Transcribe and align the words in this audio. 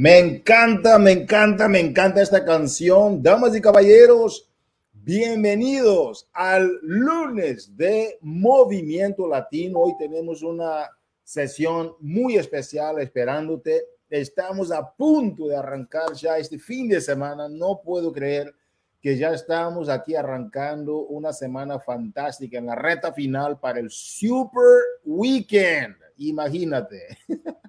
Me 0.00 0.16
encanta, 0.16 0.96
me 0.96 1.10
encanta, 1.10 1.66
me 1.66 1.80
encanta 1.80 2.22
esta 2.22 2.44
canción. 2.44 3.20
Damas 3.20 3.56
y 3.56 3.60
caballeros, 3.60 4.48
bienvenidos 4.92 6.28
al 6.32 6.70
lunes 6.82 7.76
de 7.76 8.16
Movimiento 8.20 9.26
Latino. 9.26 9.80
Hoy 9.80 9.94
tenemos 9.98 10.44
una 10.44 10.88
sesión 11.24 11.94
muy 11.98 12.36
especial 12.36 13.00
esperándote. 13.00 13.86
Estamos 14.08 14.70
a 14.70 14.88
punto 14.88 15.48
de 15.48 15.56
arrancar 15.56 16.12
ya 16.12 16.38
este 16.38 16.60
fin 16.60 16.88
de 16.88 17.00
semana. 17.00 17.48
No 17.48 17.80
puedo 17.82 18.12
creer 18.12 18.54
que 19.00 19.18
ya 19.18 19.32
estamos 19.32 19.88
aquí 19.88 20.14
arrancando 20.14 20.98
una 21.08 21.32
semana 21.32 21.80
fantástica 21.80 22.58
en 22.58 22.66
la 22.66 22.76
reta 22.76 23.12
final 23.12 23.58
para 23.58 23.80
el 23.80 23.90
Super 23.90 24.78
Weekend. 25.04 25.96
Imagínate. 26.18 27.18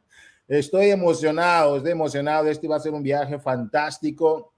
Estoy 0.49 0.89
emocionado, 0.89 1.77
estoy 1.77 1.91
emocionado. 1.91 2.47
Este 2.47 2.67
va 2.67 2.77
a 2.77 2.79
ser 2.79 2.91
un 2.91 3.03
viaje 3.03 3.37
fantástico. 3.37 4.51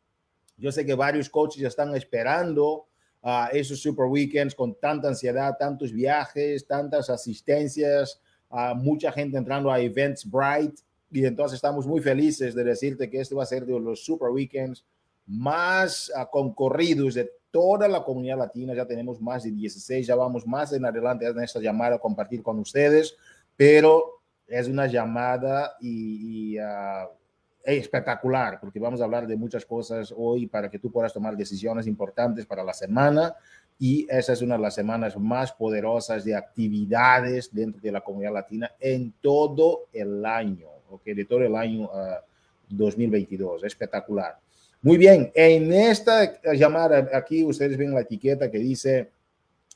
Yo 0.55 0.71
sé 0.71 0.85
que 0.85 0.93
varios 0.95 1.29
coaches 1.29 1.61
están 1.63 1.93
esperando 1.97 2.87
a 3.21 3.49
esos 3.51 3.81
super 3.81 4.05
weekends 4.05 4.55
con 4.55 4.79
tanta 4.79 5.09
ansiedad, 5.09 5.57
tantos 5.59 5.91
viajes, 5.91 6.65
tantas 6.65 7.09
asistencias, 7.09 8.21
a 8.49 8.73
mucha 8.73 9.11
gente 9.11 9.37
entrando 9.37 9.69
a 9.69 9.81
Events 9.81 10.23
Bright. 10.31 10.79
Y 11.11 11.25
entonces 11.25 11.57
estamos 11.57 11.85
muy 11.85 11.99
felices 11.99 12.55
de 12.55 12.63
decirte 12.63 13.09
que 13.09 13.19
este 13.19 13.35
va 13.35 13.43
a 13.43 13.45
ser 13.45 13.65
de 13.65 13.77
los 13.77 14.05
super 14.05 14.29
weekends 14.29 14.85
más 15.25 16.09
uh, 16.15 16.25
concorridos 16.31 17.15
de 17.15 17.29
toda 17.51 17.89
la 17.89 18.01
comunidad 18.01 18.37
latina. 18.37 18.73
Ya 18.73 18.85
tenemos 18.85 19.19
más 19.19 19.43
de 19.43 19.51
16, 19.51 20.07
ya 20.07 20.15
vamos 20.15 20.47
más 20.47 20.71
en 20.71 20.85
adelante 20.85 21.27
en 21.27 21.43
esta 21.43 21.59
llamada 21.59 21.97
a 21.97 21.99
compartir 21.99 22.41
con 22.41 22.59
ustedes, 22.59 23.17
pero 23.57 24.20
es 24.51 24.67
una 24.67 24.85
llamada 24.85 25.77
y, 25.79 26.59
uh, 26.59 27.07
espectacular, 27.63 28.59
porque 28.59 28.79
vamos 28.79 28.99
a 29.01 29.05
hablar 29.05 29.25
de 29.25 29.37
muchas 29.37 29.65
cosas 29.65 30.13
hoy 30.15 30.47
para 30.47 30.69
que 30.69 30.77
tú 30.77 30.91
puedas 30.91 31.13
tomar 31.13 31.37
decisiones 31.37 31.87
importantes 31.87 32.45
para 32.45 32.63
la 32.63 32.73
semana. 32.73 33.33
Y 33.79 34.05
esa 34.09 34.33
es 34.33 34.41
una 34.41 34.57
de 34.57 34.61
las 34.61 34.75
semanas 34.75 35.17
más 35.17 35.53
poderosas 35.53 36.25
de 36.25 36.35
actividades 36.35 37.53
dentro 37.53 37.81
de 37.81 37.91
la 37.91 38.01
comunidad 38.01 38.33
latina 38.33 38.71
en 38.79 39.13
todo 39.21 39.87
el 39.93 40.25
año, 40.25 40.67
¿ok? 40.89 41.03
De 41.05 41.25
todo 41.25 41.39
el 41.39 41.55
año 41.55 41.85
uh, 41.85 42.19
2022. 42.69 43.63
Espectacular. 43.63 44.37
Muy 44.81 44.97
bien, 44.97 45.31
en 45.33 45.71
esta 45.71 46.41
llamada 46.53 47.09
aquí 47.13 47.43
ustedes 47.43 47.77
ven 47.77 47.93
la 47.93 48.01
etiqueta 48.01 48.51
que 48.51 48.57
dice 48.57 49.11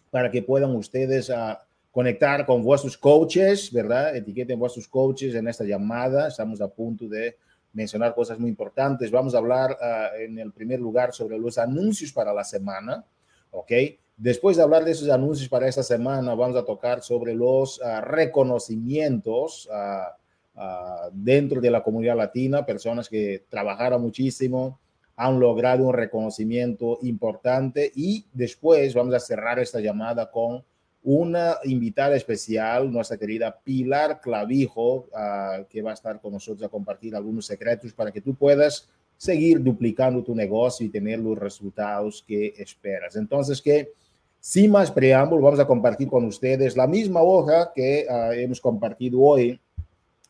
para 0.10 0.30
que 0.32 0.42
puedan 0.42 0.76
ustedes 0.76 1.30
uh, 1.30 1.56
conectar 1.96 2.46
con 2.46 2.62
vuestros 2.62 2.98
coaches, 2.98 3.72
¿verdad? 3.72 4.14
Etiqueten 4.18 4.60
vuestros 4.60 4.86
coaches 4.86 5.34
en 5.34 5.48
esta 5.48 5.64
llamada. 5.64 6.28
Estamos 6.28 6.60
a 6.60 6.68
punto 6.68 7.08
de 7.08 7.38
mencionar 7.72 8.14
cosas 8.14 8.38
muy 8.38 8.50
importantes. 8.50 9.10
Vamos 9.10 9.34
a 9.34 9.38
hablar 9.38 9.78
uh, 9.80 10.22
en 10.22 10.38
el 10.38 10.52
primer 10.52 10.82
lugar 10.82 11.14
sobre 11.14 11.40
los 11.40 11.58
anuncios 11.58 12.12
para 12.12 12.34
la 12.34 12.44
semana, 12.44 13.06
¿ok? 13.50 13.72
Después 14.18 14.58
de 14.58 14.64
hablar 14.64 14.84
de 14.84 14.92
esos 14.92 15.10
anuncios 15.10 15.48
para 15.48 15.70
esta 15.70 15.84
semana, 15.84 16.36
vamos 16.36 16.58
a 16.58 16.66
tocar 16.66 17.02
sobre 17.02 17.34
los 17.34 17.80
uh, 17.80 18.02
reconocimientos 18.02 19.70
uh, 19.72 21.10
dentro 21.14 21.62
de 21.62 21.72
la 21.72 21.82
comunidad 21.82 22.18
latina, 22.18 22.66
personas 22.66 23.08
que 23.08 23.46
trabajaron 23.48 24.02
muchísimo, 24.02 24.82
han 25.16 25.40
logrado 25.40 25.86
un 25.86 25.94
reconocimiento 25.94 27.00
importante 27.04 27.90
y 27.96 28.26
después 28.34 28.94
vamos 28.94 29.14
a 29.14 29.20
cerrar 29.22 29.60
esta 29.60 29.80
llamada 29.80 30.30
con 30.30 30.62
una 31.06 31.58
invitada 31.64 32.16
especial, 32.16 32.92
nuestra 32.92 33.16
querida 33.16 33.56
Pilar 33.64 34.20
Clavijo, 34.20 35.08
uh, 35.12 35.64
que 35.70 35.84
va 35.84 35.92
a 35.92 35.94
estar 35.94 36.20
con 36.20 36.34
nosotros 36.34 36.66
a 36.66 36.70
compartir 36.70 37.16
algunos 37.16 37.46
secretos 37.46 37.94
para 37.94 38.12
que 38.12 38.22
tú 38.22 38.34
puedas 38.34 38.90
seguir 39.16 39.62
duplicando 39.62 40.24
tu 40.24 40.34
negocio 40.34 40.84
y 40.84 40.90
tener 40.90 41.20
los 41.20 41.38
resultados 41.38 42.26
que 42.28 42.56
esperas. 42.58 43.16
Entonces, 43.16 43.62
que 43.62 43.94
sin 44.40 44.72
más 44.72 44.92
preámbulo, 44.92 45.44
vamos 45.44 45.60
a 45.60 45.68
compartir 45.68 46.08
con 46.08 46.26
ustedes 46.26 46.76
la 46.76 46.88
misma 46.88 47.22
hoja 47.22 47.72
que 47.74 48.08
uh, 48.10 48.32
hemos 48.32 48.60
compartido 48.60 49.22
hoy 49.22 49.60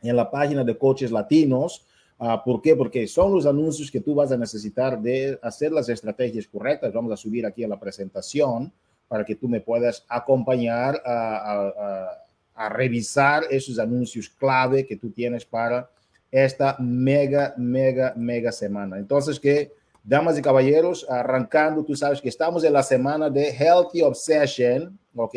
en 0.02 0.16
la 0.16 0.30
página 0.30 0.66
de 0.66 0.78
Coaches 0.78 1.09
Latinos. 1.09 1.85
Uh, 2.18 2.35
¿Por 2.44 2.62
qué? 2.62 2.75
Porque 2.75 3.08
son 3.08 3.31
los 3.31 3.46
anuncios 3.46 3.90
que 3.90 4.02
tú 4.02 4.14
vas 4.14 4.34
a 4.34 4.38
necesitar 4.38 5.02
de 5.02 5.40
hacer 5.41 5.72
las 5.72 5.88
estrategias 5.88 6.47
correctas. 6.47 6.91
Vamos 6.91 7.14
a 7.14 7.18
subir 7.18 7.46
aquí 7.46 7.64
a 7.64 7.69
la 7.69 7.80
presentación 7.80 8.74
para 9.07 9.25
que 9.25 9.35
tú 9.35 9.47
me 9.47 9.61
puedas 9.61 10.05
acompañar 10.07 11.01
a, 11.05 12.21
revisar 12.69 13.43
esos 13.49 13.77
anuncios 13.79 14.29
clave 14.29 14.85
que 14.85 14.95
tú 14.95 15.09
tienes 15.11 15.43
para 15.43 15.89
esta 16.31 16.77
mega, 16.79 17.53
mega, 17.57 18.13
mega 18.16 18.51
semana. 18.51 18.97
Entonces, 18.97 19.39
que, 19.39 19.73
damas 20.05 20.38
y 20.38 20.41
caballeros, 20.41 21.05
arrancando, 21.09 21.83
tú 21.83 21.95
sabes 21.95 22.21
que 22.21 22.29
estamos 22.29 22.63
en 22.63 22.71
la 22.71 22.83
semana 22.83 23.29
de 23.29 23.49
Healthy 23.49 24.01
Obsession, 24.03 24.97
¿ok? 25.16 25.35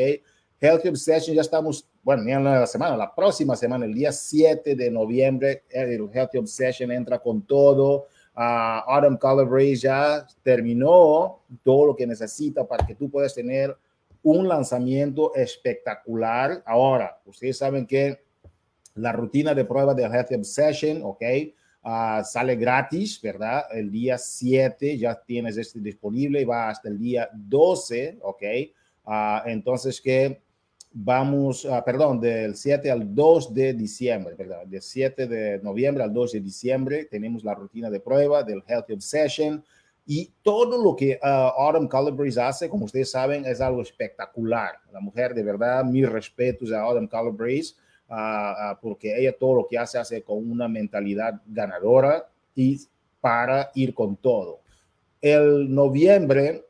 Healthy 0.60 0.88
Obsession, 0.88 1.34
ya 1.34 1.40
estamos, 1.40 1.88
bueno, 2.02 2.22
ni 2.22 2.32
en 2.32 2.44
la 2.44 2.66
semana, 2.66 2.96
la 2.96 3.14
próxima 3.14 3.56
semana, 3.56 3.84
el 3.86 3.94
día 3.94 4.12
7 4.12 4.74
de 4.74 4.90
noviembre, 4.90 5.64
el 5.70 6.08
Healthy 6.12 6.38
Obsession 6.38 6.92
entra 6.92 7.18
con 7.18 7.42
todo 7.42 8.06
Uh, 8.38 8.86
Autumn 8.86 9.18
ya 9.74 10.24
terminó 10.44 11.40
todo 11.64 11.86
lo 11.86 11.96
que 11.96 12.06
necesita 12.06 12.64
para 12.64 12.86
que 12.86 12.94
tú 12.94 13.10
puedas 13.10 13.34
tener 13.34 13.76
un 14.22 14.46
lanzamiento 14.46 15.34
espectacular. 15.34 16.62
Ahora, 16.64 17.20
ustedes 17.26 17.58
saben 17.58 17.84
que 17.84 18.20
la 18.94 19.10
rutina 19.10 19.54
de 19.54 19.64
prueba 19.64 19.92
de 19.92 20.04
Healthy 20.04 20.36
Obsession, 20.36 21.00
ok, 21.02 21.22
uh, 21.82 22.22
sale 22.22 22.54
gratis, 22.54 23.20
¿verdad? 23.20 23.64
El 23.72 23.90
día 23.90 24.16
7 24.16 24.96
ya 24.96 25.20
tienes 25.20 25.56
este 25.56 25.80
disponible 25.80 26.40
y 26.40 26.44
va 26.44 26.68
hasta 26.68 26.88
el 26.88 26.96
día 26.96 27.28
12, 27.34 28.18
ok. 28.22 28.42
Uh, 29.04 29.48
entonces, 29.48 30.00
que 30.00 30.42
vamos, 30.92 31.64
uh, 31.64 31.82
perdón, 31.84 32.20
del 32.20 32.56
7 32.56 32.90
al 32.90 33.14
2 33.14 33.54
de 33.54 33.74
diciembre, 33.74 34.34
¿verdad? 34.34 34.66
Del 34.66 34.82
7 34.82 35.26
de 35.26 35.60
noviembre 35.62 36.02
al 36.04 36.12
2 36.12 36.32
de 36.32 36.40
diciembre 36.40 37.04
tenemos 37.04 37.44
la 37.44 37.54
rutina 37.54 37.90
de 37.90 38.00
prueba 38.00 38.42
del 38.42 38.62
Healthy 38.66 38.94
Obsession 38.94 39.64
y 40.06 40.32
todo 40.42 40.82
lo 40.82 40.96
que 40.96 41.20
uh, 41.22 41.26
Autumn 41.26 41.86
Calabrese 41.86 42.40
hace, 42.40 42.68
como 42.68 42.86
ustedes 42.86 43.10
saben, 43.10 43.44
es 43.44 43.60
algo 43.60 43.82
espectacular. 43.82 44.76
La 44.90 45.00
mujer, 45.00 45.34
de 45.34 45.42
verdad, 45.42 45.84
mis 45.84 46.08
respetos 46.08 46.72
a 46.72 46.80
Autumn 46.80 47.06
Calabrese, 47.06 47.74
uh, 48.08 48.74
porque 48.80 49.14
ella 49.18 49.36
todo 49.38 49.56
lo 49.56 49.66
que 49.66 49.76
hace, 49.76 49.98
hace 49.98 50.22
con 50.22 50.50
una 50.50 50.66
mentalidad 50.66 51.42
ganadora 51.46 52.26
y 52.54 52.80
para 53.20 53.70
ir 53.74 53.92
con 53.92 54.16
todo. 54.16 54.60
El 55.20 55.74
noviembre 55.74 56.64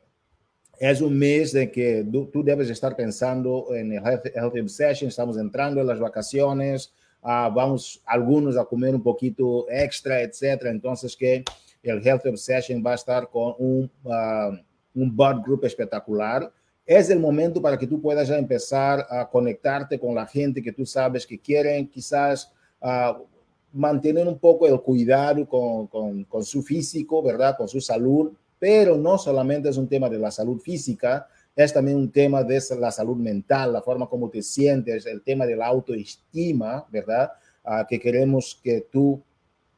es 0.79 1.01
un 1.01 1.17
mes 1.17 1.51
de 1.51 1.69
que 1.69 2.07
tú, 2.31 2.41
debes 2.41 2.69
estar 2.69 2.95
pensando 2.95 3.75
en 3.75 3.91
el 3.91 4.03
Health, 4.03 4.27
health 4.33 4.55
Obsession, 4.61 5.09
estamos 5.09 5.37
entrando 5.37 5.81
en 5.81 5.87
las 5.87 5.99
vacaciones, 5.99 6.93
uh, 7.21 7.53
vamos 7.53 8.01
algunos 8.05 8.57
a 8.57 8.63
comer 8.63 8.95
un 8.95 9.03
poquito 9.03 9.69
extra, 9.69 10.21
etcétera, 10.21 10.71
entonces 10.71 11.17
que 11.17 11.43
el 11.83 12.05
Health 12.05 12.25
Obsession 12.25 12.81
va 12.85 12.93
a 12.93 12.95
estar 12.95 13.29
con 13.29 13.55
un, 13.59 13.91
uh, 14.05 14.57
un 14.95 15.15
bud 15.15 15.41
group 15.43 15.65
espectacular. 15.65 16.49
Es 16.85 17.09
el 17.09 17.19
momento 17.19 17.61
para 17.61 17.77
que 17.77 17.85
tú 17.85 18.01
puedas 18.01 18.29
ya 18.29 18.37
empezar 18.37 19.05
a 19.09 19.29
conectarte 19.29 19.99
con 19.99 20.15
la 20.15 20.25
gente 20.25 20.61
que 20.61 20.71
tú 20.71 20.85
sabes 20.85 21.27
que 21.27 21.37
quieren 21.37 21.87
quizás 21.87 22.51
uh, 22.81 23.21
mantener 23.73 24.27
un 24.27 24.39
poco 24.39 24.65
el 24.65 24.79
cuidado 24.79 25.45
con, 25.47 25.87
con, 25.87 26.23
con 26.23 26.43
su 26.43 26.63
físico, 26.63 27.21
¿verdad? 27.21 27.55
Con 27.57 27.67
su 27.67 27.81
salud, 27.81 28.31
pero 28.59 28.97
no 28.97 29.17
solamente 29.17 29.69
es 29.69 29.77
un 29.77 29.87
tema 29.87 30.09
de 30.09 30.19
la 30.19 30.29
salud 30.29 30.59
física, 30.59 31.27
es 31.55 31.73
también 31.73 31.97
un 31.97 32.11
tema 32.11 32.43
de 32.43 32.61
la 32.79 32.91
salud 32.91 33.17
mental, 33.17 33.73
la 33.73 33.81
forma 33.81 34.07
como 34.07 34.29
te 34.29 34.41
sientes, 34.41 35.05
el 35.05 35.21
tema 35.21 35.45
de 35.45 35.55
la 35.55 35.67
autoestima, 35.67 36.85
¿verdad? 36.89 37.31
Uh, 37.65 37.85
que 37.87 37.99
queremos 37.99 38.59
que 38.63 38.87
tú 38.91 39.21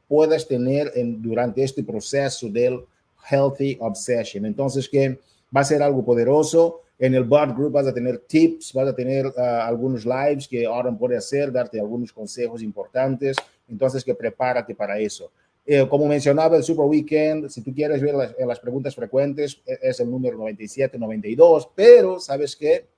puedas 0.08 0.48
tener 0.48 0.92
en, 0.96 1.22
durante 1.22 1.64
este 1.64 1.84
proceso 1.84 2.50
del 2.50 2.82
Healthy 3.30 3.78
Obsession. 3.80 4.46
Entonces, 4.46 4.88
que 4.88 5.20
va 5.56 5.62
a 5.62 5.64
ser 5.64 5.82
algo 5.82 6.04
poderoso. 6.04 6.82
En 7.00 7.16
el 7.16 7.24
Bud 7.24 7.56
Group 7.56 7.72
vas 7.72 7.88
a 7.88 7.94
tener 7.94 8.20
tips, 8.20 8.74
vas 8.74 8.90
a 8.90 8.96
tener 8.96 9.26
uh, 9.26 9.42
algunos 9.64 10.06
lives 10.06 10.48
que 10.48 10.66
ahora 10.66 10.92
puede 10.92 11.18
hacer, 11.18 11.52
darte 11.52 11.80
algunos 11.80 12.14
consejos 12.14 12.62
importantes. 12.62 13.38
Entonces, 13.68 14.04
que 14.04 14.14
prepárate 14.14 14.76
para 14.76 15.00
eso. 15.00 15.32
Eh, 15.66 15.88
como 15.88 16.08
mencionaba, 16.08 16.58
el 16.58 16.64
Super 16.64 16.86
Weekend, 16.86 17.50
si 17.50 17.62
tú 17.62 17.74
quieres 17.74 18.02
ver 18.02 18.16
las, 18.16 18.36
las, 18.38 18.60
preguntas 18.60 18.96
frecuentes, 18.96 19.62
e, 19.66 19.78
es 19.82 20.00
el 20.00 20.10
número 20.10 20.38
9792, 20.38 21.70
pero 21.76 22.20
sabes 22.20 22.56
que 22.56 22.90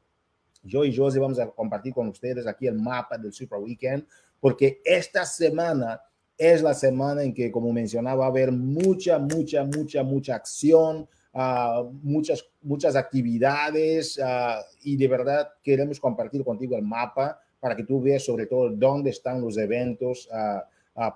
yo 0.63 0.85
y 0.85 0.95
Josie 0.95 1.19
vamos 1.19 1.39
a 1.39 1.47
compartir 1.47 1.93
con 1.93 2.07
ustedes 2.07 2.47
aquí 2.47 2.67
el 2.67 2.75
mapa 2.75 3.17
del 3.17 3.33
Super 3.33 3.59
Weekend, 3.59 4.05
porque 4.39 4.81
esta 4.85 5.25
semana 5.25 6.01
es 6.37 6.61
la 6.61 6.73
semana 6.73 7.23
en 7.23 7.33
que, 7.33 7.51
como 7.51 7.71
mencionaba, 7.71 8.19
va 8.19 8.25
a 8.25 8.29
haber 8.29 8.51
mucha, 8.51 9.19
mucha, 9.19 9.63
mucha, 9.65 10.03
mucha 10.03 10.35
acción, 10.35 11.07
uh, 11.33 11.83
muchas, 12.01 12.45
muchas 12.61 12.95
actividades 12.95 14.17
uh, 14.17 14.63
y 14.81 14.97
de 14.97 15.07
verdad 15.07 15.49
queremos 15.61 15.99
compartir 15.99 16.43
contigo 16.43 16.75
el 16.75 16.83
mapa 16.83 17.39
para 17.59 17.75
que 17.75 17.83
tú 17.83 18.01
veas 18.01 18.23
sobre 18.23 18.45
todo 18.45 18.69
dónde 18.69 19.11
están 19.11 19.41
los 19.41 19.57
eventos 19.57 20.27
uh, 20.31 20.61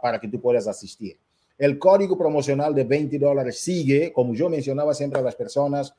para 0.02 0.20
que 0.20 0.28
tú 0.28 0.40
puedas 0.40 0.68
asistir. 0.68 1.18
El 1.58 1.80
código 1.80 2.18
promocional 2.18 2.76
de 2.76 2.84
20 2.84 3.18
dólares 3.18 3.60
sigue, 3.60 4.14
como 4.14 4.36
yo 4.36 4.48
mencionaba 4.48 4.94
siempre 4.94 5.20
a 5.20 5.24
las 5.24 5.36
personas, 5.36 5.96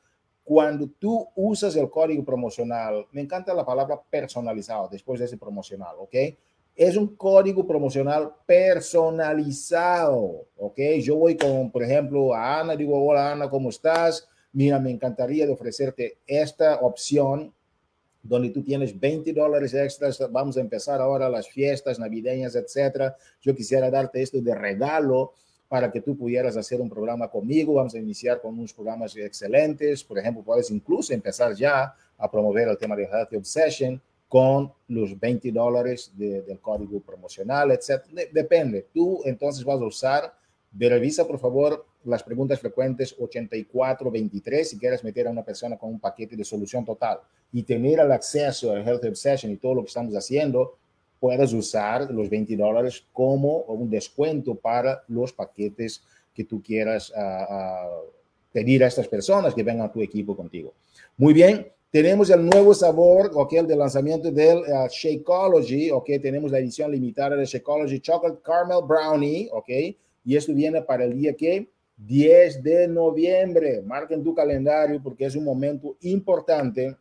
cuando 0.49 0.89
tú 0.97 1.27
usas 1.35 1.75
el 1.75 1.89
código 1.89 2.23
promocional, 2.23 3.05
me 3.11 3.21
encanta 3.21 3.53
la 3.53 3.65
palabra 3.65 4.01
personalizado 4.09 4.87
después 4.89 5.19
de 5.19 5.25
ese 5.25 5.37
promocional, 5.37 5.95
¿ok? 5.99 6.15
Es 6.75 6.95
un 6.95 7.15
código 7.15 7.67
promocional 7.67 8.31
personalizado, 8.45 10.45
¿ok? 10.57 10.79
Yo 11.01 11.17
voy 11.17 11.35
con, 11.35 11.71
por 11.71 11.83
ejemplo, 11.83 12.33
a 12.33 12.61
Ana, 12.61 12.75
digo, 12.75 13.05
hola 13.05 13.33
Ana, 13.33 13.49
¿cómo 13.49 13.69
estás? 13.69 14.27
Mira, 14.53 14.79
me 14.79 14.91
encantaría 14.91 15.45
de 15.45 15.51
ofrecerte 15.51 16.19
esta 16.25 16.79
opción 16.79 17.53
donde 18.23 18.49
tú 18.49 18.63
tienes 18.63 18.97
20 18.97 19.33
dólares 19.33 19.73
extras, 19.73 20.25
vamos 20.31 20.55
a 20.57 20.61
empezar 20.61 21.01
ahora 21.01 21.29
las 21.29 21.49
fiestas 21.49 21.99
navideñas, 21.99 22.55
etcétera. 22.55 23.15
Yo 23.41 23.53
quisiera 23.53 23.91
darte 23.91 24.21
esto 24.21 24.41
de 24.41 24.55
regalo 24.55 25.33
para 25.69 25.91
que 25.91 26.01
tú 26.01 26.17
pudieras 26.17 26.57
hacer 26.57 26.81
un 26.81 26.89
programa 26.89 27.29
conmigo. 27.29 27.75
Vamos 27.75 27.93
a 27.93 27.99
iniciar 27.99 28.41
con 28.41 28.57
unos 28.57 28.73
programas 28.73 29.15
excelentes. 29.15 30.03
Por 30.03 30.17
ejemplo, 30.17 30.43
puedes 30.43 30.71
incluso 30.71 31.13
empezar 31.13 31.53
ya 31.53 31.95
a 32.17 32.29
promover 32.29 32.67
el 32.67 32.77
tema 32.77 32.95
de 32.95 33.05
Healthy 33.05 33.37
Obsession 33.37 34.01
con 34.27 34.71
los 34.87 35.19
20 35.19 35.51
dólares 35.51 36.11
del 36.15 36.59
código 36.59 36.99
promocional, 36.99 37.71
etc. 37.71 38.03
depende. 38.31 38.87
Tú 38.93 39.21
entonces 39.25 39.63
vas 39.63 39.79
a 39.79 39.85
usar, 39.85 40.33
revisa 40.71 41.25
por 41.25 41.39
favor 41.39 41.85
las 42.03 42.23
preguntas 42.23 42.59
frecuentes 42.59 43.15
8423 43.19 44.69
si 44.69 44.77
quieres 44.77 45.03
meter 45.03 45.27
a 45.27 45.31
una 45.31 45.43
persona 45.43 45.77
con 45.77 45.89
un 45.89 45.99
paquete 45.99 46.35
de 46.35 46.43
solución 46.43 46.85
total 46.85 47.19
y 47.51 47.63
tener 47.63 47.99
el 47.99 48.11
acceso 48.11 48.71
al 48.71 48.87
Healthy 48.87 49.07
Obsession 49.07 49.51
y 49.51 49.57
todo 49.57 49.73
lo 49.73 49.81
que 49.81 49.87
estamos 49.87 50.15
haciendo, 50.15 50.77
puedes 51.19 51.53
usar 51.53 52.09
los 52.11 52.29
20 52.29 52.55
dólares 52.55 53.03
como 53.11 53.63
un 53.63 53.89
descuento 53.89 54.55
para 54.55 55.03
los 55.07 55.33
paquetes 55.33 56.01
que 56.33 56.43
tú 56.43 56.61
quieras 56.61 57.11
ah, 57.15 57.47
ah, 57.49 58.01
pedir 58.51 58.83
a 58.83 58.87
estas 58.87 59.07
personas 59.07 59.53
que 59.53 59.63
vengan 59.63 59.87
a 59.87 59.91
tu 59.91 60.01
equipo 60.01 60.35
contigo. 60.35 60.73
Muy 61.17 61.33
bien, 61.33 61.67
tenemos 61.91 62.29
el 62.29 62.45
nuevo 62.45 62.73
sabor, 62.73 63.31
ok, 63.33 63.53
el 63.53 63.67
de 63.67 63.75
lanzamiento 63.75 64.31
del 64.31 64.59
uh, 64.59 64.87
Shakeology, 64.89 65.91
ok, 65.91 66.05
tenemos 66.21 66.51
la 66.51 66.59
edición 66.59 66.91
limitada 66.91 67.35
de 67.35 67.45
Shakeology 67.45 67.99
Chocolate 67.99 68.41
Caramel 68.43 68.85
Brownie, 68.87 69.49
ok, 69.51 69.69
y 70.23 70.35
esto 70.35 70.53
viene 70.53 70.81
para 70.83 71.03
el 71.05 71.17
día 71.17 71.33
que 71.33 71.67
10 71.97 72.63
de 72.63 72.87
noviembre. 72.87 73.81
Marquen 73.81 74.23
tu 74.23 74.33
calendario 74.33 75.01
porque 75.01 75.25
es 75.25 75.35
un 75.35 75.43
momento 75.43 75.97
importante 76.01 76.95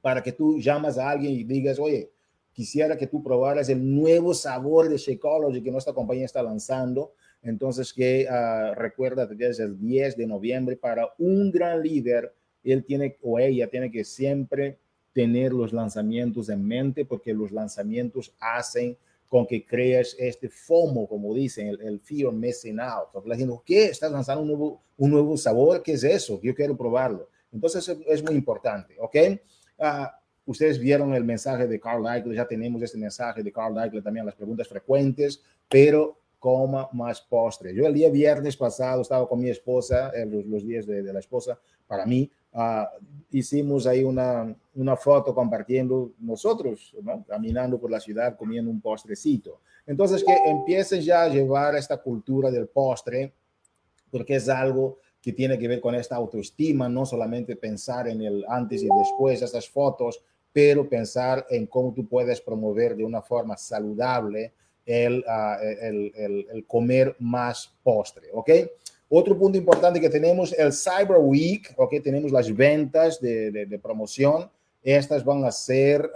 para 0.00 0.22
que 0.22 0.32
tú 0.32 0.58
llamas 0.58 0.98
a 0.98 1.10
alguien 1.10 1.32
y 1.32 1.44
digas, 1.44 1.78
oye, 1.78 2.10
quisiera 2.56 2.96
que 2.96 3.06
tú 3.06 3.22
probaras 3.22 3.68
el 3.68 3.94
nuevo 3.94 4.32
sabor 4.32 4.88
de 4.88 4.96
Shakeology 4.96 5.62
que 5.62 5.70
nuestra 5.70 5.92
compañía 5.92 6.24
está 6.24 6.42
lanzando. 6.42 7.12
Entonces, 7.42 7.92
que 7.92 8.26
uh, 8.26 8.74
recuerda 8.74 9.28
que 9.28 9.48
es 9.48 9.60
el 9.60 9.78
10 9.78 10.16
de 10.16 10.26
noviembre 10.26 10.74
para 10.74 11.06
un 11.18 11.52
gran 11.52 11.82
líder. 11.82 12.32
Él 12.64 12.82
tiene 12.82 13.18
o 13.22 13.38
ella 13.38 13.68
tiene 13.68 13.90
que 13.90 14.04
siempre 14.04 14.78
tener 15.12 15.52
los 15.52 15.74
lanzamientos 15.74 16.48
en 16.48 16.66
mente 16.66 17.04
porque 17.04 17.34
los 17.34 17.52
lanzamientos 17.52 18.34
hacen 18.40 18.96
con 19.28 19.46
que 19.46 19.66
crees 19.66 20.16
este 20.18 20.48
FOMO, 20.48 21.06
como 21.06 21.34
dicen, 21.34 21.68
el, 21.68 21.80
el 21.82 22.00
fear 22.00 22.32
missing 22.32 22.80
out. 22.80 23.08
La 23.26 23.36
gente, 23.36 23.54
¿qué? 23.66 23.84
¿Estás 23.84 24.10
lanzando 24.10 24.40
un 24.40 24.48
nuevo, 24.48 24.82
un 24.96 25.10
nuevo 25.10 25.36
sabor? 25.36 25.82
¿Qué 25.82 25.92
es 25.92 26.04
eso? 26.04 26.40
Yo 26.42 26.54
quiero 26.54 26.74
probarlo. 26.74 27.28
Entonces, 27.52 27.86
es, 27.86 27.98
es 28.06 28.22
muy 28.24 28.34
importante, 28.34 28.96
¿ok? 28.98 29.16
Uh, 29.78 30.06
Ustedes 30.46 30.78
vieron 30.78 31.12
el 31.12 31.24
mensaje 31.24 31.66
de 31.66 31.80
Carl 31.80 32.06
Eichler, 32.06 32.36
ya 32.36 32.46
tenemos 32.46 32.80
este 32.80 32.96
mensaje 32.96 33.42
de 33.42 33.52
Carl 33.52 33.76
Eichler 33.78 34.02
también, 34.02 34.24
las 34.24 34.34
preguntas 34.34 34.68
frecuentes, 34.68 35.42
pero 35.68 36.18
coma 36.38 36.88
más 36.92 37.20
postre. 37.20 37.74
Yo 37.74 37.86
el 37.86 37.94
día 37.94 38.08
viernes 38.08 38.56
pasado 38.56 39.02
estaba 39.02 39.28
con 39.28 39.40
mi 39.40 39.50
esposa, 39.50 40.10
eh, 40.14 40.24
los, 40.24 40.64
días 40.64 40.86
de, 40.86 41.02
la 41.02 41.18
esposa, 41.18 41.58
para 41.88 42.06
mí, 42.06 42.30
uh, 42.52 42.84
hicimos 43.30 43.86
ahí 43.86 44.04
una, 44.04 44.54
una 44.74 44.96
foto 44.96 45.34
compartiendo 45.34 46.12
nosotros, 46.20 46.94
¿no? 47.02 47.24
caminando 47.26 47.80
por 47.80 47.90
la 47.90 47.98
ciudad 47.98 48.36
comiendo 48.36 48.70
un 48.70 48.80
postrecito. 48.80 49.60
Entonces, 49.86 50.22
que 50.22 50.34
empiecen 50.46 51.00
ya 51.00 51.22
a 51.22 51.28
llevar 51.28 51.74
esta 51.74 51.96
cultura 51.96 52.50
del 52.50 52.68
postre, 52.68 53.32
porque 54.10 54.36
es 54.36 54.48
algo 54.48 54.98
que 55.20 55.32
tiene 55.32 55.58
que 55.58 55.66
ver 55.66 55.80
con 55.80 55.94
esta 55.94 56.14
autoestima, 56.14 56.88
no 56.88 57.04
solamente 57.04 57.56
pensar 57.56 58.06
en 58.06 58.22
el 58.22 58.44
antes 58.48 58.82
y 58.82 58.88
después, 58.88 59.42
estas 59.42 59.68
fotos, 59.68 60.22
pero 60.56 60.88
pensar 60.88 61.46
en 61.50 61.66
cómo 61.66 61.92
tú 61.92 62.08
puedes 62.08 62.40
promover 62.40 62.96
de 62.96 63.04
una 63.04 63.20
forma 63.20 63.58
saludable 63.58 64.54
el, 64.86 65.18
uh, 65.18 65.62
el, 65.62 66.12
el, 66.16 66.46
el, 66.50 66.66
comer 66.66 67.14
más 67.18 67.76
postre, 67.82 68.28
¿ok? 68.32 68.50
Otro 69.10 69.38
punto 69.38 69.58
importante 69.58 70.00
que 70.00 70.08
tenemos, 70.08 70.54
el 70.54 70.72
Cyber 70.72 71.18
Week, 71.18 71.74
¿ok? 71.76 71.96
Tenemos 72.02 72.32
las 72.32 72.56
ventas 72.56 73.20
de, 73.20 73.50
de, 73.50 73.66
de 73.66 73.78
promoción. 73.78 74.50
Estas 74.82 75.22
van 75.26 75.44
a 75.44 75.52
ser 75.52 76.10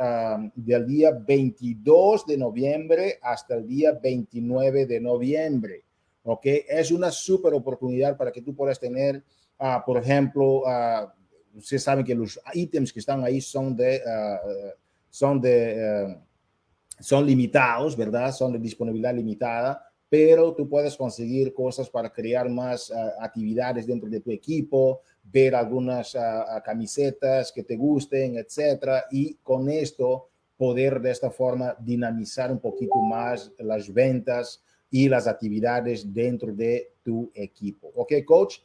del 0.54 0.87
día 0.87 1.10
22 1.10 2.26
de 2.26 2.38
noviembre 2.38 3.19
hasta 3.20 3.56
el 3.56 3.66
día 3.66 3.92
29 3.92 4.87
de 4.87 5.00
noviembre, 5.00 5.84
¿ok? 6.22 6.46
Es 6.66 6.90
una 6.90 7.10
súper 7.10 7.52
oportunidad 7.52 8.16
para 8.16 8.32
que 8.32 8.40
tú 8.40 8.54
puedas 8.54 8.81
tener, 8.81 9.22
uh, 9.58 9.84
por 9.84 9.98
ejemplo, 9.98 10.62
uh, 10.62 11.19
ustedes 11.55 11.82
saben 11.82 12.05
que 12.05 12.14
los 12.14 12.41
ítems 12.55 12.93
que 12.93 13.00
están 13.00 13.25
ahí 13.25 13.41
son 13.41 13.76
de, 13.76 14.00
uh, 14.05 14.70
son 15.08 15.41
de, 15.41 16.14
uh, 16.17 17.02
son 17.02 17.26
limitados, 17.26 17.97
¿verdad? 17.97 18.32
Son 18.32 18.52
de 18.52 18.58
disponibilidad 18.58 19.14
limitada, 19.14 19.85
pero 20.08 20.55
tú 20.55 20.69
puedes 20.69 20.97
conseguir 20.97 21.55
cosas 21.55 21.88
para 21.88 22.12
crear 22.12 22.49
más 22.49 22.91
uh, 22.91 22.94
actividades 23.20 23.87
dentro 23.87 24.08
de 24.08 24.20
tu 24.20 24.31
equipo, 24.31 25.02
ver 25.23 25.55
algunas 25.55 26.16
camisetas 26.64 27.52
que 27.52 27.62
te 27.62 27.76
gusten, 27.76 28.37
etcétera, 28.37 29.04
y 29.11 29.35
con 29.37 29.69
esto 29.69 30.28
poder 30.57 31.00
de 31.00 31.11
esta 31.11 31.30
forma 31.30 31.76
dinamizar 31.78 32.50
un 32.50 32.59
poquito 32.59 32.97
más 32.97 33.52
las 33.59 33.92
ventas 33.92 34.62
y 34.90 35.09
las 35.09 35.26
actividades 35.26 36.12
dentro 36.12 36.52
de 36.52 36.95
tu 37.02 37.30
equipo. 37.35 37.92
¿Ok, 37.95 38.12
coach? 38.26 38.57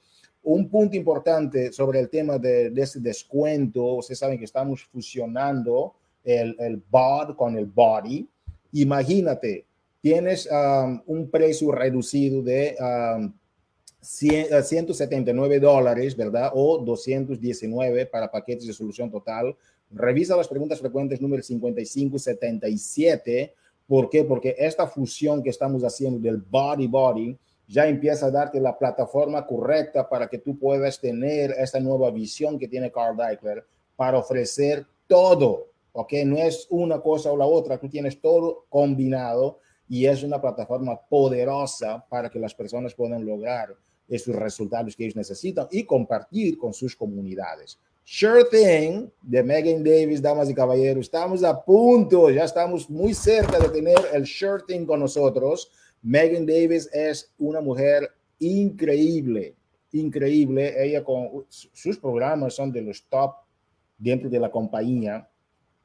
Un 0.47 0.69
punto 0.69 0.95
importante 0.95 1.73
sobre 1.73 1.99
el 1.99 2.07
tema 2.07 2.37
de, 2.37 2.69
de 2.69 2.81
ese 2.83 2.99
descuento, 2.99 3.83
ustedes 3.95 4.19
saben 4.19 4.37
que 4.37 4.45
estamos 4.45 4.83
fusionando 4.83 5.95
el, 6.23 6.55
el 6.59 6.83
BOD 6.87 7.35
con 7.35 7.57
el 7.57 7.65
body. 7.65 8.29
Imagínate, 8.73 9.65
tienes 10.01 10.47
um, 10.51 11.01
un 11.07 11.31
precio 11.31 11.71
reducido 11.71 12.43
de 12.43 12.75
um, 12.79 13.33
100, 14.01 14.63
179 14.63 15.59
dólares, 15.59 16.15
¿verdad? 16.15 16.51
O 16.53 16.77
219 16.77 18.05
para 18.05 18.29
paquetes 18.29 18.67
de 18.67 18.73
solución 18.73 19.09
total. 19.09 19.55
Revisa 19.89 20.37
las 20.37 20.47
preguntas 20.47 20.79
frecuentes 20.79 21.19
número 21.19 21.41
5577. 21.41 23.51
¿Por 23.87 24.11
qué? 24.11 24.23
Porque 24.23 24.55
esta 24.59 24.85
fusión 24.85 25.41
que 25.41 25.49
estamos 25.49 25.83
haciendo 25.83 26.19
del 26.19 26.37
body 26.37 26.85
body 26.85 27.35
ya 27.67 27.87
empieza 27.87 28.27
a 28.27 28.31
darte 28.31 28.59
la 28.59 28.77
plataforma 28.77 29.45
correcta 29.45 30.07
para 30.07 30.27
que 30.27 30.37
tú 30.37 30.57
puedas 30.57 30.99
tener 30.99 31.51
esta 31.57 31.79
nueva 31.79 32.11
visión 32.11 32.59
que 32.59 32.67
tiene 32.67 32.91
Carl 32.91 33.17
Deichler 33.17 33.65
para 33.95 34.17
ofrecer 34.17 34.85
todo, 35.07 35.67
¿ok? 35.93 36.13
No 36.25 36.37
es 36.37 36.67
una 36.69 36.99
cosa 36.99 37.31
o 37.31 37.37
la 37.37 37.45
otra, 37.45 37.77
tú 37.77 37.89
tienes 37.89 38.19
todo 38.19 38.65
combinado 38.69 39.59
y 39.87 40.05
es 40.05 40.23
una 40.23 40.41
plataforma 40.41 40.99
poderosa 40.99 42.05
para 42.09 42.29
que 42.29 42.39
las 42.39 42.53
personas 42.53 42.93
puedan 42.93 43.25
lograr 43.25 43.75
esos 44.07 44.35
resultados 44.35 44.95
que 44.95 45.05
ellos 45.05 45.15
necesitan 45.15 45.67
y 45.71 45.83
compartir 45.83 46.57
con 46.57 46.73
sus 46.73 46.95
comunidades. 46.95 47.79
Sure 48.03 48.43
Thing 48.45 49.09
de 49.23 49.41
Megan 49.41 49.83
Davis, 49.83 50.21
damas 50.21 50.47
y 50.49 50.53
caballeros, 50.53 51.05
estamos 51.05 51.43
a 51.43 51.59
punto, 51.63 52.29
ya 52.29 52.43
estamos 52.43 52.87
muy 52.87 53.15
cerca 53.15 53.57
de 53.57 53.69
tener 53.69 53.97
el 54.13 54.27
Sure 54.27 54.61
Thing 54.67 54.85
con 54.85 54.99
nosotros. 54.99 55.71
Megan 56.05 56.45
Davis 56.45 56.87
es 56.93 57.33
una 57.39 57.61
mujer 57.61 58.07
increíble, 58.37 59.55
increíble. 59.91 60.75
Ella 60.77 61.03
con 61.03 61.45
sus 61.49 61.97
programas 61.97 62.53
son 62.53 62.71
de 62.71 62.83
los 62.83 63.03
top 63.07 63.33
dentro 63.97 64.29
de 64.29 64.39
la 64.39 64.51
compañía, 64.51 65.27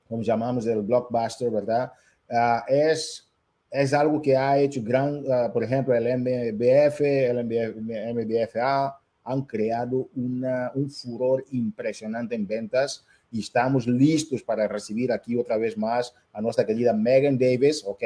como 0.07 0.23
llamamos 0.23 0.67
el 0.67 0.83
blockbuster, 0.83 1.51
¿verdad? 1.51 1.91
Uh, 2.29 2.61
es, 2.69 3.31
es 3.71 3.95
algo 3.95 4.21
que 4.21 4.37
ha 4.37 4.59
hecho 4.59 4.83
gran, 4.85 5.25
uh, 5.25 5.51
por 5.51 5.65
ejemplo, 5.65 5.95
el 5.95 6.05
MBF, 6.05 7.01
el 7.01 7.43
MBF, 7.43 7.77
MBFA 8.15 9.01
han 9.25 9.43
creado 9.47 10.11
una, 10.15 10.71
un 10.75 10.91
furor 10.91 11.47
impresionante 11.51 12.35
en 12.35 12.47
ventas 12.47 13.07
y 13.31 13.41
estamos 13.41 13.87
listos 13.87 14.43
para 14.43 14.67
recibir 14.67 15.13
aquí 15.13 15.37
otra 15.37 15.57
vez 15.57 15.77
más 15.77 16.15
a 16.33 16.41
nuestra 16.41 16.67
querida 16.67 16.93
Megan 16.93 17.39
Davis, 17.39 17.85
¿ok? 17.87 18.03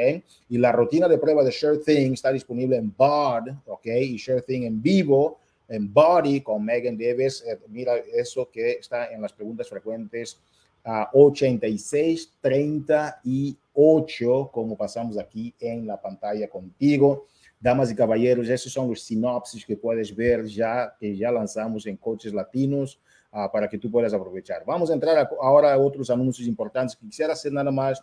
Y 0.49 0.57
la 0.57 0.71
rutina 0.71 1.07
de 1.07 1.17
prueba 1.17 1.43
de 1.43 1.51
Sure 1.51 1.79
Thing 1.79 2.13
está 2.13 2.31
disponible 2.31 2.77
en 2.77 2.93
BOD, 2.95 3.49
¿ok? 3.65 3.85
Y 3.85 4.19
Sure 4.19 4.41
Thing 4.41 4.63
en 4.63 4.81
vivo, 4.81 5.39
en 5.67 5.91
Body 5.91 6.41
con 6.41 6.63
Megan 6.63 6.97
Davis. 6.97 7.43
Eh, 7.45 7.59
mira 7.69 7.95
eso 8.13 8.49
que 8.51 8.73
está 8.73 9.11
en 9.11 9.21
las 9.21 9.33
preguntas 9.33 9.67
frecuentes 9.67 10.37
a 10.83 11.09
uh, 11.13 11.27
86, 11.27 12.33
38, 12.39 14.49
como 14.51 14.77
pasamos 14.77 15.17
aquí 15.17 15.53
en 15.59 15.87
la 15.87 15.99
pantalla 15.99 16.47
contigo. 16.47 17.25
Damas 17.59 17.91
y 17.91 17.95
caballeros, 17.95 18.47
esos 18.49 18.71
son 18.71 18.89
los 18.89 19.01
sinopsis 19.01 19.65
que 19.65 19.75
puedes 19.75 20.15
ver 20.15 20.45
ya, 20.45 20.95
que 20.99 21.17
ya 21.17 21.31
lanzamos 21.31 21.87
en 21.87 21.97
Coaches 21.97 22.33
Latinos 22.33 22.99
uh, 23.35 23.51
para 23.51 23.67
que 23.67 23.77
tú 23.77 23.91
puedas 23.91 24.13
aprovechar. 24.13 24.63
Vamos 24.65 24.89
a 24.89 24.93
entrar 24.93 25.29
ahora 25.41 25.73
a 25.73 25.77
otros 25.77 26.09
anuncios 26.09 26.47
importantes 26.47 26.95
quisiera 26.95 27.33
hacer 27.33 27.51
nada 27.51 27.71
más 27.71 28.01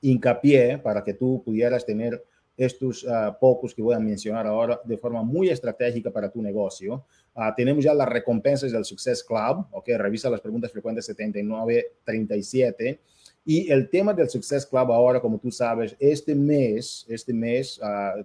hincapié 0.00 0.78
para 0.78 1.02
que 1.02 1.14
tú 1.14 1.42
pudieras 1.44 1.86
tener 1.86 2.22
estos 2.56 3.02
uh, 3.04 3.32
pocos 3.40 3.74
que 3.74 3.80
voy 3.80 3.94
a 3.94 3.98
mencionar 3.98 4.46
ahora 4.46 4.78
de 4.84 4.98
forma 4.98 5.22
muy 5.22 5.48
estratégica 5.48 6.10
para 6.10 6.30
tu 6.30 6.42
negocio. 6.42 7.06
Uh, 7.34 7.50
tenemos 7.56 7.82
ya 7.82 7.94
las 7.94 8.08
recompensas 8.08 8.70
del 8.70 8.84
Success 8.84 9.24
Club, 9.24 9.66
ok, 9.70 9.88
revisa 9.96 10.28
las 10.28 10.40
preguntas 10.40 10.70
frecuentes 10.70 11.06
79, 11.06 11.92
37. 12.04 13.00
Y 13.44 13.72
el 13.72 13.88
tema 13.88 14.12
del 14.12 14.28
Success 14.28 14.66
Club 14.66 14.92
ahora, 14.92 15.18
como 15.18 15.38
tú 15.38 15.50
sabes, 15.50 15.96
este 15.98 16.34
mes, 16.34 17.04
este 17.08 17.32
mes 17.32 17.80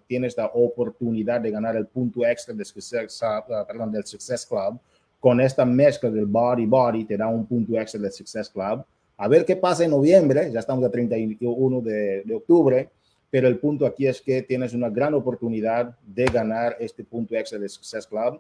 tienes 0.06 0.38
la 0.38 0.46
oportunidad 0.48 1.42
de 1.42 1.50
ganar 1.50 1.76
el 1.76 1.88
punto 1.88 2.24
extra 2.24 2.54
del 2.54 2.66
Success, 2.66 3.20
perdón, 3.68 3.92
del 3.92 4.06
Success 4.06 4.46
Club. 4.46 4.80
Con 5.20 5.42
esta 5.42 5.66
mezcla 5.66 6.10
del 6.10 6.26
Body 6.26 6.66
Body 6.66 7.06
te 7.06 7.18
da 7.18 7.28
un 7.28 7.46
punto 7.46 7.80
extra 7.80 8.00
del 8.00 8.12
Success 8.12 8.50
Club. 8.50 8.86
A 9.18 9.28
ver 9.28 9.46
qué 9.46 9.56
pasa 9.56 9.84
en 9.84 9.92
noviembre, 9.92 10.52
ya 10.52 10.60
estamos 10.60 10.86
a 10.86 10.92
31 10.92 11.82
de, 11.82 12.24
de 12.24 12.36
octubre 12.36 12.90
pero 13.30 13.48
el 13.48 13.60
punto 13.60 13.86
aquí 13.86 14.08
es 14.08 14.22
que 14.22 14.42
tienes 14.42 14.74
una 14.74 14.90
gran 14.90 15.14
oportunidad 15.14 15.98
de 16.06 16.26
ganar 16.26 16.78
este 16.80 17.04
punto 17.04 17.36
extra 17.36 17.60
de 17.60 17.68
Success 17.68 18.08
Club 18.08 18.40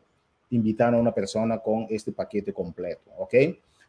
invitando 0.49 0.97
a 0.97 1.01
una 1.01 1.13
persona 1.13 1.59
con 1.59 1.87
este 1.89 2.11
paquete 2.13 2.53
completo, 2.53 3.11
¿ok? 3.17 3.33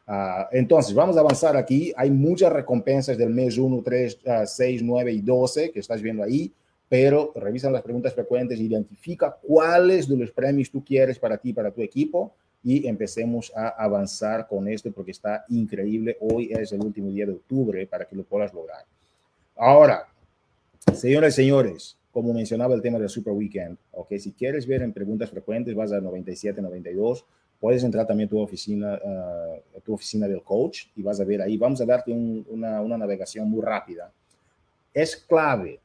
Uh, 0.09 0.45
entonces, 0.53 0.95
vamos 0.95 1.17
a 1.17 1.21
avanzar 1.21 1.57
aquí. 1.57 1.93
Hay 1.97 2.11
muchas 2.11 2.53
recompensas 2.53 3.17
del 3.17 3.31
mes 3.31 3.59
1, 3.59 3.83
3, 3.85 4.19
6, 4.47 4.83
9 4.83 5.13
y 5.13 5.21
12 5.21 5.71
que 5.71 5.81
estás 5.81 6.03
viendo 6.03 6.23
ahí, 6.23 6.53
pero 6.89 7.33
revisan 7.37 7.73
las 7.73 7.83
preguntas 7.83 8.15
frecuentes, 8.15 8.59
identifica 8.59 9.37
cuáles 9.41 10.09
de 10.09 10.17
los 10.17 10.33
premios 10.33 10.71
tú 10.71 10.83
quieres 10.83 11.19
para 11.19 11.37
ti, 11.37 11.53
para 11.53 11.71
tu 11.71 11.83
equipo 11.83 12.35
y 12.63 12.87
empecemos 12.87 13.53
a 13.55 13.69
avanzar 13.69 14.47
con 14.47 14.69
esto 14.69 14.91
porque 14.93 15.13
está 15.13 15.45
increíble. 15.49 16.17
Hoy 16.21 16.51
es 16.53 16.73
el 16.73 16.81
último 16.81 17.11
día 17.11 17.27
de 17.27 17.33
octubre 17.33 17.87
para 17.87 18.05
que 18.05 18.17
lo 18.17 18.25
puedas 18.25 18.53
lograr. 18.53 18.85
Ahora, 19.57 20.07
Señoras 20.95 21.35
y 21.35 21.43
señores, 21.43 21.97
como 22.11 22.33
mencionaba 22.33 22.75
el 22.75 22.83
tema 22.83 22.99
del 22.99 23.09
Super 23.09 23.33
Weekend, 23.33 23.77
ok, 23.93 24.15
si 24.19 24.33
quieres 24.33 24.67
ver 24.67 24.83
en 24.83 24.93
preguntas 24.93 25.31
frecuentes, 25.31 25.75
vas 25.75 25.93
a 25.93 26.01
97, 26.01 26.61
92, 26.63 27.25
puedes 27.61 27.85
entrar 27.85 28.07
también 28.07 28.27
a 28.27 28.31
tu 28.31 28.41
oficina, 28.41 28.99
uh, 29.05 29.81
tu 29.81 29.95
oficina 29.95 30.27
del 30.27 30.43
coach 30.43 30.87
y 30.97 31.03
vas 31.03 31.21
a 31.21 31.25
ver 31.25 31.43
ahí, 31.43 31.57
vamos 31.57 31.81
a 31.81 31.85
darte 31.85 32.11
un, 32.11 32.45
una, 32.49 32.81
una, 32.81 32.97
navegación 32.97 33.49
muy 33.51 33.63
rápida. 33.63 34.11
Es 34.95 35.17
clave, 35.17 35.79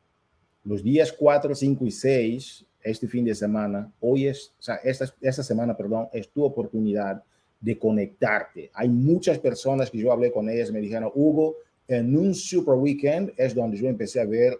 los 0.63 0.81
días 0.81 1.11
4, 1.11 1.53
5 1.53 1.85
y 1.85 1.91
6, 1.91 2.65
este 2.83 3.07
fin 3.07 3.25
de 3.25 3.33
semana, 3.33 3.91
hoy 4.01 4.27
es, 4.27 4.53
o 4.59 4.61
sea, 4.61 4.75
esta, 4.83 5.05
esta 5.21 5.43
semana, 5.43 5.75
perdón, 5.75 6.07
es 6.11 6.29
tu 6.29 6.43
oportunidad 6.43 7.23
de 7.59 7.79
conectarte. 7.79 8.69
Hay 8.73 8.89
muchas 8.89 9.39
personas 9.39 9.89
que 9.89 9.97
yo 9.97 10.11
hablé 10.11 10.31
con 10.31 10.49
ellas, 10.49 10.71
me 10.71 10.81
dijeron, 10.81 11.11
Hugo, 11.15 11.55
en 11.87 12.17
un 12.17 12.33
Super 12.33 12.75
Weekend 12.75 13.33
es 13.37 13.55
donde 13.55 13.77
yo 13.77 13.87
empecé 13.87 14.19
a 14.19 14.25
ver 14.25 14.59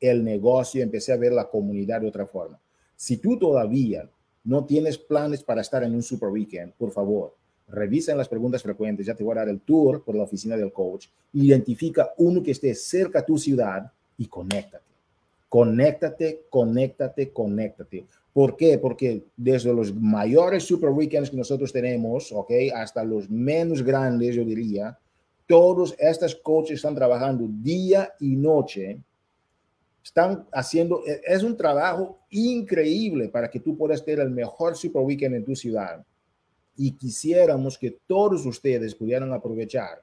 el 0.00 0.24
negocio, 0.24 0.82
empecé 0.82 1.12
a 1.12 1.16
ver 1.16 1.32
la 1.32 1.48
comunidad 1.48 2.00
de 2.00 2.08
otra 2.08 2.26
forma. 2.26 2.58
Si 2.96 3.16
tú 3.16 3.38
todavía 3.38 4.08
no 4.44 4.64
tienes 4.64 4.98
planes 4.98 5.42
para 5.42 5.60
estar 5.60 5.82
en 5.82 5.94
un 5.94 6.02
super 6.02 6.28
weekend, 6.30 6.72
por 6.74 6.90
favor, 6.90 7.34
revisa 7.68 8.12
en 8.12 8.18
las 8.18 8.28
preguntas 8.28 8.62
frecuentes, 8.62 9.06
ya 9.06 9.14
te 9.14 9.24
voy 9.24 9.32
a 9.32 9.40
dar 9.40 9.48
el 9.48 9.60
tour 9.60 10.02
por 10.04 10.14
la 10.14 10.22
oficina 10.22 10.56
del 10.56 10.72
coach, 10.72 11.06
identifica 11.32 12.12
uno 12.18 12.42
que 12.42 12.52
esté 12.52 12.74
cerca 12.74 13.20
a 13.20 13.26
tu 13.26 13.38
ciudad 13.38 13.90
y 14.16 14.26
conéctate. 14.26 14.87
Conéctate, 15.48 16.46
conéctate, 16.50 17.32
conéctate. 17.32 18.04
¿Por 18.32 18.56
qué? 18.56 18.78
Porque 18.78 19.24
desde 19.36 19.72
los 19.72 19.94
mayores 19.94 20.64
super 20.64 20.90
weekends 20.90 21.30
que 21.30 21.36
nosotros 21.36 21.72
tenemos, 21.72 22.30
¿ok? 22.32 22.50
Hasta 22.74 23.02
los 23.02 23.28
menos 23.30 23.82
grandes, 23.82 24.36
yo 24.36 24.44
diría, 24.44 24.98
todos 25.46 25.94
estos 25.98 26.34
coaches 26.36 26.76
están 26.76 26.94
trabajando 26.94 27.46
día 27.48 28.12
y 28.20 28.36
noche 28.36 29.00
están 30.08 30.46
haciendo, 30.52 31.02
e, 31.06 31.20
es 31.26 31.42
un 31.42 31.56
trabajo 31.56 32.18
increíble 32.30 33.28
para 33.28 33.50
que 33.50 33.60
tú 33.60 33.76
puedas 33.76 34.04
tener 34.04 34.20
el 34.20 34.30
mejor 34.30 34.76
Super 34.76 35.02
Weekend 35.02 35.34
en 35.36 35.44
tu 35.44 35.54
ciudad. 35.54 36.04
Y 36.76 36.92
quisiéramos 36.92 37.76
que 37.76 37.98
todos 38.06 38.46
ustedes 38.46 38.94
pudieran 38.94 39.32
aprovechar 39.32 40.02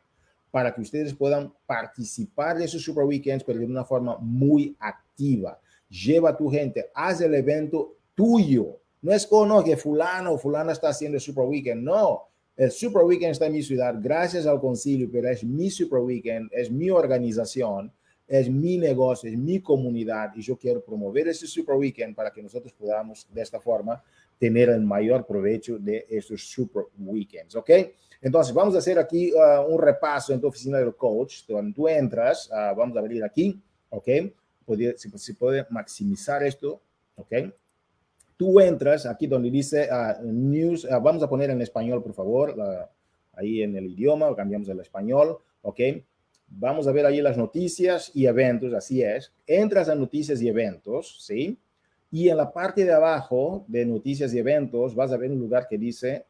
para 0.55 0.73
que 0.73 0.79
ustedes 0.79 1.13
puedan 1.13 1.53
participar 1.65 2.57
de 2.57 2.63
esos 2.63 2.81
Super 2.81 3.03
Weekends, 3.03 3.43
pero 3.43 3.59
de 3.59 3.65
una 3.65 3.83
forma 3.83 4.17
muy 4.21 4.73
activa. 4.79 5.59
Lleva 5.89 6.29
a 6.29 6.37
tu 6.37 6.49
gente, 6.49 6.85
haz 6.93 7.19
el 7.19 7.35
evento 7.35 7.97
tuyo. 8.15 8.79
No 9.01 9.11
es 9.11 9.27
como 9.27 9.61
que 9.65 9.75
fulano 9.75 10.31
o 10.31 10.37
fulana 10.37 10.71
está 10.71 10.87
haciendo 10.87 11.17
el 11.17 11.21
Super 11.21 11.43
Weekend. 11.43 11.83
No, 11.83 12.29
el 12.55 12.71
Super 12.71 13.03
Weekend 13.03 13.33
está 13.33 13.47
en 13.47 13.51
mi 13.51 13.63
ciudad 13.63 13.95
gracias 14.01 14.45
al 14.45 14.61
concilio, 14.61 15.09
pero 15.11 15.27
es 15.27 15.43
mi 15.43 15.69
Super 15.69 15.99
Weekend, 15.99 16.49
es 16.53 16.71
mi 16.71 16.89
organización 16.89 17.91
es 18.27 18.49
mi 18.49 18.77
negocio, 18.77 19.29
es 19.29 19.37
mi 19.37 19.59
comunidad 19.59 20.31
y 20.35 20.41
yo 20.41 20.57
quiero 20.57 20.83
promover 20.83 21.27
ese 21.27 21.45
Super 21.45 21.75
Weekend 21.75 22.15
para 22.15 22.31
que 22.31 22.41
nosotros 22.41 22.73
podamos 22.73 23.27
de 23.31 23.41
esta 23.41 23.59
forma 23.59 24.03
tener 24.39 24.69
el 24.69 24.81
mayor 24.81 25.25
provecho 25.25 25.77
de 25.77 26.05
estos 26.09 26.49
Super 26.49 26.85
Weekends, 26.97 27.55
¿ok? 27.55 27.69
Entonces, 28.21 28.53
vamos 28.53 28.75
a 28.75 28.79
hacer 28.79 28.97
aquí 28.97 29.31
uh, 29.33 29.61
un 29.67 29.81
repaso 29.81 30.33
en 30.33 30.41
tu 30.41 30.47
oficina 30.47 30.77
del 30.77 30.95
coach. 30.95 31.43
Cuando 31.47 31.73
tú 31.73 31.87
entras, 31.87 32.49
uh, 32.51 32.75
vamos 32.75 32.95
a 32.97 32.99
abrir 32.99 33.23
aquí, 33.23 33.61
¿ok? 33.89 34.07
Si, 34.97 35.09
si, 35.17 35.33
puede 35.33 35.65
maximizar 35.69 36.43
esto, 36.43 36.81
¿ok? 37.15 37.33
Tú 38.37 38.59
entras 38.59 39.05
aquí 39.05 39.27
donde 39.27 39.49
dice 39.49 39.87
uh, 39.91 40.23
News, 40.23 40.87
vamos 40.89 41.21
a 41.23 41.29
poner 41.29 41.49
en 41.51 41.61
español, 41.61 42.01
por 42.01 42.13
favor, 42.13 42.55
ahí 43.33 43.61
en 43.61 43.75
el 43.75 43.85
idioma, 43.91 44.35
cambiamos 44.35 44.69
al 44.69 44.79
español, 44.79 45.37
¿ok? 45.61 45.79
Vamos 46.47 46.87
a 46.87 46.91
ver 46.91 47.05
ahí 47.05 47.21
las 47.21 47.37
noticias 47.37 48.11
y 48.13 48.25
eventos, 48.25 48.73
así 48.73 49.01
es. 49.01 49.33
Entras 49.47 49.89
a 49.89 49.95
noticias 49.95 50.41
y 50.41 50.47
eventos, 50.47 51.25
¿sí? 51.25 51.57
Y 52.11 52.29
en 52.29 52.37
la 52.37 52.51
parte 52.51 52.85
de 52.85 52.93
abajo 52.93 53.65
de 53.67 53.85
noticias 53.85 54.33
y 54.33 54.39
eventos 54.39 54.95
vas 54.95 55.11
a 55.11 55.17
ver 55.17 55.31
un 55.31 55.39
lugar 55.39 55.67
que 55.67 55.77
dice 55.77 56.25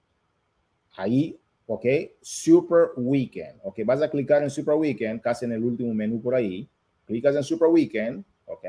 ahí, 0.96 1.38
¿ok? 1.68 1.86
Super 2.22 2.90
Weekend, 2.98 3.60
¿ok? 3.64 3.80
Vas 3.86 4.02
a 4.02 4.10
clicar 4.10 4.44
en 4.44 4.50
Super 4.50 4.76
Weekend, 4.76 5.22
casi 5.22 5.46
en 5.46 5.54
el 5.54 5.64
último 5.64 5.94
menú 5.94 6.22
por 6.22 6.36
ahí. 6.36 6.68
Clicas 7.06 7.36
en 7.36 7.44
Super 7.44 7.70
Weekend, 7.70 8.24
¿ok? 8.46 8.66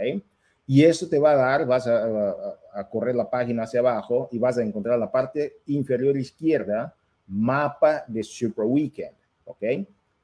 Y 0.67 0.83
eso 0.83 1.09
te 1.09 1.19
va 1.19 1.33
a 1.33 1.37
dar, 1.37 1.67
vas 1.67 1.87
a, 1.87 2.05
a, 2.05 2.35
a 2.75 2.89
correr 2.89 3.15
la 3.15 3.31
página 3.31 3.63
hacia 3.63 3.81
abajo 3.81 4.29
y 4.33 4.39
vas 4.39 4.59
a 4.59 4.63
encontrar 4.63 4.99
la 4.99 5.11
parte 5.11 5.59
inferior 5.67 6.17
izquierda, 6.17 6.95
mapa 7.27 8.05
de 8.07 8.23
Super 8.23 8.65
Weekend, 8.65 9.15
¿ok? 9.45 9.65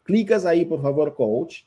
Clicas 0.03 0.45
ahí, 0.45 0.65
por 0.65 0.83
favor, 0.83 1.15
coach, 1.15 1.63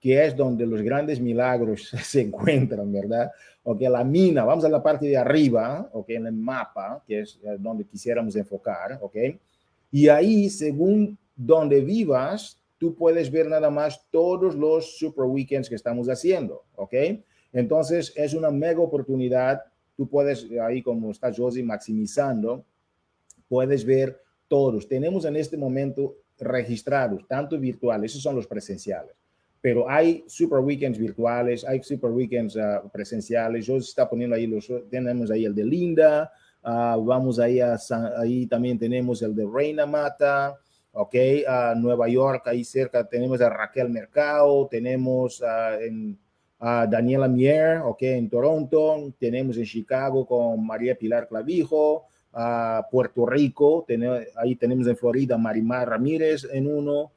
que 0.00 0.24
es 0.24 0.34
donde 0.34 0.66
los 0.66 0.80
grandes 0.80 1.20
milagros 1.20 1.90
se 2.02 2.22
encuentran, 2.22 2.90
¿verdad? 2.90 3.30
Ok, 3.62 3.82
la 3.82 4.02
mina, 4.02 4.44
vamos 4.44 4.64
a 4.64 4.68
la 4.68 4.82
parte 4.82 5.06
de 5.06 5.16
arriba, 5.16 5.88
ok, 5.92 6.08
en 6.10 6.26
el 6.26 6.32
mapa, 6.32 7.02
que 7.06 7.20
es 7.20 7.38
eh, 7.44 7.56
donde 7.58 7.84
quisiéramos 7.84 8.34
enfocar, 8.36 8.98
ok. 9.02 9.16
Y 9.90 10.08
ahí, 10.08 10.48
según 10.50 11.18
donde 11.34 11.80
vivas, 11.80 12.60
tú 12.78 12.94
puedes 12.94 13.30
ver 13.30 13.48
nada 13.48 13.70
más 13.70 14.08
todos 14.10 14.54
los 14.54 14.98
super 14.98 15.24
weekends 15.24 15.68
que 15.68 15.74
estamos 15.74 16.08
haciendo, 16.08 16.64
ok. 16.76 16.94
Entonces, 17.52 18.12
es 18.16 18.32
una 18.34 18.50
mega 18.50 18.80
oportunidad. 18.80 19.60
Tú 19.96 20.08
puedes, 20.08 20.46
ahí 20.62 20.82
como 20.82 21.10
está 21.10 21.32
Josie, 21.34 21.62
maximizando, 21.62 22.64
puedes 23.48 23.84
ver 23.84 24.22
todos. 24.48 24.88
Tenemos 24.88 25.24
en 25.24 25.36
este 25.36 25.56
momento 25.56 26.16
registrados, 26.38 27.26
tanto 27.28 27.58
virtuales, 27.58 28.12
esos 28.12 28.22
son 28.22 28.34
los 28.34 28.46
presenciales, 28.46 29.14
pero 29.60 29.88
hay 29.88 30.24
super 30.26 30.60
weekends 30.60 30.98
virtuales, 30.98 31.64
hay 31.66 31.82
super 31.82 32.10
weekends 32.10 32.56
uh, 32.56 32.88
presenciales, 32.90 33.66
yo 33.66 33.76
está 33.76 34.08
poniendo 34.08 34.34
ahí 34.36 34.46
los, 34.46 34.72
tenemos 34.88 35.30
ahí 35.30 35.44
el 35.44 35.54
de 35.54 35.64
Linda, 35.64 36.32
uh, 36.64 37.04
vamos 37.04 37.38
ahí 37.38 37.60
a, 37.60 37.76
ahí 38.16 38.46
también 38.46 38.78
tenemos 38.78 39.22
el 39.22 39.34
de 39.34 39.46
Reina 39.46 39.86
Mata, 39.86 40.56
ok, 40.92 41.14
uh, 41.14 41.78
Nueva 41.78 42.08
York, 42.08 42.46
ahí 42.48 42.64
cerca 42.64 43.06
tenemos 43.06 43.40
a 43.40 43.48
Raquel 43.48 43.88
Mercado, 43.88 44.66
tenemos 44.68 45.42
en, 45.80 46.18
a 46.58 46.86
Daniela 46.86 47.28
Mier, 47.28 47.78
ok, 47.78 48.02
en 48.02 48.28
Toronto, 48.28 49.12
tenemos 49.18 49.56
en 49.56 49.64
Chicago 49.64 50.26
con 50.26 50.66
María 50.66 50.96
Pilar 50.96 51.28
Clavijo, 51.28 52.06
a 52.32 52.86
Puerto 52.90 53.26
Rico, 53.26 53.84
ahí 54.36 54.54
tenemos 54.56 54.86
en 54.86 54.96
Florida 54.96 55.36
Marimar 55.36 55.88
Ramírez 55.88 56.46
en 56.52 56.66
uno, 56.66 57.12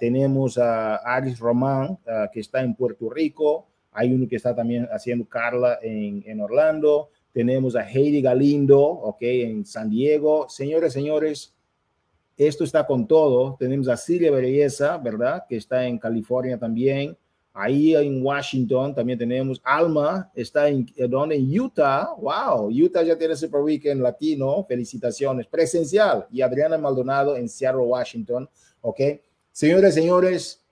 tenemos 0.00 0.56
a 0.56 0.96
Aris 0.96 1.38
Román, 1.38 1.98
que 2.32 2.40
está 2.40 2.62
en 2.62 2.74
Puerto 2.74 3.10
Rico, 3.10 3.66
hay 3.92 4.12
uno 4.12 4.28
que 4.28 4.36
está 4.36 4.54
también 4.54 4.88
haciendo 4.92 5.26
Carla 5.26 5.78
en, 5.82 6.22
en, 6.24 6.40
Orlando, 6.40 7.10
tenemos 7.32 7.76
a 7.76 7.82
Heidi 7.82 8.22
Galindo, 8.22 8.80
ok, 8.80 9.18
en 9.20 9.64
San 9.66 9.90
Diego. 9.90 10.48
Señores, 10.48 10.92
señores, 10.92 11.54
esto 12.36 12.64
está 12.64 12.86
con 12.86 13.06
todo. 13.06 13.56
Tenemos 13.58 13.88
a 13.88 13.96
Silvia 13.96 14.30
Belleza, 14.30 14.96
¿verdad? 14.98 15.44
Que 15.48 15.56
está 15.56 15.86
en 15.86 15.98
California 15.98 16.58
también. 16.58 17.16
Ahí 17.52 17.96
en 17.96 18.24
Washington 18.24 18.94
también 18.94 19.18
tenemos 19.18 19.60
Alma, 19.64 20.30
está 20.32 20.68
en, 20.68 20.86
donde 21.08 21.34
en 21.34 21.60
Utah. 21.60 22.14
Wow, 22.16 22.70
Utah 22.70 23.02
ya 23.02 23.18
tiene 23.18 23.34
Super 23.34 23.60
Weekend 23.60 24.00
latino. 24.00 24.64
Felicitaciones. 24.68 25.48
Presencial. 25.48 26.26
Y 26.30 26.40
Adriana 26.40 26.78
Maldonado 26.78 27.36
en 27.36 27.48
Seattle, 27.48 27.82
Washington. 27.82 28.48
Ok. 28.80 29.00
Señores, 29.50 29.94
señores, 29.94 30.64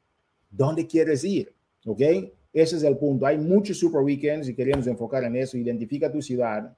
¿dónde 0.49 0.87
quieres 0.87 1.25
ir? 1.25 1.53
Ok. 1.85 2.01
Ese 2.57 2.77
es 2.77 2.85
el 2.85 2.97
punto. 2.97 3.27
Hay 3.27 3.37
muchos 3.37 3.79
Super 3.79 4.01
Weekends 4.01 4.49
y 4.49 4.55
queremos 4.55 4.87
enfocar 4.87 5.23
en 5.25 5.37
eso. 5.37 5.59
Identifica 5.59 6.11
tu 6.11 6.23
ciudad 6.23 6.75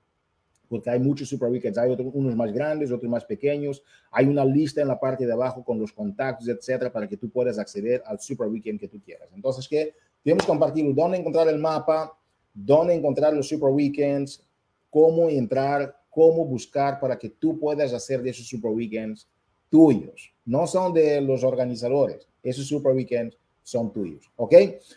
porque 0.69 0.91
hay 0.91 0.99
muchos 0.99 1.29
super 1.29 1.49
weekends, 1.49 1.79
hay 1.79 1.91
otros, 1.91 2.11
unos 2.13 2.37
más 2.37 2.53
grandes, 2.53 2.93
otros 2.93 3.11
más 3.11 3.25
pequeños, 3.25 3.83
hay 4.11 4.27
una 4.27 4.45
lista 4.45 4.83
en 4.83 4.89
la 4.89 5.01
parte 5.01 5.25
de 5.25 5.33
abajo 5.33 5.65
con 5.65 5.81
los 5.81 5.93
contactos, 5.93 6.47
etcétera, 6.47 6.93
para 6.93 7.09
que 7.09 7.17
tú 7.17 7.31
puedas 7.31 7.59
acceder 7.59 8.03
al 8.05 8.21
super 8.21 8.49
weekend 8.49 8.79
que 8.79 8.89
tú 8.89 9.01
quieras. 9.01 9.31
Entonces, 9.35 9.67
¿qué? 9.67 9.95
Tenemos 10.23 10.45
que 10.45 10.49
compartir 10.49 10.95
dónde 10.95 11.17
encontrar 11.17 11.49
el 11.49 11.59
mapa, 11.59 12.13
dónde 12.53 12.93
encontrar 12.93 13.33
los 13.33 13.49
super 13.49 13.71
weekends, 13.71 14.45
cómo 14.91 15.31
entrar, 15.31 15.97
cómo 16.11 16.45
buscar 16.45 17.01
para 17.01 17.19
que 17.19 17.31
tú 17.31 17.59
puedas 17.59 17.95
hacer 17.95 18.21
de 18.21 18.31
esos 18.31 18.47
super 18.47 18.73
weekends 18.73 19.27
tuyos. 19.71 20.35
No 20.45 20.67
son 20.67 20.93
de 20.93 21.21
los 21.23 21.45
organizadores, 21.45 22.29
esos 22.43 22.67
super 22.67 22.93
weekends 22.93 23.39
son 23.69 23.93
tuyos, 23.93 24.33
¿ok? 24.37 24.55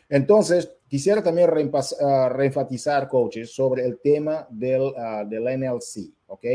Entonces, 0.07 0.71
quisiera 0.87 1.21
también 1.21 1.49
uh, 1.49 2.29
reenfatizar, 2.29 3.09
coaches, 3.09 3.53
sobre 3.53 3.85
el 3.85 3.99
tema 3.99 4.47
del, 4.49 4.93
ah, 4.97 5.25
del 5.27 5.43
NLC, 5.43 6.13
¿ok? 6.27 6.45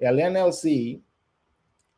El 0.00 0.16
NLC 0.16 1.00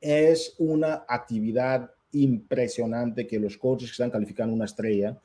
es 0.02 0.54
una 0.58 1.06
actividad 1.08 1.90
impresionante 2.12 3.26
que 3.26 3.40
los 3.40 3.56
coaches 3.56 3.88
que 3.88 3.92
están 3.92 4.10
calificando 4.10 4.54
una 4.54 4.66
estrella, 4.66 5.18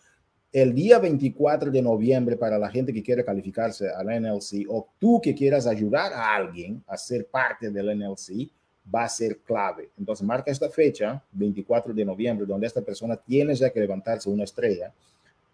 el 0.53 0.73
día 0.73 0.99
24 0.99 1.69
de 1.69 1.81
noviembre 1.81 2.37
para 2.37 2.57
la 2.57 2.69
gente 2.69 2.93
que 2.93 3.03
quiere 3.03 3.25
calificarse 3.25 3.89
al 3.89 4.07
NLC 4.07 4.65
o 4.69 4.87
tú 4.97 5.19
que 5.21 5.35
quieras 5.35 5.67
ayudar 5.67 6.13
a 6.13 6.33
alguien 6.33 6.81
a 6.87 6.95
ser 6.95 7.27
parte 7.27 7.69
del 7.69 7.99
NLC, 7.99 8.49
va 8.93 9.03
a 9.03 9.09
ser 9.09 9.37
clave. 9.39 9.89
Entonces, 9.97 10.25
marca 10.25 10.51
esta 10.51 10.69
fecha, 10.69 11.21
24 11.31 11.93
de 11.93 12.05
noviembre, 12.05 12.45
donde 12.45 12.67
esta 12.67 12.81
persona 12.81 13.15
tiene 13.15 13.55
ya 13.55 13.69
que 13.69 13.79
levantarse 13.79 14.29
una 14.29 14.43
estrella, 14.43 14.93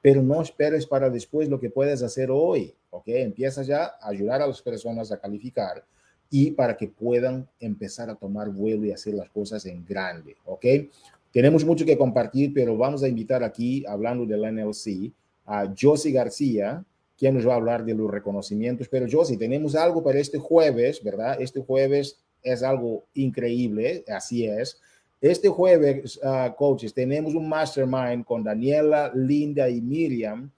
pero 0.01 0.22
no 0.22 0.42
esperes 0.42 0.86
para 0.86 1.10
después 1.10 1.50
lo 1.50 1.60
que 1.60 1.70
puedes 1.70 2.04
hacer 2.04 2.30
hoy, 2.32 2.74
¿ok? 2.92 3.08
Empieza 3.08 3.63
ya 3.63 3.96
a 4.00 4.10
ayudar 4.10 4.42
a 4.42 4.48
las 4.48 4.62
personas 4.62 5.12
a 5.12 5.20
calificar 5.20 5.84
y 6.30 6.51
para 6.51 6.77
que 6.77 6.88
puedan 6.88 7.48
empezar 7.60 8.10
a 8.10 8.15
tomar 8.15 8.50
vuelo 8.50 8.86
y 8.86 8.92
hacer 8.92 9.13
las 9.15 9.30
cosas 9.30 9.65
en 9.65 9.86
grande, 9.86 10.36
¿ok? 10.46 10.65
Tenemos 11.32 11.65
mucho 11.65 11.86
que 11.86 11.98
compartir, 11.98 12.54
pero 12.54 12.77
vamos 12.77 13.04
a 13.04 13.08
invitar 13.08 13.44
aquí, 13.44 13.86
hablando 13.88 14.25
del 14.25 14.42
NLC, 14.54 15.12
a 15.46 15.74
Josie 15.77 16.12
García, 16.12 16.84
quien 17.18 17.36
nos 17.36 17.48
va 17.48 17.54
a 17.54 17.58
hablar 17.58 17.86
de 17.86 17.94
los 17.94 18.10
reconocimientos. 18.10 18.88
Pero 18.88 19.08
Josie, 19.10 19.38
tenemos 19.38 19.75
algo 19.75 20.04
para 20.04 20.20
este 20.20 20.38
jueves, 20.38 21.04
¿verdad? 21.04 21.38
Este 21.39 21.62
jueves 21.62 22.18
es 22.46 22.64
algo 22.64 23.06
increíble, 23.14 24.06
así 24.08 24.46
es. 24.46 24.80
Este 25.20 25.50
jueves, 25.50 26.20
uh, 26.24 26.56
coaches, 26.56 26.94
tenemos 26.94 27.34
un 27.34 27.50
mastermind 27.50 28.24
con 28.24 28.43
Daniela, 28.43 29.12
Linda 29.15 29.67
y 29.67 29.82
Miriam, 29.82 30.52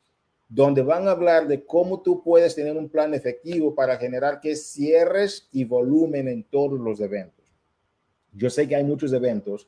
donde 0.50 0.82
van 0.82 1.08
a 1.08 1.12
hablar 1.12 1.48
de 1.48 1.64
cómo 1.64 2.02
tú 2.02 2.22
puedes 2.22 2.54
tener 2.54 2.76
un 2.76 2.90
plan 2.90 3.14
efectivo 3.14 3.74
para 3.74 3.98
generar 3.98 4.42
que 4.42 4.56
cierres 4.56 5.48
y 5.52 5.64
volumen 5.64 6.28
en 6.28 6.44
todos 6.44 6.80
los 6.80 7.00
eventos. 7.00 7.46
Yo 8.34 8.50
sé 8.50 8.68
que 8.68 8.76
hay 8.76 8.84
muchos 8.84 9.14
eventos, 9.14 9.68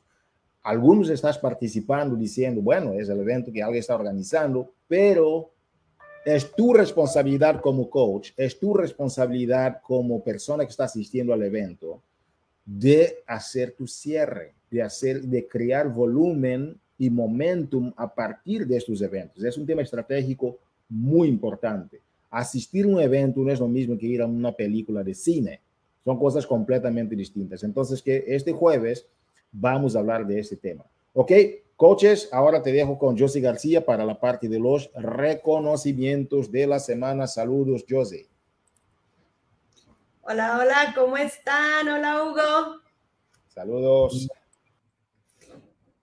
algunos 0.62 1.08
estás 1.08 1.38
participando 1.38 2.14
diciendo, 2.14 2.60
bueno, 2.60 2.92
es 2.92 3.08
el 3.08 3.20
evento 3.20 3.50
que 3.50 3.62
alguien 3.62 3.80
está 3.80 3.94
organizando, 3.94 4.70
pero 4.86 5.50
es 6.26 6.52
tu 6.52 6.74
responsabilidad 6.74 7.60
como 7.62 7.88
coach, 7.88 8.32
es 8.36 8.58
tu 8.58 8.74
responsabilidad 8.74 9.80
como 9.82 10.22
persona 10.22 10.64
que 10.64 10.70
está 10.70 10.84
asistiendo 10.84 11.32
al 11.32 11.42
evento 11.42 12.02
de 12.64 13.22
hacer 13.26 13.72
tu 13.72 13.86
cierre, 13.86 14.54
de 14.70 14.82
hacer, 14.82 15.22
de 15.22 15.46
crear 15.46 15.92
volumen 15.92 16.78
y 16.98 17.10
momentum 17.10 17.92
a 17.96 18.14
partir 18.14 18.66
de 18.66 18.76
estos 18.76 19.00
eventos. 19.02 19.42
Es 19.42 19.56
un 19.56 19.66
tema 19.66 19.82
estratégico 19.82 20.58
muy 20.88 21.28
importante. 21.28 22.00
Asistir 22.30 22.84
a 22.84 22.88
un 22.88 23.00
evento 23.00 23.40
no 23.40 23.50
es 23.50 23.58
lo 23.58 23.68
mismo 23.68 23.96
que 23.96 24.06
ir 24.06 24.22
a 24.22 24.26
una 24.26 24.52
película 24.52 25.02
de 25.02 25.14
cine. 25.14 25.60
Son 26.04 26.18
cosas 26.18 26.46
completamente 26.46 27.16
distintas. 27.16 27.62
Entonces, 27.64 28.02
que 28.02 28.24
este 28.26 28.52
jueves 28.52 29.06
vamos 29.52 29.96
a 29.96 30.00
hablar 30.00 30.26
de 30.26 30.38
este 30.38 30.56
tema. 30.56 30.84
Ok, 31.12 31.32
coaches, 31.76 32.28
ahora 32.32 32.62
te 32.62 32.72
dejo 32.72 32.98
con 32.98 33.18
Josie 33.18 33.40
García 33.40 33.84
para 33.84 34.04
la 34.04 34.20
parte 34.20 34.48
de 34.48 34.60
los 34.60 34.90
reconocimientos 34.94 36.52
de 36.52 36.66
la 36.66 36.78
semana. 36.78 37.26
Saludos, 37.26 37.84
Josie. 37.88 38.29
Hola, 40.32 40.58
hola, 40.60 40.92
¿cómo 40.94 41.16
están? 41.16 41.88
Hola, 41.88 42.22
Hugo. 42.22 42.80
Saludos. 43.48 44.28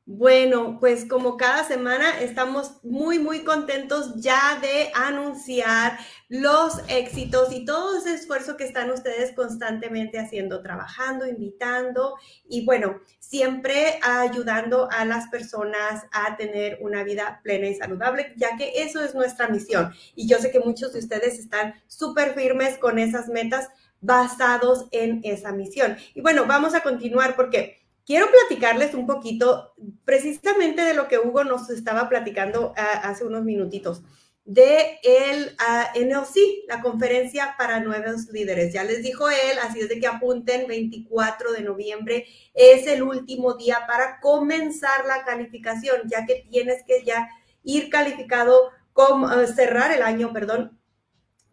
Bueno, 0.06 0.80
pues 0.82 1.06
como 1.06 1.38
cada 1.38 1.64
semana 1.64 2.20
estamos 2.20 2.84
muy, 2.84 3.20
muy 3.20 3.46
contentos 3.46 4.16
ya 4.18 4.60
de 4.62 4.92
anunciar 4.94 5.98
los 6.28 6.82
éxitos 6.90 7.54
y 7.54 7.64
todo 7.64 7.98
ese 7.98 8.16
esfuerzo 8.16 8.58
que 8.58 8.66
están 8.66 8.92
ustedes 8.92 9.34
constantemente 9.34 10.20
haciendo, 10.20 10.62
trabajando, 10.62 11.26
invitando 11.26 12.16
y 12.50 12.66
bueno, 12.66 13.00
siempre 13.20 13.98
ayudando 14.02 14.90
a 14.92 15.06
las 15.06 15.30
personas 15.30 16.06
a 16.12 16.36
tener 16.36 16.80
una 16.82 17.04
vida 17.04 17.40
plena 17.44 17.68
y 17.68 17.76
saludable, 17.76 18.34
ya 18.36 18.58
que 18.58 18.74
eso 18.76 19.02
es 19.02 19.16
nuestra 19.16 19.48
misión. 19.48 19.94
Y 20.16 20.28
yo 20.28 20.38
sé 20.40 20.52
que 20.52 20.60
muchos 20.60 20.92
de 20.92 21.00
ustedes 21.00 21.40
están 21.40 21.76
súper 21.88 22.34
firmes 22.34 22.78
con 22.78 23.00
esas 23.00 23.30
metas 23.30 23.70
basados 24.02 24.88
en 24.92 25.22
esa 25.24 25.52
misión. 25.52 25.98
Y 26.14 26.22
bueno, 26.22 26.46
vamos 26.46 26.76
a 26.76 26.82
continuar 26.82 27.36
porque 27.36 27.80
quiero 28.06 28.28
platicarles 28.32 28.94
un 28.94 29.06
poquito 29.06 29.74
precisamente 30.06 30.82
de 30.82 30.94
lo 30.94 31.08
que 31.08 31.20
Hugo 31.20 31.44
nos 31.44 31.70
estaba 31.70 32.10
platicando 32.10 32.74
ah, 32.78 33.02
hace 33.04 33.26
unos 33.26 33.44
minutitos 33.44 34.02
de 34.48 34.98
el 35.04 35.58
ah, 35.60 35.92
NLC, 35.94 36.66
la 36.70 36.82
conferencia 36.82 37.56
para 37.58 37.82
nuevos 37.82 38.30
líderes. 38.32 38.74
Ya 38.74 38.86
les 38.86 39.04
dijo 39.04 39.30
él, 39.30 39.60
así 39.62 39.82
es 39.82 39.90
de 39.90 40.00
que 40.00 40.08
apunten, 40.08 40.68
24 40.68 41.52
de 41.52 41.62
noviembre 41.62 42.26
es 42.54 42.88
el 42.88 43.04
último 43.04 43.56
día 43.56 43.80
para 43.86 44.22
comenzar 44.22 45.06
la 45.06 45.26
calificación, 45.26 46.04
ya 46.06 46.26
que 46.26 46.48
tienes 46.50 46.82
que 46.88 47.04
ya 47.04 47.28
ir 47.64 47.90
calificado, 47.90 48.72
como, 48.94 49.28
ah, 49.28 49.46
cerrar 49.48 49.92
el 49.92 50.02
año, 50.02 50.32
perdón, 50.32 50.80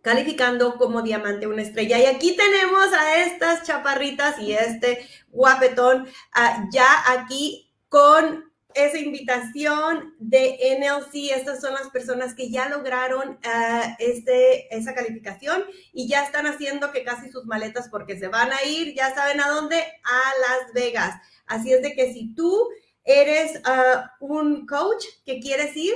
calificando 0.05 0.77
como 0.77 1.01
diamante 1.01 1.47
una 1.47 1.63
estrella. 1.63 1.99
Y 1.99 2.05
aquí 2.05 2.37
tenemos 2.37 2.93
a 2.93 3.25
estas 3.25 3.63
chaparritas 3.63 4.39
y 4.39 4.53
este 4.53 5.09
guapetón 5.31 6.07
ah, 6.35 6.69
ya 6.71 6.87
aquí 7.09 7.73
con 7.89 8.53
esa 8.75 8.99
invitación 8.99 10.15
de 10.19 10.59
NLC. 10.79 11.31
Estas 11.35 11.63
son 11.63 11.73
las 11.73 11.89
personas 11.89 12.35
que 12.35 12.51
ya 12.51 12.69
lograron 12.69 13.39
ah, 13.45 13.97
este, 13.99 14.77
esa 14.77 14.95
calificación 14.95 15.65
y 15.95 16.07
ya 16.07 16.23
están 16.23 16.47
haciendo 16.47 16.93
que 16.93 17.03
casi 17.03 17.31
sus 17.31 17.47
maletas 17.47 17.89
porque 17.89 18.19
se 18.19 18.29
van 18.29 18.53
a 18.53 18.63
ir, 18.63 18.95
ya 18.95 19.15
saben 19.15 19.41
a 19.41 19.49
dónde, 19.49 19.77
a 19.79 20.21
Las 20.41 20.75
Vegas. 20.75 21.15
Así 21.47 21.73
es 21.73 21.81
de 21.81 21.95
que 21.95 22.13
si 22.13 22.35
tú 22.35 22.69
eres 23.05 23.59
ah, 23.65 24.13
un 24.21 24.67
coach 24.67 25.07
que 25.25 25.41
quieres 25.41 25.75
ir, 25.75 25.95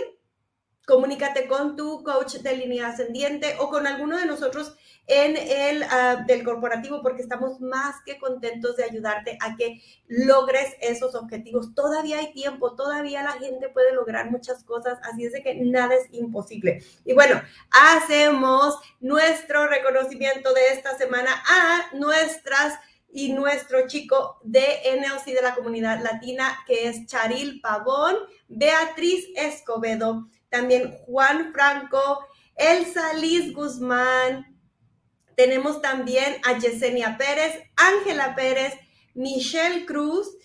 comunícate 0.89 1.47
con 1.47 1.77
tu 1.77 2.03
coach 2.03 2.37
de 2.37 2.57
línea 2.57 2.89
ascendiente 2.89 3.57
o 3.61 3.69
con 3.69 3.87
alguno 3.87 4.17
de 4.17 4.25
nosotros 4.25 4.75
en 5.07 5.37
el 5.37 5.83
ah, 5.83 6.25
del 6.27 6.43
corporativo 6.43 7.03
porque 7.03 7.21
estamos 7.21 7.61
más 7.61 7.97
que 8.07 8.19
contentos 8.19 8.77
de 8.77 8.85
ayudarte 8.85 9.37
a 9.43 9.55
que 9.55 9.83
logres 10.07 10.77
esos 10.81 11.15
objetivos. 11.15 11.75
Todavía 11.75 12.21
hay 12.21 12.33
tiempo, 12.33 12.75
todavía 12.75 13.23
la 13.23 13.33
gente 13.33 13.69
puede 13.69 13.93
lograr 13.93 14.31
muchas 14.31 14.65
cosas, 14.65 14.99
así 15.03 15.27
es 15.27 15.33
de 15.33 15.43
que 15.43 15.57
nada 15.57 15.95
es 15.95 16.09
imposible. 16.11 16.83
Y 17.05 17.13
bueno, 17.13 17.39
hacemos 17.71 18.79
nuestro 19.01 19.67
reconocimiento 19.67 20.55
de 20.55 20.69
esta 20.69 20.97
semana 20.97 21.31
a 21.47 21.95
nuestras 21.97 22.79
y 23.11 23.33
nuestro 23.33 23.87
chico 23.87 24.39
de 24.43 24.67
NOC 25.01 25.25
de 25.27 25.43
la 25.43 25.55
comunidad 25.55 26.03
latina, 26.03 26.59
que 26.67 26.89
es 26.89 27.07
Charil 27.07 27.61
Pavón, 27.61 28.17
Beatriz 28.49 29.27
Escobedo, 29.35 30.29
también 30.51 30.97
Juan 31.07 31.53
Franco, 31.53 32.27
Elsa 32.57 33.15
Liz 33.15 33.53
Guzmán, 33.55 34.59
tenemos 35.39 35.81
también 35.81 36.39
a 36.45 36.59
Yesenia 36.59 37.17
Pérez, 37.17 37.63
Ángela 37.77 38.35
Pérez, 38.35 38.75
Michelle 39.15 39.87
Cruz. 39.87 40.37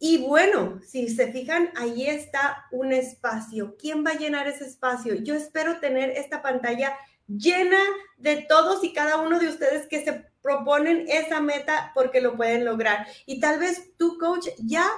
Y 0.00 0.18
bueno, 0.18 0.80
si 0.84 1.08
se 1.08 1.30
fijan, 1.30 1.70
ahí 1.76 2.06
está 2.08 2.66
un 2.72 2.92
espacio. 2.92 3.76
¿Quién 3.78 4.04
va 4.04 4.10
a 4.10 4.18
llenar 4.18 4.48
ese 4.48 4.64
espacio? 4.64 5.14
Yo 5.14 5.36
espero 5.36 5.78
tener 5.78 6.10
esta 6.10 6.42
pantalla 6.42 6.96
llena 7.28 7.78
de 8.16 8.42
todos 8.42 8.82
y 8.82 8.92
cada 8.92 9.18
uno 9.18 9.38
de 9.38 9.50
ustedes 9.50 9.86
que 9.86 10.04
se 10.04 10.24
proponen 10.42 11.04
esa 11.06 11.40
meta 11.40 11.92
porque 11.94 12.20
lo 12.20 12.36
pueden 12.36 12.64
lograr. 12.64 13.06
Y 13.26 13.38
tal 13.38 13.60
vez 13.60 13.96
tu 13.96 14.18
coach 14.18 14.48
ya 14.58 14.90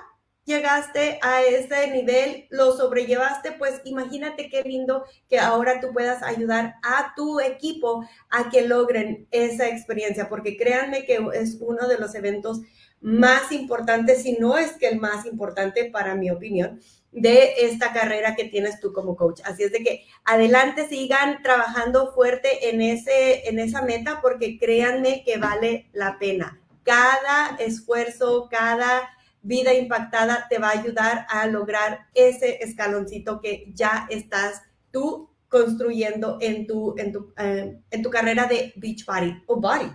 llegaste 0.44 1.18
a 1.22 1.42
ese 1.42 1.90
nivel, 1.90 2.46
lo 2.50 2.76
sobrellevaste, 2.76 3.52
pues 3.52 3.81
imagínate 3.85 4.48
qué 4.48 4.62
lindo 4.62 5.05
que 5.28 5.38
ahora 5.38 5.81
tú 5.81 5.92
puedas 5.92 6.22
ayudar 6.22 6.76
a 6.83 7.12
tu 7.14 7.40
equipo 7.40 8.05
a 8.31 8.50
que 8.50 8.66
logren 8.66 9.26
esa 9.31 9.68
experiencia, 9.68 10.28
porque 10.28 10.57
créanme 10.57 11.05
que 11.05 11.24
es 11.35 11.59
uno 11.61 11.87
de 11.88 11.98
los 11.98 12.14
eventos 12.14 12.61
más 13.00 13.50
importantes, 13.52 14.22
si 14.22 14.35
no 14.35 14.57
es 14.57 14.72
que 14.72 14.88
el 14.88 15.00
más 15.00 15.26
importante 15.26 15.87
para 15.87 16.14
mi 16.14 16.31
opinión, 16.31 16.81
de 17.12 17.66
esta 17.66 17.92
carrera 17.92 18.35
que 18.35 18.44
tienes 18.44 18.81
tú 18.81 18.92
como 18.92 19.16
coach. 19.16 19.40
Así 19.44 19.64
es 19.64 19.72
de 19.72 19.83
que 19.83 20.07
adelante 20.24 20.88
sigan 20.88 21.42
trabajando 21.42 22.12
fuerte 22.12 22.70
en, 22.70 22.81
ese, 22.81 23.48
en 23.48 23.59
esa 23.59 23.83
meta 23.83 24.20
porque 24.22 24.59
créanme 24.59 25.22
que 25.24 25.37
vale 25.37 25.90
la 25.92 26.18
pena. 26.18 26.59
Cada 26.85 27.57
esfuerzo, 27.59 28.48
cada 28.50 29.11
vida 29.42 29.74
impactada 29.74 30.46
te 30.48 30.59
va 30.59 30.68
a 30.68 30.78
ayudar 30.78 31.26
a 31.28 31.46
lograr 31.46 32.07
ese 32.14 32.62
escaloncito 32.62 33.40
que 33.40 33.70
ya 33.74 34.07
estás 34.09 34.62
tú 34.90 35.31
construyendo 35.48 36.38
en 36.40 36.66
tu, 36.66 36.94
en 36.96 37.12
tu, 37.12 37.33
eh, 37.37 37.81
en 37.90 38.02
tu 38.02 38.11
carrera 38.11 38.46
de 38.46 38.72
beach 38.76 39.05
body 39.05 39.42
o 39.46 39.61
body 39.61 39.90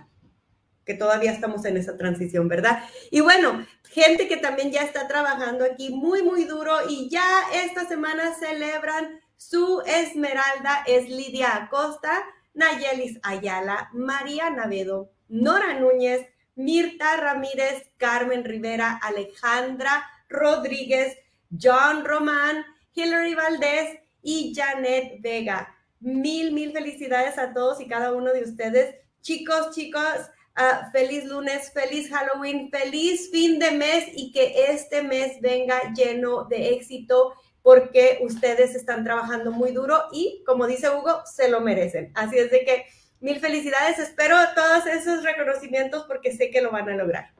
que 0.88 0.94
todavía 0.94 1.32
estamos 1.32 1.66
en 1.66 1.76
esa 1.76 1.98
transición, 1.98 2.48
¿verdad? 2.48 2.82
Y 3.10 3.20
bueno, 3.20 3.66
gente 3.90 4.26
que 4.26 4.38
también 4.38 4.72
ya 4.72 4.80
está 4.80 5.06
trabajando 5.06 5.66
aquí 5.66 5.90
muy, 5.90 6.22
muy 6.22 6.44
duro 6.44 6.74
y 6.88 7.10
ya 7.10 7.22
esta 7.52 7.86
semana 7.86 8.34
celebran 8.34 9.20
su 9.36 9.82
esmeralda, 9.84 10.84
es 10.86 11.10
Lidia 11.10 11.54
Acosta, 11.56 12.24
Nayelis 12.54 13.20
Ayala, 13.22 13.90
María 13.92 14.48
Navedo, 14.48 15.10
Nora 15.28 15.78
Núñez, 15.78 16.26
Mirta 16.58 17.16
Ramírez, 17.16 17.90
Carmen 17.96 18.44
Rivera, 18.44 19.00
Alejandra 19.02 20.04
Rodríguez, 20.28 21.16
John 21.50 22.04
Román, 22.04 22.64
Hilary 22.92 23.34
Valdés 23.34 23.98
y 24.20 24.52
Janet 24.54 25.22
Vega. 25.22 25.74
Mil, 26.00 26.52
mil 26.52 26.72
felicidades 26.72 27.38
a 27.38 27.54
todos 27.54 27.80
y 27.80 27.88
cada 27.88 28.12
uno 28.12 28.32
de 28.32 28.42
ustedes. 28.42 28.94
Chicos, 29.22 29.74
chicos, 29.74 30.30
Ah, 30.60 30.90
feliz 30.90 31.24
lunes, 31.24 31.70
feliz 31.72 32.10
Halloween, 32.10 32.68
feliz 32.68 33.30
fin 33.30 33.60
de 33.60 33.70
mes 33.70 34.06
y 34.12 34.32
que 34.32 34.72
este 34.72 35.04
mes 35.04 35.40
venga 35.40 35.80
lleno 35.94 36.46
de 36.46 36.70
éxito 36.70 37.32
porque 37.62 38.18
ustedes 38.22 38.74
están 38.74 39.04
trabajando 39.04 39.52
muy 39.52 39.70
duro 39.70 40.06
y, 40.10 40.42
como 40.44 40.66
dice 40.66 40.90
Hugo, 40.90 41.22
se 41.32 41.48
lo 41.48 41.60
merecen. 41.60 42.10
Así 42.16 42.38
es 42.38 42.50
de 42.50 42.64
que 42.64 42.86
mil 43.20 43.38
felicidades. 43.40 43.98
Espero 43.98 44.36
todos 44.54 44.86
esos 44.86 45.22
reconocimientos 45.24 46.04
porque 46.06 46.36
sé 46.36 46.50
que 46.50 46.60
lo 46.60 46.70
van 46.70 46.88
a 46.88 46.96
lograr. 46.96 47.30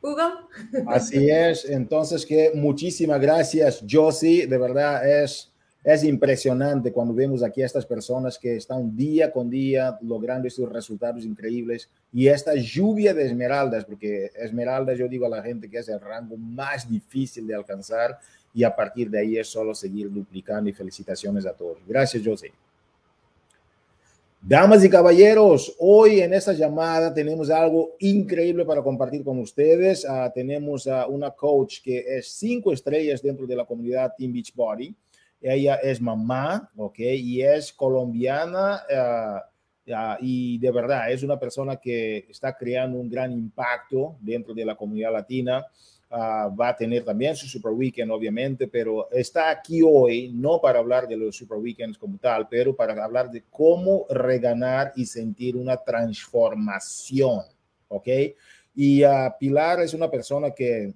Hugo. 0.00 0.48
Así 0.88 1.30
es. 1.30 1.64
Entonces, 1.64 2.26
que 2.26 2.50
muchísimas 2.54 3.20
gracias, 3.20 3.84
Josie. 3.88 4.46
De 4.48 4.58
verdad 4.58 5.08
es 5.22 5.51
es 5.84 6.04
impresionante 6.04 6.92
cuando 6.92 7.12
vemos 7.12 7.42
aquí 7.42 7.60
a 7.62 7.66
estas 7.66 7.84
personas 7.84 8.38
que 8.38 8.56
están 8.56 8.96
día 8.96 9.32
con 9.32 9.50
día 9.50 9.98
logrando 10.02 10.46
estos 10.46 10.70
resultados 10.70 11.24
increíbles 11.24 11.88
y 12.12 12.28
esta 12.28 12.54
lluvia 12.54 13.12
de 13.12 13.26
esmeraldas, 13.26 13.84
porque 13.84 14.30
esmeraldas 14.36 14.96
yo 14.96 15.08
digo 15.08 15.26
a 15.26 15.30
la 15.30 15.42
gente 15.42 15.68
que 15.68 15.78
es 15.78 15.88
el 15.88 16.00
rango 16.00 16.36
más 16.36 16.88
difícil 16.88 17.46
de 17.48 17.56
alcanzar 17.56 18.16
y 18.54 18.62
a 18.62 18.74
partir 18.74 19.10
de 19.10 19.18
ahí 19.18 19.38
es 19.38 19.48
solo 19.48 19.74
seguir 19.74 20.12
duplicando 20.12 20.70
y 20.70 20.72
felicitaciones 20.72 21.46
a 21.46 21.52
todos. 21.52 21.78
Gracias, 21.86 22.24
José. 22.24 22.52
Damas 24.40 24.84
y 24.84 24.90
caballeros, 24.90 25.74
hoy 25.78 26.20
en 26.20 26.34
esta 26.34 26.52
llamada 26.52 27.14
tenemos 27.14 27.48
algo 27.48 27.92
increíble 28.00 28.64
para 28.64 28.82
compartir 28.82 29.24
con 29.24 29.38
ustedes. 29.38 30.04
Uh, 30.04 30.30
tenemos 30.34 30.86
a 30.86 31.06
una 31.06 31.30
coach 31.30 31.80
que 31.82 32.04
es 32.18 32.28
cinco 32.28 32.72
estrellas 32.72 33.22
dentro 33.22 33.46
de 33.46 33.56
la 33.56 33.64
comunidad 33.64 34.12
Team 34.16 34.32
Beach 34.32 34.52
Body 34.54 34.94
ella 35.42 35.76
es 35.76 36.00
mamá, 36.00 36.70
¿ok? 36.76 36.98
Y 36.98 37.42
es 37.42 37.72
colombiana 37.72 38.82
uh, 38.88 40.16
y 40.20 40.58
de 40.58 40.70
verdad 40.70 41.10
es 41.10 41.22
una 41.22 41.38
persona 41.38 41.76
que 41.76 42.26
está 42.30 42.56
creando 42.56 42.98
un 42.98 43.10
gran 43.10 43.32
impacto 43.32 44.16
dentro 44.20 44.54
de 44.54 44.64
la 44.64 44.76
comunidad 44.76 45.12
latina. 45.12 45.66
Uh, 46.08 46.54
va 46.54 46.68
a 46.68 46.76
tener 46.76 47.04
también 47.04 47.34
su 47.34 47.48
Super 47.48 47.72
Weekend, 47.72 48.10
obviamente, 48.12 48.68
pero 48.68 49.10
está 49.10 49.50
aquí 49.50 49.80
hoy 49.82 50.30
no 50.32 50.60
para 50.60 50.78
hablar 50.78 51.08
de 51.08 51.16
los 51.16 51.34
Super 51.34 51.56
Weekends 51.56 51.96
como 51.96 52.18
tal, 52.18 52.46
pero 52.48 52.76
para 52.76 53.02
hablar 53.02 53.30
de 53.30 53.44
cómo 53.50 54.04
reganar 54.10 54.92
y 54.94 55.06
sentir 55.06 55.56
una 55.56 55.78
transformación, 55.78 57.40
¿ok? 57.88 58.08
Y 58.74 59.02
uh, 59.04 59.32
Pilar 59.40 59.80
es 59.80 59.94
una 59.94 60.10
persona 60.10 60.50
que 60.50 60.92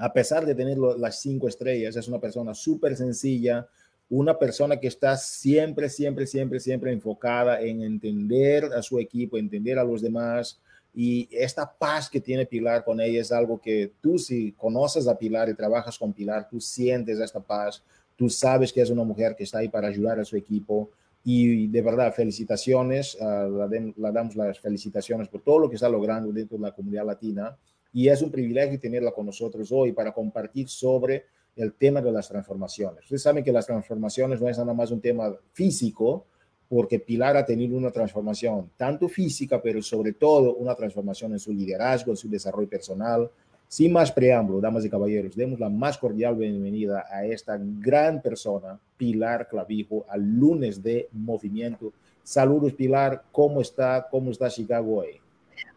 a 0.00 0.10
pesar 0.10 0.46
de 0.46 0.54
tener 0.54 0.78
las 0.78 1.20
cinco 1.20 1.46
estrellas, 1.46 1.94
es 1.94 2.08
una 2.08 2.18
persona 2.18 2.54
súper 2.54 2.96
sencilla, 2.96 3.68
una 4.08 4.38
persona 4.38 4.78
que 4.78 4.88
está 4.88 5.14
siempre, 5.18 5.90
siempre, 5.90 6.26
siempre, 6.26 6.58
siempre 6.58 6.90
enfocada 6.90 7.60
en 7.60 7.82
entender 7.82 8.64
a 8.64 8.80
su 8.80 8.98
equipo, 8.98 9.36
entender 9.36 9.78
a 9.78 9.84
los 9.84 10.00
demás. 10.00 10.58
Y 10.94 11.28
esta 11.30 11.70
paz 11.70 12.08
que 12.08 12.18
tiene 12.18 12.46
Pilar 12.46 12.82
con 12.82 12.98
ella 12.98 13.20
es 13.20 13.30
algo 13.30 13.60
que 13.60 13.92
tú 14.00 14.18
si 14.18 14.52
conoces 14.52 15.06
a 15.06 15.18
Pilar 15.18 15.50
y 15.50 15.54
trabajas 15.54 15.98
con 15.98 16.14
Pilar, 16.14 16.48
tú 16.48 16.62
sientes 16.62 17.20
esta 17.20 17.40
paz, 17.40 17.82
tú 18.16 18.30
sabes 18.30 18.72
que 18.72 18.80
es 18.80 18.88
una 18.88 19.04
mujer 19.04 19.36
que 19.36 19.44
está 19.44 19.58
ahí 19.58 19.68
para 19.68 19.88
ayudar 19.88 20.18
a 20.18 20.24
su 20.24 20.34
equipo. 20.34 20.88
Y 21.22 21.66
de 21.66 21.82
verdad, 21.82 22.14
felicitaciones, 22.14 23.18
uh, 23.20 23.68
la, 23.98 24.12
damos 24.12 24.34
las 24.34 24.58
felicitaciones 24.58 25.28
por 25.28 25.42
todo 25.42 25.58
lo 25.58 25.68
que 25.68 25.74
está 25.74 25.90
logrando 25.90 26.32
dentro 26.32 26.56
de 26.56 26.62
la 26.62 26.72
comunidad 26.72 27.04
latina 27.04 27.54
y 27.92 28.08
es 28.08 28.22
un 28.22 28.30
privilegio 28.30 28.78
tenerla 28.78 29.12
con 29.12 29.26
nosotros 29.26 29.70
hoy 29.72 29.92
para 29.92 30.12
compartir 30.12 30.68
sobre 30.68 31.24
el 31.56 31.74
tema 31.74 32.00
de 32.00 32.12
las 32.12 32.28
transformaciones. 32.28 33.04
Ustedes 33.04 33.22
saben 33.22 33.44
que 33.44 33.52
las 33.52 33.66
transformaciones 33.66 34.40
no 34.40 34.48
es 34.48 34.58
nada 34.58 34.72
más 34.72 34.90
un 34.90 35.00
tema 35.00 35.34
físico, 35.52 36.26
porque 36.68 37.00
Pilar 37.00 37.36
ha 37.36 37.44
tenido 37.44 37.76
una 37.76 37.90
transformación 37.90 38.70
tanto 38.76 39.08
física, 39.08 39.60
pero 39.60 39.82
sobre 39.82 40.12
todo 40.12 40.54
una 40.54 40.74
transformación 40.74 41.32
en 41.32 41.40
su 41.40 41.52
liderazgo, 41.52 42.12
en 42.12 42.16
su 42.16 42.28
desarrollo 42.28 42.68
personal. 42.68 43.28
Sin 43.66 43.92
más 43.92 44.10
preámbulo, 44.12 44.60
damas 44.60 44.84
y 44.84 44.90
caballeros, 44.90 45.34
demos 45.34 45.58
la 45.58 45.68
más 45.68 45.98
cordial 45.98 46.36
bienvenida 46.36 47.06
a 47.10 47.24
esta 47.24 47.58
gran 47.60 48.22
persona, 48.22 48.78
Pilar 48.96 49.48
Clavijo, 49.48 50.06
al 50.08 50.22
lunes 50.22 50.82
de 50.82 51.08
movimiento. 51.12 51.92
Saludos, 52.22 52.72
Pilar. 52.74 53.24
¿Cómo 53.32 53.60
está? 53.60 54.06
¿Cómo 54.08 54.30
está 54.30 54.48
Chicago 54.48 54.98
hoy? 54.98 55.20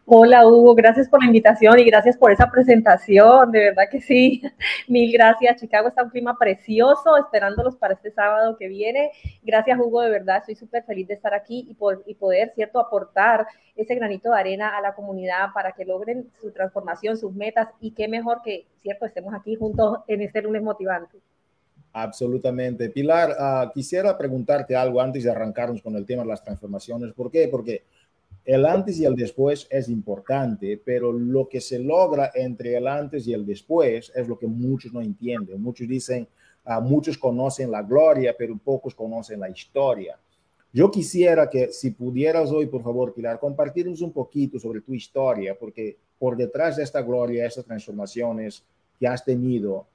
Hola 0.06 0.46
Hugo, 0.46 0.74
gracias 0.74 1.08
por 1.08 1.22
la 1.22 1.28
invitación 1.28 1.78
y 1.78 1.84
gracias 1.84 2.18
por 2.18 2.30
esa 2.30 2.50
presentación, 2.50 3.50
de 3.50 3.60
verdad 3.60 3.84
que 3.90 4.02
sí, 4.02 4.42
mil 4.88 5.10
gracias. 5.10 5.58
Chicago 5.58 5.88
está 5.88 6.02
un 6.02 6.10
clima 6.10 6.36
precioso, 6.38 7.16
esperándolos 7.16 7.76
para 7.76 7.94
este 7.94 8.10
sábado 8.10 8.54
que 8.58 8.68
viene. 8.68 9.12
Gracias 9.42 9.78
Hugo, 9.78 10.02
de 10.02 10.10
verdad 10.10 10.38
estoy 10.40 10.56
súper 10.56 10.84
feliz 10.84 11.08
de 11.08 11.14
estar 11.14 11.32
aquí 11.32 11.66
y, 11.70 11.72
por, 11.72 12.02
y 12.04 12.16
poder, 12.16 12.52
¿cierto?, 12.54 12.80
aportar 12.80 13.46
ese 13.76 13.94
granito 13.94 14.30
de 14.30 14.38
arena 14.38 14.76
a 14.76 14.82
la 14.82 14.94
comunidad 14.94 15.54
para 15.54 15.72
que 15.72 15.86
logren 15.86 16.30
su 16.38 16.52
transformación, 16.52 17.16
sus 17.16 17.32
metas 17.32 17.68
y 17.80 17.92
qué 17.92 18.06
mejor 18.06 18.42
que, 18.44 18.66
¿cierto?, 18.82 19.06
estemos 19.06 19.32
aquí 19.32 19.54
juntos 19.54 20.00
en 20.06 20.20
este 20.20 20.42
lunes 20.42 20.62
motivante. 20.62 21.16
Absolutamente. 21.94 22.90
Pilar, 22.90 23.30
uh, 23.30 23.72
quisiera 23.72 24.18
preguntarte 24.18 24.76
algo 24.76 25.00
antes 25.00 25.24
de 25.24 25.30
arrancarnos 25.30 25.80
con 25.80 25.96
el 25.96 26.04
tema 26.04 26.24
de 26.24 26.28
las 26.28 26.42
transformaciones. 26.42 27.12
¿Por 27.14 27.30
qué? 27.30 27.48
Porque 27.48 27.84
el 28.44 28.66
antes 28.66 28.98
y 28.98 29.04
el 29.06 29.14
después 29.14 29.66
es 29.70 29.88
importante, 29.88 30.80
pero 30.84 31.12
lo 31.12 31.48
que 31.48 31.60
se 31.60 31.78
logra 31.78 32.30
entre 32.34 32.76
el 32.76 32.86
antes 32.86 33.26
y 33.26 33.32
el 33.32 33.46
después 33.46 34.12
es 34.14 34.28
lo 34.28 34.38
que 34.38 34.46
muchos 34.46 34.92
no 34.92 35.00
entienden. 35.00 35.62
Muchos 35.62 35.88
dicen, 35.88 36.28
uh, 36.66 36.80
muchos 36.82 37.16
conocen 37.16 37.70
la 37.70 37.82
gloria, 37.82 38.34
pero 38.36 38.58
pocos 38.58 38.94
conocen 38.94 39.40
la 39.40 39.48
historia. 39.48 40.18
Yo 40.72 40.90
quisiera 40.90 41.48
que 41.48 41.72
si 41.72 41.92
pudieras 41.92 42.50
hoy, 42.50 42.66
por 42.66 42.82
favor, 42.82 43.14
Pilar, 43.14 43.38
compartirnos 43.38 44.02
un 44.02 44.12
poquito 44.12 44.58
sobre 44.58 44.80
tu 44.80 44.92
historia, 44.92 45.56
porque 45.58 45.96
por 46.18 46.36
detrás 46.36 46.76
de 46.76 46.82
esta 46.82 47.00
gloria, 47.00 47.46
estas 47.46 47.64
transformaciones 47.64 48.62
que 48.98 49.06
has 49.06 49.24
tenido, 49.24 49.86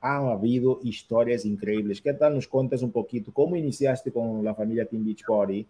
han 0.00 0.28
habido 0.28 0.80
historias 0.82 1.44
increíbles. 1.44 2.00
¿Qué 2.00 2.12
tal 2.14 2.34
nos 2.34 2.48
cuentas 2.48 2.82
un 2.82 2.90
poquito 2.90 3.32
cómo 3.32 3.54
iniciaste 3.54 4.10
con 4.10 4.42
la 4.42 4.54
familia 4.54 4.86
Team 4.86 5.04
Beachbody 5.04 5.66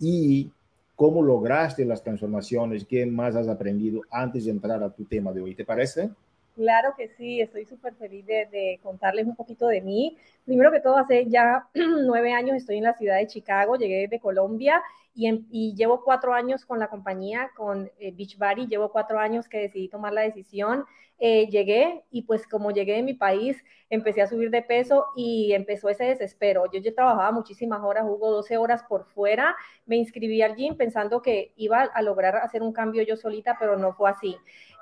y 0.00 0.50
cómo 0.96 1.22
lograste 1.22 1.84
las 1.84 2.02
transformaciones, 2.02 2.84
qué 2.84 3.06
más 3.06 3.36
has 3.36 3.48
aprendido 3.48 4.02
antes 4.10 4.44
de 4.44 4.52
entrar 4.52 4.82
a 4.82 4.90
tu 4.90 5.04
tema 5.04 5.32
de 5.32 5.40
hoy. 5.40 5.54
¿Te 5.54 5.64
parece? 5.64 6.10
Claro 6.54 6.94
que 6.96 7.08
sí, 7.08 7.40
estoy 7.40 7.64
súper 7.64 7.94
feliz 7.94 8.24
de, 8.26 8.78
contarles 8.82 9.26
un 9.26 9.34
poquito 9.34 9.66
de 9.66 9.80
mí. 9.80 10.16
Primero 10.44 10.70
que 10.70 10.80
todo, 10.80 10.96
hace 10.96 11.26
ya 11.26 11.66
nueve 11.74 12.32
años 12.32 12.56
estoy 12.56 12.76
en 12.78 12.84
la 12.84 12.96
ciudad 12.96 13.18
de 13.18 13.26
Chicago, 13.26 13.76
llegué 13.76 14.06
de 14.06 14.20
Colombia 14.20 14.80
y, 15.14 15.74
llevo 15.74 16.02
cuatro 16.02 16.34
años 16.34 16.64
con 16.64 16.78
la 16.78 16.88
compañía, 16.88 17.50
con 17.56 17.90
eh, 17.98 18.12
Beachbody, 18.12 18.66
llevo 18.66 18.90
cuatro 18.90 19.18
años 19.18 19.48
que 19.48 19.58
decidí 19.58 19.88
tomar 19.88 20.12
la 20.12 20.22
decisión. 20.22 20.84
Eh, 21.20 21.46
llegué 21.48 22.02
y 22.10 22.22
pues 22.22 22.46
como 22.48 22.72
llegué 22.72 22.94
de 22.94 23.02
mi 23.02 23.14
país, 23.14 23.56
empecé 23.88 24.20
a 24.20 24.26
subir 24.26 24.50
de 24.50 24.62
peso 24.62 25.06
y 25.14 25.52
empezó 25.52 25.88
ese 25.88 26.04
desespero. 26.04 26.64
Yo 26.72 26.80
ya 26.80 26.92
trabajaba 26.92 27.30
muchísimas 27.30 27.80
horas, 27.82 28.04
hubo 28.06 28.32
12 28.32 28.56
horas 28.56 28.82
por 28.82 29.06
fuera, 29.06 29.54
me 29.86 29.96
inscribí 29.96 30.42
al 30.42 30.56
gym 30.56 30.76
pensando 30.76 31.22
que 31.22 31.52
iba 31.56 31.82
a 31.82 32.02
lograr 32.02 32.36
hacer 32.36 32.62
un 32.62 32.72
cambio 32.72 33.02
yo 33.04 33.16
solita, 33.16 33.56
pero 33.60 33.76
no 33.76 33.92
fue 33.94 34.10
así. 34.10 34.36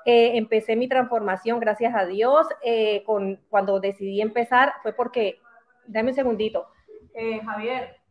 Eh, 0.05 0.35
empecé 0.35 0.75
mi 0.75 0.87
transformación, 0.87 1.59
gracias 1.59 1.93
a 1.95 2.05
Dios, 2.05 2.47
eh, 2.63 3.03
con, 3.05 3.39
cuando 3.49 3.79
decidí 3.79 4.19
empezar 4.19 4.73
fue 4.81 4.93
porque, 4.93 5.39
dame 5.85 6.09
un 6.09 6.15
segundito, 6.15 6.67
Javier, 7.45 8.02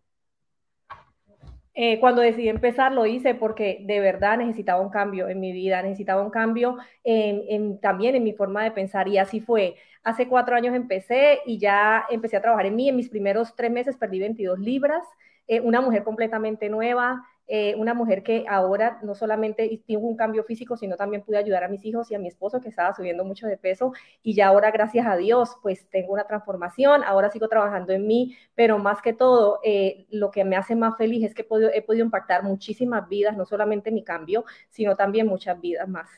eh, 1.74 1.98
cuando 2.00 2.20
decidí 2.20 2.48
empezar 2.48 2.92
lo 2.92 3.06
hice 3.06 3.35
porque 3.35 3.78
de 3.82 4.00
verdad 4.00 4.37
necesitaba 4.38 4.82
un 4.82 4.90
cambio 4.90 5.28
en 5.28 5.40
mi 5.40 5.52
vida, 5.52 5.82
necesitaba 5.82 6.22
un 6.22 6.30
cambio 6.30 6.76
en, 7.02 7.80
también 7.80 8.14
en 8.14 8.24
mi 8.24 8.35
forma 8.35 8.62
de 8.62 8.72
pensar 8.72 9.08
y 9.08 9.18
así 9.18 9.40
fue. 9.40 9.76
Hace 10.04 10.28
cuatro 10.28 10.56
años 10.56 10.74
empecé 10.74 11.40
y 11.46 11.58
ya 11.58 12.04
empecé 12.11 12.37
a 12.37 12.42
trabajar 12.42 12.66
en 12.66 12.76
mí. 12.76 12.88
En 12.88 12.96
mis 12.96 13.08
primeros 13.08 13.54
tres 13.56 13.70
meses 13.70 13.96
perdí 13.96 14.18
22 14.18 14.58
libras, 14.58 15.02
eh, 15.46 15.61
una 15.61 15.80
mujer 15.80 16.04
completamente 16.04 16.68
nueva, 16.68 17.24
eh, 17.54 17.74
una 17.76 17.92
mujer 17.92 18.22
que 18.22 18.46
ahora 18.48 18.98
no 19.02 19.14
solamente 19.14 19.82
tuvo 19.86 20.08
un 20.08 20.16
cambio 20.16 20.42
físico, 20.42 20.78
sino 20.78 20.96
también 20.96 21.22
pude 21.22 21.36
ayudar 21.36 21.64
a 21.64 21.68
mis 21.68 21.84
hijos 21.84 22.10
y 22.10 22.14
a 22.14 22.18
mi 22.18 22.28
esposo 22.28 22.62
que 22.62 22.70
estaba 22.70 22.94
subiendo 22.94 23.26
mucho 23.26 23.46
de 23.46 23.58
peso 23.58 23.92
y 24.22 24.34
ya 24.34 24.46
ahora, 24.46 24.70
gracias 24.70 25.06
a 25.06 25.16
Dios, 25.16 25.58
pues 25.60 25.86
tengo 25.90 26.14
una 26.14 26.26
transformación, 26.26 27.04
ahora 27.04 27.30
sigo 27.30 27.48
trabajando 27.48 27.92
en 27.92 28.06
mí, 28.06 28.38
pero 28.54 28.78
más 28.78 29.02
que 29.02 29.12
todo, 29.12 29.60
eh, 29.64 30.06
lo 30.10 30.30
que 30.30 30.46
me 30.46 30.56
hace 30.56 30.74
más 30.74 30.96
feliz 30.96 31.26
es 31.26 31.34
que 31.34 31.42
he 31.42 31.44
podido, 31.44 31.70
he 31.74 31.82
podido 31.82 32.06
impactar 32.06 32.42
muchísimas 32.42 33.06
vidas, 33.06 33.36
no 33.36 33.44
solamente 33.44 33.90
mi 33.90 34.02
cambio, 34.02 34.46
sino 34.70 34.96
también 34.96 35.26
muchas 35.26 35.60
vidas 35.60 35.86
más. 35.86 36.08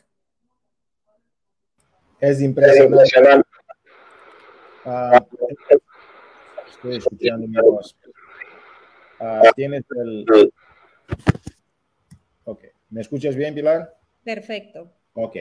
Es 2.21 2.41
impresionante. 2.41 3.49
Ah, 4.85 5.21
estoy 6.69 6.99
escuchando 6.99 7.49
mi 7.49 7.61
voz. 7.61 7.97
Ah, 9.19 9.43
tienes 9.57 9.83
el. 9.97 10.53
¿Me 12.95 13.01
escuchas 13.01 13.35
bien, 13.35 13.53
Pilar? 13.53 13.93
Perfecto. 14.23 14.89
Ok. 15.15 15.37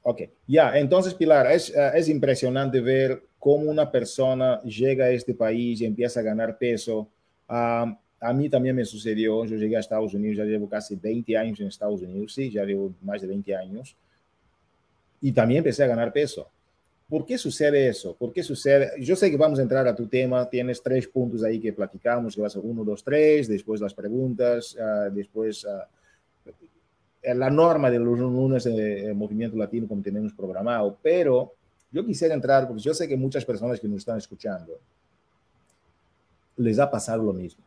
Ok. 0.00 0.22
Ya, 0.46 0.78
entonces, 0.78 1.12
Pilar, 1.12 1.52
es, 1.52 1.68
eh, 1.68 1.90
es 1.96 2.08
impresionante 2.08 2.80
ver 2.80 3.24
cómo 3.38 3.70
una 3.70 3.90
persona 3.90 4.62
llega 4.62 5.04
a 5.04 5.10
este 5.10 5.34
país 5.34 5.82
y 5.82 5.84
empieza 5.84 6.20
a 6.20 6.22
ganar 6.22 6.56
peso. 6.56 7.10
a 7.46 8.32
mí 8.34 8.48
también 8.48 8.74
me 8.74 8.86
sucedió, 8.86 9.44
yo 9.44 9.56
llegué 9.56 9.76
a 9.76 9.80
Estados 9.80 10.14
Unidos, 10.14 10.38
ya 10.38 10.44
llevo 10.44 10.66
casi 10.66 10.96
20 10.96 11.36
años 11.36 11.60
en 11.60 11.66
Estados 11.66 12.00
Unidos, 12.00 12.32
sí, 12.32 12.50
ya 12.50 12.64
llevo 12.64 12.94
más 13.02 13.20
de 13.20 13.28
20 13.28 13.54
años, 13.54 13.94
y 15.20 15.32
también 15.32 15.58
empecé 15.58 15.84
a 15.84 15.88
ganar 15.88 16.10
peso. 16.10 16.48
¿Por 17.06 17.26
qué 17.26 17.36
sucede 17.36 17.86
eso? 17.86 18.16
¿Por 18.16 18.32
qué 18.32 18.42
sucede? 18.42 18.92
Yo 18.98 19.14
sé 19.14 19.30
que 19.30 19.36
vamos 19.36 19.58
a 19.58 19.62
entrar 19.62 19.86
a 19.86 19.94
tu 19.94 20.08
tema, 20.08 20.48
tienes 20.48 20.82
tres 20.82 21.06
puntos 21.06 21.44
ahí 21.44 21.60
que 21.60 21.72
platicamos, 21.74 22.34
que 22.34 22.40
vas 22.40 22.56
a 22.56 22.60
uno, 22.60 22.82
dos, 22.82 23.04
tres, 23.04 23.46
después 23.46 23.80
las 23.80 23.92
preguntas, 23.92 24.74
uh, 24.74 25.12
después 25.14 25.64
uh, 25.66 25.82
la 27.34 27.50
norma 27.50 27.90
de 27.90 27.98
los 27.98 28.18
lunes 28.18 28.64
de 28.64 29.12
Movimiento 29.14 29.56
Latino 29.56 29.88
como 29.88 30.02
tenemos 30.02 30.32
programado, 30.32 30.96
pero 31.02 31.52
yo 31.90 32.04
quisiera 32.04 32.34
entrar, 32.34 32.66
porque 32.68 32.82
yo 32.82 32.94
sé 32.94 33.08
que 33.08 33.16
muchas 33.16 33.44
personas 33.44 33.80
que 33.80 33.88
nos 33.88 33.98
están 33.98 34.18
escuchando 34.18 34.78
les 36.56 36.78
ha 36.78 36.90
pasado 36.90 37.22
lo 37.22 37.32
mismo. 37.32 37.64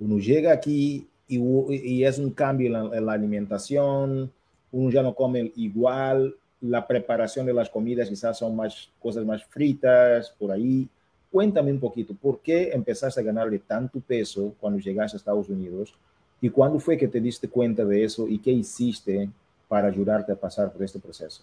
Uno 0.00 0.18
llega 0.18 0.52
aquí 0.52 1.06
y, 1.28 1.38
y 1.38 2.04
es 2.04 2.18
un 2.18 2.30
cambio 2.30 2.66
en 2.66 2.72
la, 2.72 2.96
en 2.96 3.06
la 3.06 3.12
alimentación, 3.12 4.32
uno 4.72 4.90
ya 4.90 5.02
no 5.02 5.14
come 5.14 5.52
igual, 5.56 6.34
la 6.60 6.86
preparación 6.86 7.46
de 7.46 7.54
las 7.54 7.70
comidas 7.70 8.08
quizás 8.08 8.38
son 8.38 8.56
más 8.56 8.90
cosas 8.98 9.24
más 9.24 9.44
fritas 9.44 10.30
por 10.38 10.50
ahí. 10.50 10.88
Cuéntame 11.30 11.70
un 11.70 11.80
poquito, 11.80 12.14
¿por 12.14 12.40
qué 12.40 12.70
empezaste 12.72 13.20
a 13.20 13.24
ganarle 13.24 13.58
tanto 13.58 14.00
peso 14.00 14.54
cuando 14.58 14.78
llegaste 14.78 15.16
a 15.16 15.18
Estados 15.18 15.48
Unidos? 15.48 15.94
¿Y 16.40 16.50
cuándo 16.50 16.78
fue 16.78 16.96
que 16.96 17.08
te 17.08 17.20
diste 17.20 17.48
cuenta 17.48 17.84
de 17.84 18.04
eso 18.04 18.28
y 18.28 18.38
qué 18.38 18.50
hiciste 18.50 19.28
para 19.68 19.88
ayudarte 19.88 20.32
a 20.32 20.36
pasar 20.36 20.72
por 20.72 20.82
este 20.82 20.98
proceso? 20.98 21.42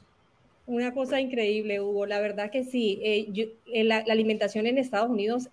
Una 0.66 0.94
cosa 0.94 1.20
increíble, 1.20 1.82
Hugo. 1.82 2.06
La 2.06 2.22
verdad 2.22 2.50
que 2.50 2.64
sí. 2.64 3.00
Eh, 3.04 3.50
eh, 3.74 3.84
la, 3.84 3.98
alimentación 3.98 4.66
en 4.68 4.78
Estados 4.78 5.10
Unidos, 5.10 5.50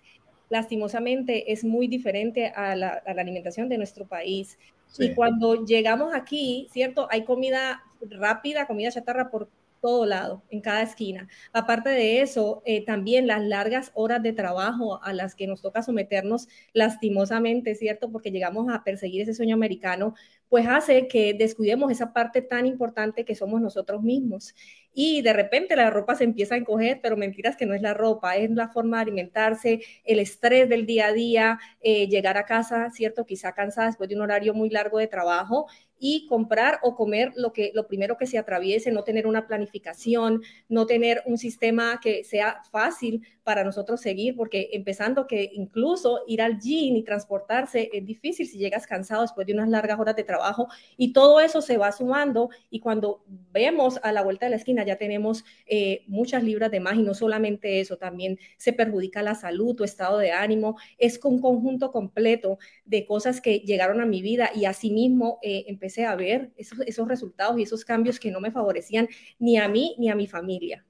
lastimosamente, 0.49 1.51
es 1.51 1.63
muy 1.63 1.87
diferente 1.87 2.47
a 2.47 2.75
la, 2.75 3.01
a 3.05 3.13
la 3.13 3.21
alimentación 3.21 3.67
de 3.67 3.77
nuestro 3.77 4.05
país. 4.05 4.57
Y 4.99 5.13
cuando 5.13 5.65
llegamos 5.65 6.13
aquí, 6.13 6.67
¿cierto? 6.71 7.07
Hay 7.09 7.23
comida 7.23 7.83
rápida, 8.01 8.67
comida 8.67 8.91
chatarra 8.91 9.29
por 9.29 9.47
todo 9.81 10.05
lado, 10.05 10.43
en 10.49 10.61
cada 10.61 10.83
esquina. 10.83 11.27
Aparte 11.51 11.89
de 11.89 12.21
eso, 12.21 12.61
eh, 12.65 12.85
también 12.85 13.27
las 13.27 13.41
largas 13.43 13.91
horas 13.95 14.23
de 14.23 14.31
trabajo 14.33 15.03
a 15.03 15.13
las 15.13 15.35
que 15.35 15.47
nos 15.47 15.61
toca 15.61 15.81
someternos 15.81 16.47
lastimosamente, 16.73 17.75
¿cierto? 17.75 18.11
Porque 18.11 18.31
llegamos 18.31 18.73
a 18.73 18.83
perseguir 18.83 19.23
ese 19.23 19.33
sueño 19.33 19.55
americano, 19.55 20.13
pues 20.49 20.67
hace 20.67 21.07
que 21.07 21.33
descuidemos 21.33 21.91
esa 21.91 22.13
parte 22.13 22.41
tan 22.41 22.65
importante 22.65 23.25
que 23.25 23.35
somos 23.35 23.61
nosotros 23.61 24.03
mismos. 24.03 24.53
Y 24.93 25.21
de 25.21 25.33
repente 25.33 25.75
la 25.75 25.89
ropa 25.89 26.15
se 26.15 26.25
empieza 26.25 26.55
a 26.55 26.57
encoger, 26.57 26.99
pero 27.01 27.17
mentiras 27.17 27.55
que 27.55 27.65
no 27.65 27.73
es 27.73 27.81
la 27.81 27.93
ropa, 27.93 28.35
es 28.35 28.51
la 28.51 28.69
forma 28.69 28.97
de 28.97 29.03
alimentarse, 29.03 29.81
el 30.03 30.19
estrés 30.19 30.67
del 30.69 30.85
día 30.85 31.07
a 31.07 31.13
día, 31.13 31.59
eh, 31.81 32.07
llegar 32.07 32.37
a 32.37 32.45
casa, 32.45 32.89
¿cierto? 32.91 33.25
Quizá 33.25 33.53
cansada 33.53 33.87
después 33.87 34.09
de 34.09 34.15
un 34.15 34.21
horario 34.21 34.53
muy 34.53 34.69
largo 34.69 34.99
de 34.99 35.07
trabajo 35.07 35.67
y 36.03 36.25
comprar 36.27 36.79
o 36.81 36.95
comer 36.95 37.31
lo 37.35 37.53
que 37.53 37.71
lo 37.75 37.87
primero 37.87 38.17
que 38.17 38.25
se 38.25 38.39
atraviese, 38.39 38.91
no 38.91 39.03
tener 39.03 39.27
una 39.27 39.45
planificación, 39.45 40.41
no 40.67 40.87
tener 40.87 41.21
un 41.27 41.37
sistema 41.37 41.99
que 42.01 42.23
sea 42.23 42.63
fácil 42.71 43.21
para 43.51 43.65
nosotros 43.65 43.99
seguir, 43.99 44.37
porque 44.37 44.69
empezando 44.71 45.27
que 45.27 45.51
incluso 45.53 46.21
ir 46.25 46.41
al 46.41 46.57
gym 46.57 46.95
y 46.95 47.03
transportarse 47.03 47.89
es 47.91 48.05
difícil 48.05 48.47
si 48.47 48.57
llegas 48.57 48.87
cansado 48.87 49.23
después 49.23 49.45
de 49.45 49.51
unas 49.51 49.67
largas 49.67 49.99
horas 49.99 50.15
de 50.15 50.23
trabajo 50.23 50.69
y 50.95 51.11
todo 51.11 51.41
eso 51.41 51.61
se 51.61 51.75
va 51.75 51.91
sumando 51.91 52.49
y 52.69 52.79
cuando 52.79 53.25
vemos 53.51 53.99
a 54.03 54.13
la 54.13 54.23
vuelta 54.23 54.45
de 54.45 54.51
la 54.51 54.55
esquina 54.55 54.85
ya 54.85 54.95
tenemos 54.95 55.43
eh, 55.65 56.05
muchas 56.07 56.43
libras 56.43 56.71
de 56.71 56.79
más 56.79 56.95
y 56.95 57.01
no 57.01 57.13
solamente 57.13 57.81
eso, 57.81 57.97
también 57.97 58.39
se 58.55 58.71
perjudica 58.71 59.21
la 59.21 59.35
salud, 59.35 59.75
tu 59.75 59.83
estado 59.83 60.17
de 60.17 60.31
ánimo, 60.31 60.77
es 60.97 61.19
un 61.21 61.41
conjunto 61.41 61.91
completo 61.91 62.57
de 62.85 63.05
cosas 63.05 63.41
que 63.41 63.59
llegaron 63.59 63.99
a 63.99 64.05
mi 64.05 64.21
vida 64.21 64.49
y 64.55 64.63
asimismo 64.63 65.39
eh, 65.41 65.65
empecé 65.67 66.05
a 66.05 66.15
ver 66.15 66.53
esos, 66.55 66.79
esos 66.85 67.05
resultados 67.05 67.59
y 67.59 67.63
esos 67.63 67.83
cambios 67.83 68.17
que 68.17 68.31
no 68.31 68.39
me 68.39 68.51
favorecían 68.51 69.09
ni 69.39 69.57
a 69.57 69.67
mí 69.67 69.93
ni 69.99 70.09
a 70.09 70.15
mi 70.15 70.25
familia. 70.25 70.85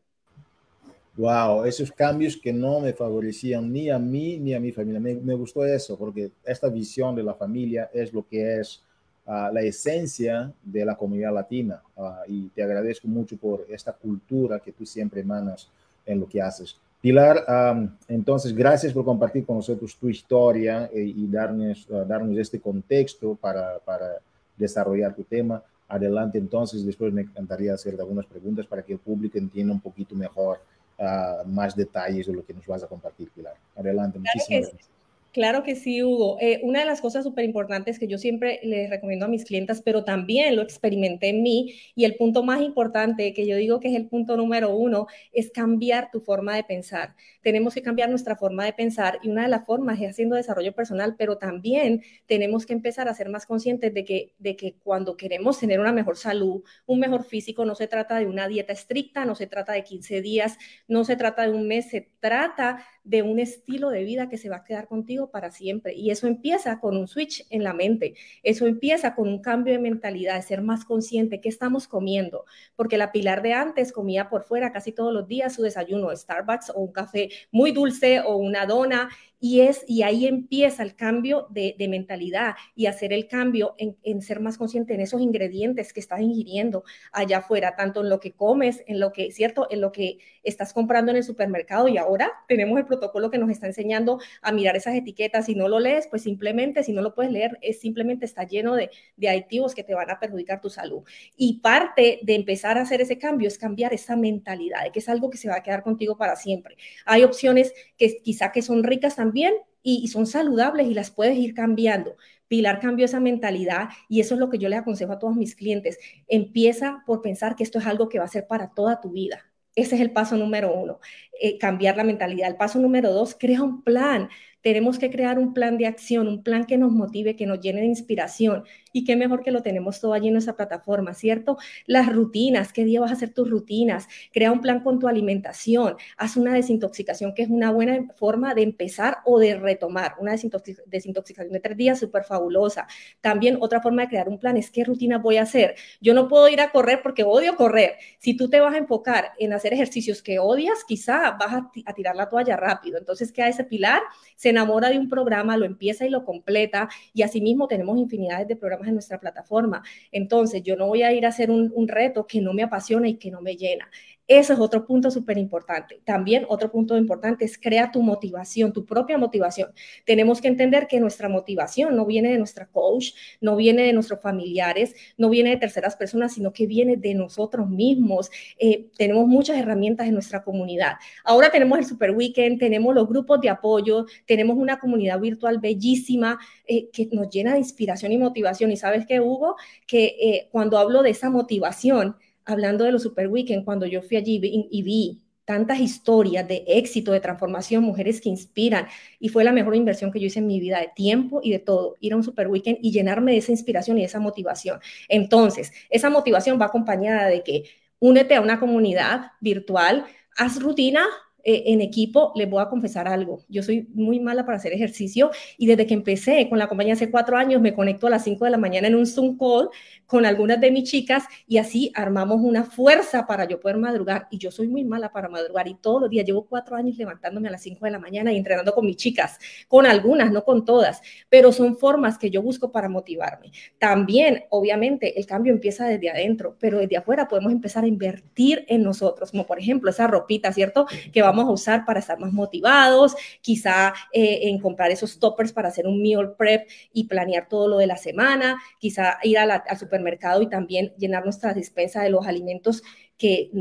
Wow, 1.18 1.66
esos 1.66 1.92
cambios 1.92 2.38
que 2.38 2.54
no 2.54 2.80
me 2.80 2.94
favorecían 2.94 3.72
ni 3.72 3.90
a 3.90 4.00
mí 4.00 4.38
ni 4.38 4.54
a 4.54 4.60
mi 4.62 4.72
familia. 4.72 5.00
Me, 5.00 5.16
me 5.16 5.34
gustó 5.34 5.66
eso, 5.66 5.98
porque 5.98 6.32
esta 6.46 6.70
visión 6.70 7.16
de 7.16 7.24
la 7.24 7.34
familia 7.34 7.90
es 7.94 8.14
lo 8.14 8.26
que 8.26 8.60
es 8.60 8.82
uh, 9.26 9.54
la 9.54 9.62
esencia 9.62 10.54
de 10.64 10.86
la 10.86 10.96
comunidad 10.96 11.34
latina. 11.34 11.82
Uh, 11.98 12.12
y 12.28 12.48
te 12.50 12.64
agradezco 12.64 13.10
mucho 13.10 13.36
por 13.36 13.66
esta 13.70 13.92
cultura 13.92 14.60
que 14.60 14.72
tú 14.72 14.86
siempre 14.86 15.20
emanas 15.20 15.68
en 16.06 16.20
lo 16.20 16.28
que 16.28 16.42
haces. 16.42 16.78
Pilar, 17.02 17.44
um, 17.48 17.90
entonces, 18.08 18.56
gracias 18.56 18.94
por 18.94 19.04
compartir 19.04 19.46
con 19.46 19.58
nosotros 19.58 19.98
tu 19.98 20.08
historia 20.08 20.90
y, 20.94 21.24
y 21.24 21.28
darnos, 21.28 21.90
uh, 21.90 22.06
darnos 22.06 22.38
este 22.38 22.60
contexto 22.60 23.36
para, 23.36 23.80
para 23.80 24.20
desarrollar 24.56 25.14
tu 25.14 25.24
tema. 25.24 25.62
Adelante, 25.90 26.38
entonces, 26.38 26.86
después 26.86 27.12
me 27.12 27.24
encantaría 27.24 27.74
hacer 27.74 28.00
algunas 28.00 28.26
preguntas 28.26 28.66
para 28.66 28.82
que 28.82 28.94
el 28.94 29.00
público 29.00 29.38
entienda 29.38 29.74
un 29.74 29.82
poquito 29.82 30.16
mejor 30.16 30.60
uh, 30.98 31.48
más 31.48 31.76
detalles 31.76 32.28
de 32.28 32.34
lo 32.34 32.46
que 32.46 32.54
nos 32.54 32.66
vas 32.66 32.84
a 32.84 32.88
compartir, 32.88 33.30
Pilar. 33.32 33.56
Adelante, 33.76 34.20
claro 34.20 34.34
muchísimas 34.34 34.70
gracias. 34.70 34.92
Claro 35.32 35.64
que 35.64 35.78
sí, 35.78 36.04
Hugo. 36.04 36.38
Eh, 36.42 36.60
una 36.62 36.82
de 36.82 36.86
las 36.86 37.00
cosas 37.00 37.24
súper 37.24 37.46
importantes 37.46 37.98
que 37.98 38.08
yo 38.08 38.18
siempre 38.18 38.60
les 38.64 38.90
recomiendo 38.90 39.26
a 39.26 39.30
mis 39.30 39.46
clientas, 39.46 39.82
pero 39.82 40.04
también 40.04 40.58
lo 40.58 40.62
experimenté 40.62 41.30
en 41.30 41.42
mí, 41.42 41.74
y 41.96 42.04
el 42.04 42.16
punto 42.16 42.44
más 42.44 42.62
importante 42.62 43.34
que 43.34 43.48
yo 43.48 43.56
digo 43.56 43.80
que 43.80 43.88
es 43.88 43.96
el 43.96 44.10
punto 44.10 44.36
número 44.36 44.76
uno, 44.76 45.08
es 45.32 45.50
cambiar 45.50 46.12
tu 46.12 46.20
forma 46.20 46.56
de 46.58 46.66
pensar. 46.66 47.16
Tenemos 47.42 47.74
que 47.74 47.82
cambiar 47.82 48.10
nuestra 48.10 48.36
forma 48.36 48.66
de 48.66 48.74
pensar 48.74 49.20
y 49.24 49.30
una 49.30 49.44
de 49.44 49.48
las 49.48 49.66
formas 49.66 50.02
es 50.02 50.10
haciendo 50.10 50.36
desarrollo 50.36 50.74
personal, 50.74 51.16
pero 51.18 51.38
también 51.38 52.04
tenemos 52.26 52.66
que 52.66 52.74
empezar 52.74 53.08
a 53.08 53.14
ser 53.14 53.30
más 53.30 53.46
conscientes 53.46 53.94
de 53.94 54.04
que, 54.04 54.34
de 54.38 54.58
que 54.58 54.76
cuando 54.84 55.16
queremos 55.16 55.60
tener 55.60 55.80
una 55.80 55.94
mejor 55.94 56.18
salud, 56.18 56.64
un 56.86 57.00
mejor 57.00 57.24
físico, 57.24 57.64
no 57.64 57.76
se 57.76 57.88
trata 57.88 58.20
de 58.20 58.26
una 58.26 58.50
dieta 58.50 58.74
estricta, 58.74 59.24
no 59.24 59.36
se 59.36 59.48
trata 59.48 59.72
de 59.72 59.84
15 59.86 60.22
días, 60.22 60.58
no 60.90 61.06
se 61.06 61.16
trata 61.16 61.44
de 61.44 61.54
un 61.54 61.68
mes, 61.68 61.90
se 61.90 62.10
trata 62.20 62.86
de 63.04 63.22
un 63.22 63.40
estilo 63.40 63.90
de 63.90 64.04
vida 64.04 64.30
que 64.30 64.38
se 64.38 64.50
va 64.50 64.58
a 64.58 64.64
quedar 64.64 64.88
contigo 64.88 65.32
para 65.32 65.52
siempre. 65.52 65.94
Y 65.94 66.12
eso 66.12 66.28
empieza 66.28 66.80
con 66.80 66.98
un 66.98 67.08
switch 67.08 67.46
en 67.50 67.64
la 67.64 67.74
mente, 67.74 68.16
eso 68.44 68.68
empieza 68.68 69.16
con 69.16 69.28
un 69.28 69.42
cambio 69.42 69.74
de 69.74 69.80
mentalidad, 69.80 70.36
de 70.36 70.42
ser 70.42 70.62
más 70.62 70.86
consciente 70.86 71.42
qué 71.42 71.50
estamos 71.50 71.88
comiendo, 71.88 72.46
porque 72.76 72.98
la 72.98 73.12
Pilar 73.12 73.42
de 73.42 73.54
antes 73.54 73.92
comía 73.92 74.30
por 74.30 74.44
fuera 74.44 74.72
casi 74.72 74.92
todos 74.92 75.14
los 75.14 75.28
días 75.28 75.54
su 75.56 75.64
desayuno, 75.64 76.16
Starbucks 76.16 76.72
o 76.72 76.80
un 76.80 76.92
café 76.92 77.30
muy 77.52 77.72
dulce 77.72 78.22
o 78.22 78.38
una 78.38 78.66
dona 78.66 79.10
Y, 79.44 79.62
es, 79.62 79.84
y 79.88 80.04
ahí 80.04 80.28
empieza 80.28 80.84
el 80.84 80.96
cambio 80.96 81.48
de, 81.50 81.76
mentalidad 81.90 82.54
y 82.76 82.86
hacer 82.86 83.12
el 83.12 83.28
cambio 83.28 83.74
en, 83.80 84.22
ser 84.22 84.40
más 84.40 84.58
consciente 84.60 84.94
en 84.94 85.02
esos 85.02 85.20
ingredientes 85.20 85.94
que 85.94 86.00
estás 86.00 86.22
ingiriendo 86.22 86.84
allá 87.12 87.40
afuera, 87.40 87.76
tanto 87.76 88.02
en 88.02 88.10
lo 88.10 88.20
que 88.20 88.34
comes, 88.34 88.84
en 88.86 89.00
lo 89.00 89.12
que, 89.12 89.32
¿cierto? 89.32 89.68
En 89.72 89.82
lo 89.82 89.92
que 89.92 90.20
estás 90.44 90.74
comprando 90.74 91.10
en 91.10 91.18
el 91.18 91.24
supermercado. 91.24 91.88
Y 91.88 91.98
ahora 91.98 92.32
tenemos 92.48 92.78
el 92.78 92.86
protocolo 92.86 93.32
que 93.32 93.40
nos 93.40 93.50
está 93.50 93.66
enseñando 93.66 94.20
a 94.44 94.52
mirar 94.52 94.76
esas 94.76 94.94
etiquetas. 94.94 95.48
Si 95.48 95.56
no 95.56 95.68
lo 95.68 95.80
lees, 95.80 96.06
pues 96.06 96.22
simplemente, 96.22 96.84
si 96.84 96.94
no 96.94 97.02
lo 97.02 97.16
puedes 97.16 97.32
leer, 97.32 97.58
es 97.64 97.80
simplemente 97.80 98.26
está 98.26 98.44
lleno 98.44 98.76
de, 98.76 98.92
de 99.18 99.30
aditivos 99.30 99.74
que 99.74 99.84
te 99.84 99.96
van 99.96 100.12
a 100.12 100.20
perjudicar 100.20 100.62
tu 100.62 100.70
salud. 100.70 101.02
Y 101.36 101.62
parte 101.62 102.20
de 102.22 102.36
empezar 102.36 102.78
a 102.78 102.82
hacer 102.82 103.02
ese 103.02 103.18
cambio 103.18 103.48
es 103.48 103.58
cambiar 103.58 103.92
esa 103.92 104.16
mentalidad, 104.16 104.84
de 104.84 104.92
que 104.92 105.00
es 105.00 105.10
algo 105.10 105.32
que 105.32 105.40
se 105.40 105.50
va 105.50 105.56
a 105.56 105.64
quedar 105.64 105.82
contigo 105.82 106.16
para 106.16 106.36
siempre. 106.36 106.78
Hay 107.06 107.24
opciones 107.24 107.74
que 107.98 108.18
quizá 108.22 108.52
que 108.52 108.62
son 108.62 108.84
ricas 108.84 109.16
también 109.16 109.31
bien 109.32 109.54
y, 109.84 110.08
son 110.10 110.28
saludables 110.28 110.88
y 110.88 110.94
las 110.94 111.12
puedes 111.12 111.38
ir 111.38 111.54
cambiando. 111.54 112.16
Pilar 112.48 112.80
cambió 112.80 113.06
esa 113.06 113.20
mentalidad 113.20 113.90
y 114.10 114.20
eso 114.20 114.36
es 114.36 114.40
lo 114.40 114.50
que 114.50 114.58
yo 114.58 114.70
le 114.70 114.76
aconsejo 114.76 115.14
a 115.14 115.20
todos 115.20 115.36
mis 115.36 115.56
clientes. 115.56 115.98
Empieza 116.28 117.04
por 117.06 117.22
pensar 117.22 117.56
que 117.56 117.64
esto 117.64 117.80
es 117.80 117.86
algo 117.86 118.10
que 118.10 118.20
va 118.20 118.26
a 118.26 118.28
ser 118.30 118.48
para 118.48 118.74
toda 118.74 119.02
tu 119.02 119.12
vida. 119.12 119.46
Ese 119.76 119.96
es 119.96 120.02
el 120.02 120.12
paso 120.12 120.36
número 120.36 120.74
uno, 120.74 121.00
eh, 121.42 121.58
cambiar 121.58 121.96
la 121.96 122.04
mentalidad. 122.04 122.50
El 122.50 122.58
paso 122.58 122.80
número 122.80 123.14
dos, 123.14 123.36
crea 123.40 123.64
un 123.64 123.84
plan. 123.84 124.30
Tenemos 124.62 125.00
que 125.00 125.10
crear 125.10 125.40
un 125.40 125.54
plan 125.54 125.78
de 125.78 125.88
acción, 125.88 126.28
un 126.28 126.44
plan 126.44 126.66
que 126.66 126.78
nos 126.78 126.92
motive, 126.92 127.36
que 127.38 127.46
nos 127.46 127.62
llene 127.62 127.82
de 127.82 127.88
inspiración. 127.88 128.66
Y 128.92 129.04
qué 129.04 129.16
mejor 129.16 129.44
que 129.44 129.52
lo 129.52 129.62
tenemos 129.62 130.00
todo 130.00 130.14
allí 130.14 130.28
en 130.28 130.34
nuestra 130.34 130.56
plataforma, 130.56 131.14
¿cierto? 131.14 131.58
Las 131.86 132.14
rutinas, 132.14 132.74
qué 132.74 132.84
día 132.84 133.02
vas 133.02 133.12
a 133.12 133.14
hacer 133.14 133.34
tus 133.34 133.50
rutinas, 133.50 134.08
crea 134.34 134.52
un 134.52 134.62
plan 134.62 134.82
con 134.82 135.00
tu 135.00 135.08
alimentación, 135.08 135.96
haz 136.18 136.38
una 136.38 136.54
desintoxicación, 136.54 137.34
que 137.34 137.44
es 137.44 137.50
una 137.50 137.72
buena 137.72 138.08
forma 138.16 138.54
de 138.54 138.64
empezar 138.64 139.20
o 139.26 139.40
de 139.40 139.56
retomar, 139.56 140.16
una 140.20 140.32
desintoxicación 140.32 141.54
de 141.54 141.60
tres 141.60 141.78
días 141.78 142.00
súper 142.00 142.24
fabulosa. 142.24 142.88
También 143.22 143.58
otra 143.60 143.82
forma 143.82 144.04
de 144.04 144.10
crear 144.10 144.30
un 144.30 144.40
plan 144.40 144.58
es 144.58 144.72
qué 144.72 144.84
rutina 144.84 145.18
voy 145.18 145.38
a 145.38 145.44
hacer. 145.44 145.76
Yo 146.00 146.14
no 146.14 146.28
puedo 146.28 146.48
ir 146.50 146.62
a 146.62 146.72
correr 146.72 147.02
porque 147.02 147.24
odio 147.24 147.56
correr. 147.56 147.96
Si 148.20 148.36
tú 148.36 148.50
te 148.50 148.60
vas 148.60 148.74
a 148.74 148.78
enfocar 148.78 149.32
en 149.40 149.54
hacer 149.54 149.74
ejercicios 149.74 150.22
que 150.22 150.40
odias, 150.40 150.84
quizá 150.88 151.32
vas 151.32 151.54
a, 151.86 151.94
tirar 151.94 152.16
la 152.16 152.30
toalla 152.30 152.58
rápido. 152.58 152.98
Entonces, 152.98 153.32
queda 153.32 153.48
ese 153.48 153.64
pilar, 153.64 154.02
se 154.36 154.50
enamora 154.50 154.90
de 154.90 154.98
un 154.98 155.10
programa, 155.10 155.58
lo 155.58 155.66
empieza 155.66 156.06
y 156.06 156.10
lo 156.10 156.24
completa, 156.26 156.90
y 157.14 157.22
asimismo 157.24 157.68
tenemos 157.68 157.98
infinidades 157.98 158.48
de 158.48 158.56
programas 158.56 158.81
en 158.88 158.94
nuestra 158.94 159.20
plataforma. 159.20 159.84
Entonces, 160.12 160.64
yo 160.64 160.76
no 160.76 160.88
voy 160.88 161.04
a 161.04 161.14
ir 161.14 161.26
a 161.26 161.30
hacer 161.30 161.52
un, 161.52 161.72
un 161.74 161.88
reto 161.88 162.28
que 162.28 162.42
no 162.42 162.54
me 162.54 162.64
apasiona 162.64 163.08
y 163.08 163.18
que 163.18 163.32
no 163.32 163.42
me 163.42 163.56
llena. 163.56 163.90
Ese 164.32 164.54
es 164.54 164.60
otro 164.60 164.86
punto 164.86 165.12
súper 165.12 165.38
importante. 165.38 166.00
También 166.06 166.46
otro 166.48 166.72
punto 166.72 166.96
importante 166.96 167.44
es 167.44 167.58
crea 167.58 167.92
tu 167.92 168.02
motivación, 168.02 168.72
tu 168.72 168.86
propia 168.86 169.18
motivación. 169.18 169.72
Tenemos 170.06 170.40
que 170.40 170.48
entender 170.48 170.88
que 170.88 171.02
nuestra 171.02 171.28
motivación 171.28 171.98
no 171.98 172.06
viene 172.06 172.32
de 172.32 172.38
nuestra 172.38 172.66
coach, 172.68 173.08
no 173.42 173.58
viene 173.58 173.84
de 173.84 173.92
nuestros 173.92 174.22
familiares, 174.22 174.96
no 175.18 175.30
viene 175.30 175.50
de 175.50 175.58
terceras 175.58 175.98
personas, 175.98 176.34
sino 176.34 176.54
que 176.54 176.66
viene 176.66 176.96
de 176.96 177.14
nosotros 177.14 177.70
mismos. 177.70 178.32
Eh, 178.58 178.88
tenemos 178.98 179.28
muchas 179.28 179.58
herramientas 179.58 180.08
en 180.08 180.14
nuestra 180.14 180.46
comunidad. 180.46 180.94
Ahora 181.26 181.52
tenemos 181.52 181.78
el 181.78 181.86
Super 181.86 182.12
Weekend, 182.12 182.58
tenemos 182.58 182.96
los 182.96 183.10
grupos 183.10 183.42
de 183.42 183.50
apoyo, 183.50 184.06
tenemos 184.26 184.56
una 184.56 184.80
comunidad 184.80 185.20
virtual 185.20 185.60
bellísima 185.60 186.40
eh, 186.66 186.90
que 186.94 187.10
nos 187.12 187.30
llena 187.30 187.52
de 187.52 187.60
inspiración 187.60 188.14
y 188.14 188.18
motivación. 188.18 188.72
Y 188.72 188.78
sabes 188.78 189.06
qué, 189.06 189.20
Hugo, 189.20 189.58
que 189.86 190.06
eh, 190.06 190.48
cuando 190.54 190.78
hablo 190.78 191.04
de 191.04 191.10
esa 191.10 191.30
motivación, 191.30 192.16
hablando 192.52 192.84
de 192.84 192.92
los 192.92 193.04
Super 193.04 193.28
Weekend, 193.28 193.66
cuando 193.66 193.86
yo 193.86 194.02
fui 194.02 194.18
allí 194.18 194.40
y 194.70 194.84
vi 194.84 195.22
tantas 195.46 195.80
historias 195.80 196.48
de 196.48 196.64
éxito, 196.68 197.12
de 197.12 197.20
transformación, 197.20 197.84
mujeres 197.84 198.22
que 198.22 198.30
inspiran, 198.30 198.88
y 199.20 199.30
fue 199.30 199.44
la 199.44 199.52
mejor 199.52 199.76
inversión 199.76 200.12
que 200.12 200.20
yo 200.20 200.28
hice 200.28 200.40
en 200.40 200.48
mi 200.48 200.60
vida 200.60 200.80
de 200.80 200.92
tiempo 200.96 201.42
y 201.44 201.52
de 201.52 201.60
todo, 201.60 201.98
ir 202.00 202.14
a 202.14 202.16
un 202.16 202.24
super 202.24 202.48
weekend 202.48 202.78
y 202.82 202.92
llenarme 202.92 203.32
de 203.34 203.40
esa 203.40 203.52
inspiración 203.52 203.98
y 203.98 204.02
de 204.02 204.06
esa 204.06 204.20
motivación. 204.20 204.80
Entonces, 205.10 205.74
esa 205.90 206.10
motivación 206.10 206.60
va 206.62 206.66
acompañada 206.68 207.28
de 207.28 207.44
que 207.44 207.64
únete 208.00 208.36
a 208.36 208.42
una 208.42 208.60
comunidad 208.60 209.32
virtual, 209.42 210.06
haz 210.38 210.62
rutina, 210.62 211.06
eh, 211.44 211.64
en 211.68 211.82
equipo, 211.82 212.32
les 212.36 212.50
voy 212.50 212.62
a 212.62 212.70
confesar 212.70 213.08
algo. 213.08 213.44
Yo 213.50 213.64
soy 213.64 213.88
muy 213.94 214.20
mala 214.20 214.46
para 214.46 214.58
hacer 214.58 214.74
ejercicio 214.74 215.32
y 215.58 215.66
desde 215.66 215.86
que 215.86 215.94
empecé 215.94 216.48
con 216.50 216.60
la 216.60 216.68
compañía 216.68 216.94
hace 216.94 217.10
cuatro 217.10 217.38
años 217.38 217.62
me 217.62 217.74
conecto 217.74 218.08
a 218.08 218.10
las 218.10 218.24
cinco 218.24 218.46
de 218.46 218.52
la 218.52 218.58
mañana 218.58 218.88
en 218.88 218.96
un 218.96 219.06
Zoom 219.06 219.38
call 219.38 219.70
con 220.06 220.26
algunas 220.26 220.60
de 220.60 220.72
mis 220.72 220.90
chicas 220.90 221.24
y 221.48 221.58
así 221.58 221.92
armamos 221.96 222.42
una 222.42 222.64
fuerza 222.64 223.26
para 223.26 223.48
yo 223.48 223.60
poder 223.60 223.78
madrugar. 223.78 224.28
Y 224.30 224.38
yo 224.38 224.52
soy 224.52 224.68
muy 224.68 224.84
mala 224.84 225.12
para 225.12 225.30
madrugar 225.30 225.68
y 225.68 225.76
todos 225.76 226.02
los 226.02 226.10
días 226.10 226.26
llevo 226.26 226.46
cuatro 226.46 226.76
años 226.76 226.98
levantándome 226.98 227.48
a 227.48 227.52
las 227.52 227.64
cinco 227.64 227.86
de 227.86 227.92
la 227.92 228.00
mañana 228.00 228.32
y 228.34 228.38
entrenando 228.38 228.74
con 228.74 228.86
mis 228.86 228.98
chicas, 228.98 229.40
con 229.68 229.86
algunas, 229.86 230.32
no 230.32 230.44
con 230.44 230.66
todas, 230.66 231.02
pero 231.30 231.52
son 231.52 231.78
formas 231.78 232.18
que 232.18 232.30
yo 232.30 232.42
busco 232.42 232.72
para 232.72 232.90
motivarme. 232.90 233.52
También, 233.78 234.44
obviamente, 234.50 235.18
el 235.20 235.26
cambio 235.26 235.54
empieza 235.54 235.88
desde 235.88 236.10
adentro, 236.10 236.58
pero 236.60 236.80
desde 236.80 236.98
afuera 236.98 237.28
podemos 237.28 237.52
empezar 237.52 237.84
a 237.84 237.88
invertir 237.88 238.66
en 238.68 238.84
nosotros, 238.84 239.32
como 239.32 239.46
por 239.46 239.60
ejemplo 239.60 239.90
esa 239.90 240.08
ropita, 240.08 240.52
¿cierto? 240.52 240.86
Que 241.12 241.22
va 241.22 241.31
vamos 241.32 241.48
a 241.48 241.52
usar 241.52 241.86
para 241.86 242.00
estar 242.00 242.20
más 242.20 242.34
motivados, 242.34 243.16
quizá 243.42 243.94
eh, 244.12 244.50
en 244.50 244.60
comprar 244.60 244.92
esos 244.92 245.20
toppers 245.20 245.54
para 245.54 245.70
hacer 245.70 245.88
un 245.88 246.02
meal 246.02 246.36
prep 246.38 246.68
y 246.94 247.06
planear 247.06 247.48
todo 247.48 247.68
lo 247.68 247.78
de 247.78 247.88
la 247.88 247.98
semana, 247.98 248.62
quizá 248.80 249.18
ir 249.24 249.38
al 249.38 249.62
supermercado 249.78 250.42
y 250.42 250.50
también 250.50 250.94
llenar 250.98 251.24
nuestra 251.24 251.54
despensa 251.54 252.04
de 252.04 252.10
los 252.10 252.28
alimentos 252.28 252.84
que, 253.22 253.52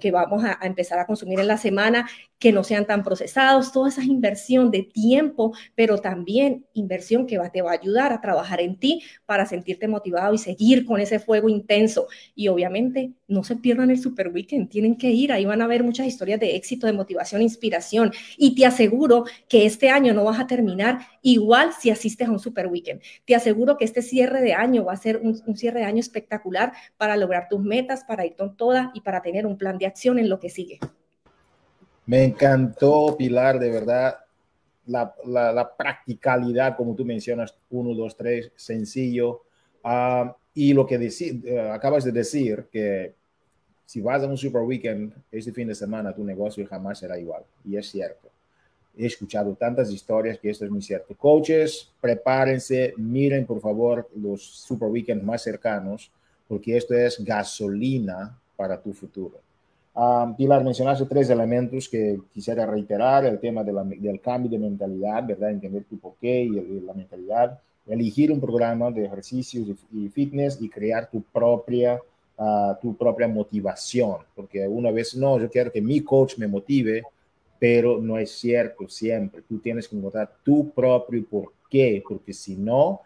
que, 0.00 0.10
vamos 0.12 0.44
a, 0.44 0.56
empezar 0.62 1.00
a 1.00 1.06
consumir 1.06 1.40
en 1.40 1.48
la 1.48 1.56
semana, 1.56 2.08
que 2.38 2.52
no 2.52 2.62
sean 2.62 2.86
tan 2.86 3.02
procesados, 3.02 3.72
toda 3.72 3.88
esa 3.88 4.04
inversión 4.04 4.70
de 4.70 4.84
tiempo, 4.84 5.52
pero 5.74 5.98
también 5.98 6.66
inversión 6.72 7.26
que 7.26 7.36
va, 7.36 7.50
te 7.50 7.62
va 7.62 7.72
a 7.72 7.74
ayudar 7.74 8.12
a 8.12 8.20
trabajar 8.20 8.60
en 8.60 8.76
ti 8.76 9.02
para 9.26 9.44
sentirte 9.44 9.88
motivado 9.88 10.34
y 10.34 10.38
seguir 10.38 10.84
con 10.84 11.00
ese 11.00 11.18
fuego 11.18 11.48
intenso. 11.48 12.06
Y 12.36 12.46
obviamente 12.46 13.12
no 13.26 13.42
se 13.42 13.56
pierdan 13.56 13.90
el 13.90 13.98
Super 13.98 14.28
Weekend, 14.28 14.68
tienen 14.68 14.96
que 14.96 15.10
ir, 15.10 15.32
ahí 15.32 15.44
van 15.44 15.62
a 15.62 15.66
ver 15.66 15.82
muchas 15.82 16.06
historias 16.06 16.38
de 16.38 16.54
éxito, 16.54 16.86
de 16.86 16.92
motivación, 16.92 17.42
inspiración. 17.42 18.12
Y 18.36 18.54
te 18.54 18.66
aseguro 18.66 19.24
que 19.48 19.66
este 19.66 19.90
año 19.90 20.14
no 20.14 20.22
vas 20.24 20.38
a 20.38 20.46
terminar 20.46 21.00
igual 21.22 21.72
si 21.78 21.90
asistes 21.90 22.28
a 22.28 22.30
un 22.30 22.38
Super 22.38 22.68
Weekend. 22.68 23.00
Te 23.24 23.34
aseguro 23.34 23.76
que 23.76 23.84
este 23.84 24.02
cierre 24.02 24.42
de 24.42 24.54
año 24.54 24.84
va 24.84 24.92
a 24.92 24.96
ser 24.96 25.16
un, 25.16 25.40
un 25.44 25.56
cierre 25.56 25.80
de 25.80 25.86
año 25.86 25.98
espectacular 25.98 26.72
para 26.96 27.16
lograr 27.16 27.48
tus 27.48 27.60
metas, 27.60 28.04
para 28.04 28.24
ir 28.24 28.36
con 28.36 28.56
todas 28.56 28.91
y 28.94 29.00
para 29.00 29.22
tener 29.22 29.46
un 29.46 29.56
plan 29.56 29.78
de 29.78 29.86
acción 29.86 30.18
en 30.18 30.28
lo 30.28 30.38
que 30.38 30.50
sigue. 30.50 30.78
Me 32.06 32.24
encantó, 32.24 33.16
Pilar, 33.16 33.58
de 33.58 33.70
verdad, 33.70 34.16
la, 34.86 35.14
la, 35.24 35.76
practicalidad, 35.76 36.76
como 36.76 36.94
tú 36.94 37.04
mencionas, 37.04 37.54
uno, 37.70 37.94
dos, 37.94 38.16
tres, 38.16 38.50
sencillo. 38.56 39.42
Ah, 39.84 40.36
y 40.54 40.74
lo 40.74 40.86
que 40.86 40.96
eh, 40.96 41.70
acabas 41.72 42.04
de 42.04 42.12
decir, 42.12 42.66
que 42.70 43.14
si 43.86 44.00
vas 44.00 44.22
a 44.22 44.26
un 44.26 44.36
super 44.36 44.62
weekend 44.62 45.12
este 45.30 45.52
fin 45.52 45.68
de 45.68 45.74
semana, 45.74 46.14
tu 46.14 46.24
negocio 46.24 46.66
jamás 46.66 46.98
será 46.98 47.18
igual. 47.18 47.44
Y 47.64 47.76
es 47.76 47.90
cierto. 47.90 48.28
He 48.96 49.06
escuchado 49.06 49.54
tantas 49.54 49.90
historias 49.90 50.38
que 50.38 50.50
esto 50.50 50.64
es 50.64 50.70
muy 50.70 50.82
cierto. 50.82 51.14
Coaches, 51.16 51.90
prepárense, 52.00 52.92
miren 52.96 53.46
por 53.46 53.60
favor 53.60 54.08
los 54.14 54.42
super 54.42 54.88
weekends 54.88 55.24
más 55.24 55.42
cercanos, 55.42 56.10
porque 56.48 56.76
esto 56.76 56.94
es 56.94 57.24
gasolina 57.24 58.38
para 58.56 58.80
tu 58.80 58.92
futuro. 58.92 59.40
Um, 59.94 60.34
Pilar, 60.34 60.64
mencionaste 60.64 61.04
tres 61.04 61.28
elementos 61.28 61.86
que 61.86 62.18
quisiera 62.32 62.64
reiterar, 62.64 63.26
el 63.26 63.38
tema 63.38 63.62
del 63.62 64.20
cambio 64.20 64.50
de 64.50 64.58
mentalidad, 64.58 65.26
¿verdad? 65.26 65.50
Entender 65.50 65.84
tu 65.84 65.98
porqué 65.98 66.44
y, 66.44 66.80
la 66.80 66.94
mentalidad, 66.94 67.60
elegir 67.86 68.32
un 68.32 68.40
programa 68.40 68.90
de 68.90 69.04
ejercicios 69.04 69.68
y, 69.92 70.08
fitness 70.08 70.58
y 70.62 70.68
crear 70.70 71.10
tu 71.10 71.20
propia, 71.22 72.00
ah, 72.38 72.78
tu 72.80 72.96
propia 72.96 73.28
motivación, 73.28 74.16
porque 74.34 74.66
una 74.66 74.90
vez 74.90 75.14
no, 75.14 75.38
yo 75.38 75.50
quiero 75.50 75.70
que 75.70 75.82
mi 75.82 76.00
coach 76.00 76.38
me 76.38 76.48
motive, 76.48 77.02
pero 77.58 78.00
no 78.00 78.16
es 78.16 78.30
cierto 78.30 78.88
siempre, 78.88 79.42
tú 79.42 79.58
tienes 79.58 79.86
que 79.86 79.96
encontrar 79.96 80.32
tu 80.42 80.70
propio 80.70 81.22
porqué, 81.28 82.02
porque 82.08 82.32
si 82.32 82.56
no, 82.56 83.02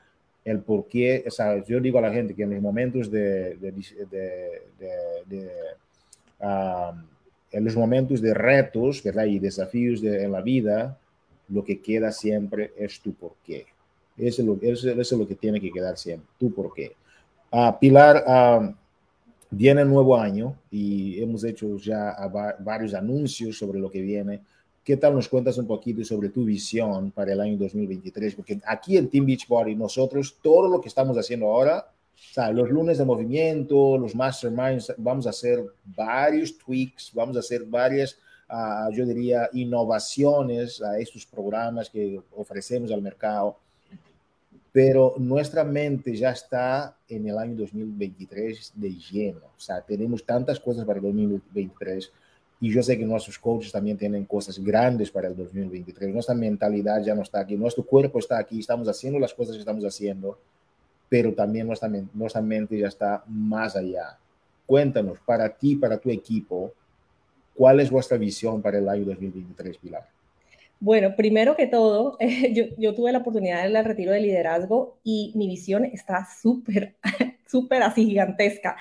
el 0.47 0.61
por 0.61 0.87
qué, 0.87 1.25
sea, 1.27 1.63
yo 1.65 1.81
digo 1.81 1.99
a 1.99 2.03
la 2.03 2.13
gente 2.13 2.33
que 2.33 2.45
en 2.45 2.51
los 2.51 2.63
momentos 2.63 3.11
de, 3.11 3.59
en 7.51 7.65
los 7.65 7.77
momentos 7.77 8.23
de 8.23 8.33
retos, 8.33 9.03
¿verdad? 9.03 9.25
Y 9.25 9.41
desafíos 9.41 10.05
en 10.05 10.31
la 10.31 10.41
vida, 10.41 10.97
lo 11.49 11.65
que 11.65 11.81
queda 11.81 12.13
siempre 12.13 12.73
es 12.79 13.01
tu 13.01 13.13
por 13.13 13.33
qué. 13.45 13.67
Eso 14.17 14.43
es 14.43 14.47
lo, 14.47 15.03
es 15.03 15.13
lo 15.13 15.27
que 15.27 15.35
tiene 15.35 15.61
que 15.61 15.73
quedar 15.73 15.99
siempre, 15.99 16.29
tu 16.39 16.55
por 16.55 16.73
qué. 16.73 16.93
Uh, 17.51 17.73
Pilar, 17.81 18.23
viene 19.51 19.85
nuevo 19.85 20.17
año 20.17 20.57
y 20.71 21.21
hemos 21.21 21.43
hecho 21.43 21.77
ya 21.77 22.15
varios 22.61 22.95
anuncios 22.95 23.59
sobre 23.59 23.81
lo 23.81 23.91
que 23.91 24.01
viene. 24.01 24.43
¿Qué 24.87 24.97
tal 24.97 25.17
nos 25.17 25.29
cuentas 25.29 25.59
un 25.59 25.67
poquito 25.67 26.05
sobre 26.05 26.29
tu 26.29 26.45
visión 26.45 27.11
para 27.11 27.33
el 27.33 27.41
año 27.41 27.57
2023? 27.57 28.37
Porque 28.37 28.61
aquí 28.65 28.97
en 28.97 29.11
Team 29.11 29.27
Beachbody 29.27 29.75
nosotros 29.75 30.39
todo 30.41 30.69
lo 30.69 30.81
que 30.81 30.87
estamos 30.87 31.19
haciendo 31.19 31.47
ahora, 31.47 31.91
o 32.15 32.33
sea, 32.33 32.53
los 32.53 32.71
lunes 32.71 32.97
de 32.97 33.05
movimiento, 33.05 33.99
los 33.99 34.15
masterminds, 34.15 34.95
vamos 34.97 35.27
a 35.27 35.31
hacer 35.31 35.61
varios 35.85 36.57
tweaks, 36.57 37.11
vamos 37.13 37.35
a 37.37 37.41
hacer 37.41 37.65
varias 37.65 38.17
yo 38.93 39.05
diría, 39.05 39.51
innovaciones 39.55 40.81
a 40.81 41.01
estos 41.01 41.27
programas 41.27 41.91
que 41.91 42.21
ofrecemos 42.37 42.93
al 42.93 43.03
mercado, 43.03 43.59
pero 44.71 45.17
nuestra 45.19 45.65
mente 45.65 46.15
ya 46.15 46.31
está 46.31 46.97
en 47.09 47.29
el 47.29 47.37
año 47.39 47.57
2023 47.57 48.75
de 48.77 48.95
lleno. 48.95 49.47
O 49.47 49.61
sea, 49.61 49.81
tenemos 49.81 50.25
tantas 50.25 50.61
cosas 50.61 50.85
para 50.85 51.01
el 51.01 51.07
2023 51.07 52.13
y 52.61 52.73
yo 52.73 52.83
sé 52.83 52.97
que 52.97 53.05
nuestros 53.05 53.39
coaches 53.39 53.71
también 53.71 53.99
tienen 53.99 54.25
cosas 54.25 54.59
grandes 54.59 55.11
para 55.11 55.29
el 55.29 55.37
2023. 55.37 56.13
Nuestra 56.13 56.35
mentalidad 56.35 57.03
ya 57.03 57.15
no 57.15 57.23
está 57.23 57.41
aquí, 57.41 57.57
nuestro 57.57 57.85
cuerpo 57.85 58.19
está 58.19 58.39
aquí, 58.39 58.61
estamos 58.61 58.89
haciendo 58.89 59.19
las 59.19 59.35
cosas 59.35 59.55
que 59.55 59.61
estamos 59.61 59.85
haciendo, 59.85 60.39
pero 61.09 61.35
también 61.35 61.67
nuestra, 61.67 61.91
nuestra 62.15 62.41
mente 62.41 62.79
ya 62.79 62.89
está 62.89 63.23
más 63.27 63.77
allá. 63.77 64.19
Cuéntanos, 64.65 65.19
para 65.25 65.49
ti, 65.49 65.77
para 65.77 65.99
tu 65.99 66.11
equipo, 66.11 66.73
¿cuál 67.55 67.81
es 67.81 67.91
vuestra 67.91 68.17
visión 68.17 68.63
para 68.63 68.79
el 68.79 68.89
año 68.89 69.05
2023, 69.05 69.77
Pilar? 69.79 70.09
Bueno, 70.81 71.15
primero 71.15 71.57
que 71.57 71.67
todo, 71.67 72.17
yo, 72.53 72.65
yo, 72.79 72.95
tuve 72.95 73.13
la 73.13 73.19
oportunidad 73.19 73.63
del 73.63 73.85
retiro 73.85 74.13
de 74.13 74.21
liderazgo 74.21 74.97
y 75.05 75.33
mi 75.35 75.47
visión 75.47 75.85
está 75.85 76.27
súper, 76.41 76.95
súper 77.47 77.83
así 77.83 78.07
gigantesca. 78.07 78.77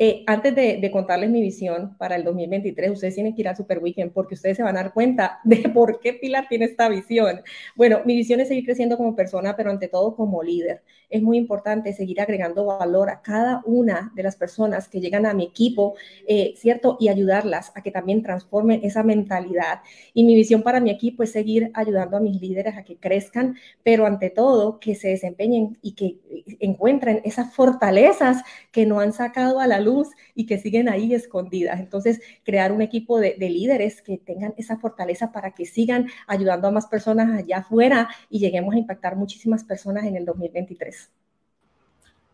Eh, 0.00 0.22
antes 0.28 0.54
de, 0.54 0.88
contarles 0.92 1.28
mi 1.28 1.42
visión 1.42 1.96
para 1.98 2.14
el 2.14 2.22
2023, 2.22 2.92
ustedes 2.92 3.16
tienen 3.16 3.34
que 3.34 3.40
ir 3.40 3.48
al 3.48 3.56
Super 3.56 3.80
Weekend 3.80 4.12
porque 4.12 4.34
ustedes 4.34 4.56
se 4.56 4.62
van 4.62 4.76
a 4.76 4.84
dar 4.84 4.92
cuenta 4.94 5.40
de 5.42 5.56
por 5.74 5.98
qué 5.98 6.12
Pilar 6.12 6.46
tiene 6.48 6.66
esta 6.66 6.88
visión. 6.88 7.40
Bueno, 7.74 8.02
mi 8.04 8.14
visión 8.14 8.38
es 8.38 8.46
seguir 8.46 8.64
creciendo 8.64 8.96
como 8.96 9.16
persona, 9.16 9.56
pero 9.56 9.70
ante 9.70 9.88
todo 9.88 10.14
como 10.14 10.44
líder. 10.44 10.82
Es 11.10 11.20
muy 11.20 11.36
importante 11.36 11.92
seguir 11.94 12.20
agregando 12.20 12.66
valor 12.66 13.10
a 13.10 13.22
cada 13.22 13.62
una 13.66 14.12
de 14.14 14.22
las 14.22 14.36
personas 14.36 14.88
que 14.88 15.00
llegan 15.00 15.26
a 15.26 15.34
mi 15.34 15.44
equipo, 15.44 15.96
eh, 16.28 16.54
¿cierto? 16.56 16.96
Y 17.00 17.08
ayudarlas 17.08 17.72
a 17.74 17.82
que 17.82 17.90
también 17.90 18.22
transformen 18.22 18.80
esa 18.84 19.02
mentalidad. 19.02 19.80
Y 20.14 20.22
mi 20.22 20.36
visión 20.36 20.62
para 20.62 20.78
mi 20.78 20.90
equipo 20.90 21.24
es 21.24 21.32
seguir 21.32 21.72
ayudando 21.74 22.18
a 22.18 22.20
mis 22.20 22.40
líderes 22.40 22.76
a 22.76 22.84
que 22.84 22.98
crezcan, 22.98 23.56
pero 23.82 24.06
ante 24.06 24.30
todo 24.30 24.78
que 24.78 24.94
se 24.94 25.08
desempeñen 25.08 25.76
y 25.82 25.92
que 25.92 26.18
encuentren 26.60 27.20
esas 27.24 27.52
fortalezas 27.52 28.42
que 28.70 28.86
no 28.86 29.00
han 29.00 29.12
sacado 29.12 29.58
a 29.58 29.66
la 29.66 29.80
luz 29.80 29.87
luz 29.88 30.08
y 30.34 30.46
que 30.46 30.58
siguen 30.58 30.88
ahí 30.88 31.14
escondidas. 31.14 31.80
Entonces, 31.80 32.20
crear 32.44 32.72
un 32.72 32.82
equipo 32.82 33.18
de, 33.18 33.36
líderes 33.38 34.02
que 34.02 34.18
tengan 34.18 34.54
esa 34.56 34.76
fortaleza 34.76 35.32
para 35.32 35.52
que 35.52 35.64
sigan 35.64 36.08
ayudando 36.26 36.68
a 36.68 36.70
más 36.70 36.86
personas 36.86 37.38
allá 37.38 37.58
afuera 37.58 38.08
y 38.28 38.38
lleguemos 38.38 38.74
a 38.74 38.78
impactar 38.78 39.16
muchísimas 39.16 39.64
personas 39.64 40.04
en 40.04 40.16
el 40.16 40.24
2023. 40.24 41.10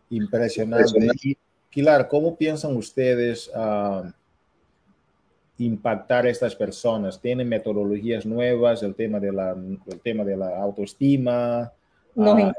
Impresionante. 0.09 1.09
Pilar, 1.73 2.07
¿cómo 2.07 2.35
piensan 2.35 2.75
ustedes 2.75 3.49
uh, 3.55 4.09
impactar 5.57 6.25
a 6.25 6.29
estas 6.29 6.55
personas? 6.55 7.19
¿Tienen 7.19 7.49
metodologías 7.49 8.25
nuevas? 8.25 8.83
El 8.83 8.95
tema 8.95 9.19
de 9.19 9.31
la, 9.31 9.51
el 9.51 9.99
tema 10.01 10.23
de 10.23 10.37
la 10.37 10.57
autoestima. 10.61 11.71
Nos 12.15 12.43
uh, 12.43 12.51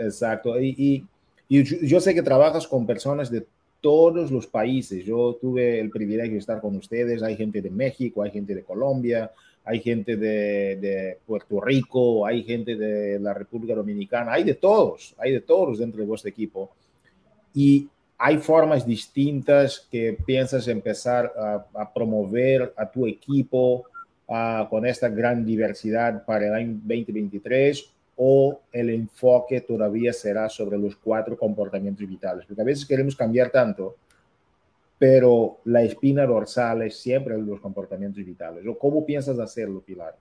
Exacto. 0.00 0.58
Y, 0.58 0.74
y, 0.76 1.06
y, 1.48 1.86
yo 1.86 2.00
sé 2.00 2.14
que 2.14 2.22
trabajas 2.22 2.66
con 2.66 2.86
personas 2.86 3.30
de 3.30 3.46
todos 3.80 4.30
los 4.30 4.46
países. 4.46 5.04
Yo 5.04 5.36
tuve 5.40 5.80
el 5.80 5.90
privilegio 5.90 6.32
de 6.32 6.38
estar 6.38 6.60
con 6.60 6.76
ustedes. 6.76 7.22
Hay 7.22 7.36
gente 7.36 7.62
de 7.62 7.70
México, 7.70 8.22
hay 8.22 8.30
gente 8.30 8.54
de 8.54 8.62
Colombia, 8.62 9.30
hay 9.64 9.80
gente 9.80 10.16
de, 10.16 11.18
Puerto 11.26 11.60
Rico, 11.60 12.26
hay 12.26 12.42
gente 12.42 12.76
de 12.76 13.18
la 13.18 13.34
República 13.34 13.74
Dominicana, 13.74 14.32
hay 14.32 14.44
de 14.44 14.54
todos, 14.54 15.14
hay 15.18 15.32
de 15.32 15.40
todos 15.40 15.78
dentro 15.78 16.00
de 16.00 16.06
vuestro 16.06 16.30
equipo. 16.30 16.70
Y 17.54 17.88
hay 18.18 18.38
formas 18.38 18.86
distintas 18.86 19.86
que 19.90 20.16
piensas 20.26 20.68
empezar 20.68 21.32
a, 21.74 21.92
promover 21.92 22.72
a 22.76 22.90
tu 22.90 23.06
equipo 23.06 23.84
con 24.68 24.86
esta 24.86 25.08
gran 25.08 25.44
diversidad 25.44 26.24
para 26.24 26.46
el 26.46 26.54
año 26.54 26.72
2023 26.84 27.90
o 28.22 28.60
el 28.70 28.90
enfoque 28.90 29.62
todavía 29.62 30.12
será 30.12 30.46
sobre 30.50 30.76
los 30.76 30.94
cuatro 30.94 31.38
comportamientos 31.38 32.06
vitales, 32.06 32.44
porque 32.44 32.60
a 32.60 32.66
veces 32.66 32.84
queremos 32.84 33.16
cambiar 33.16 33.48
tanto, 33.48 33.96
pero 34.98 35.60
la 35.64 35.82
espina 35.82 36.26
dorsal 36.26 36.82
es 36.82 37.00
siempre 37.00 37.38
los 37.38 37.60
comportamientos 37.60 38.22
vitales. 38.22 38.62
¿Cómo 38.78 39.06
piensas 39.06 39.38
hacerlo, 39.38 39.80
Pilar? 39.80 40.18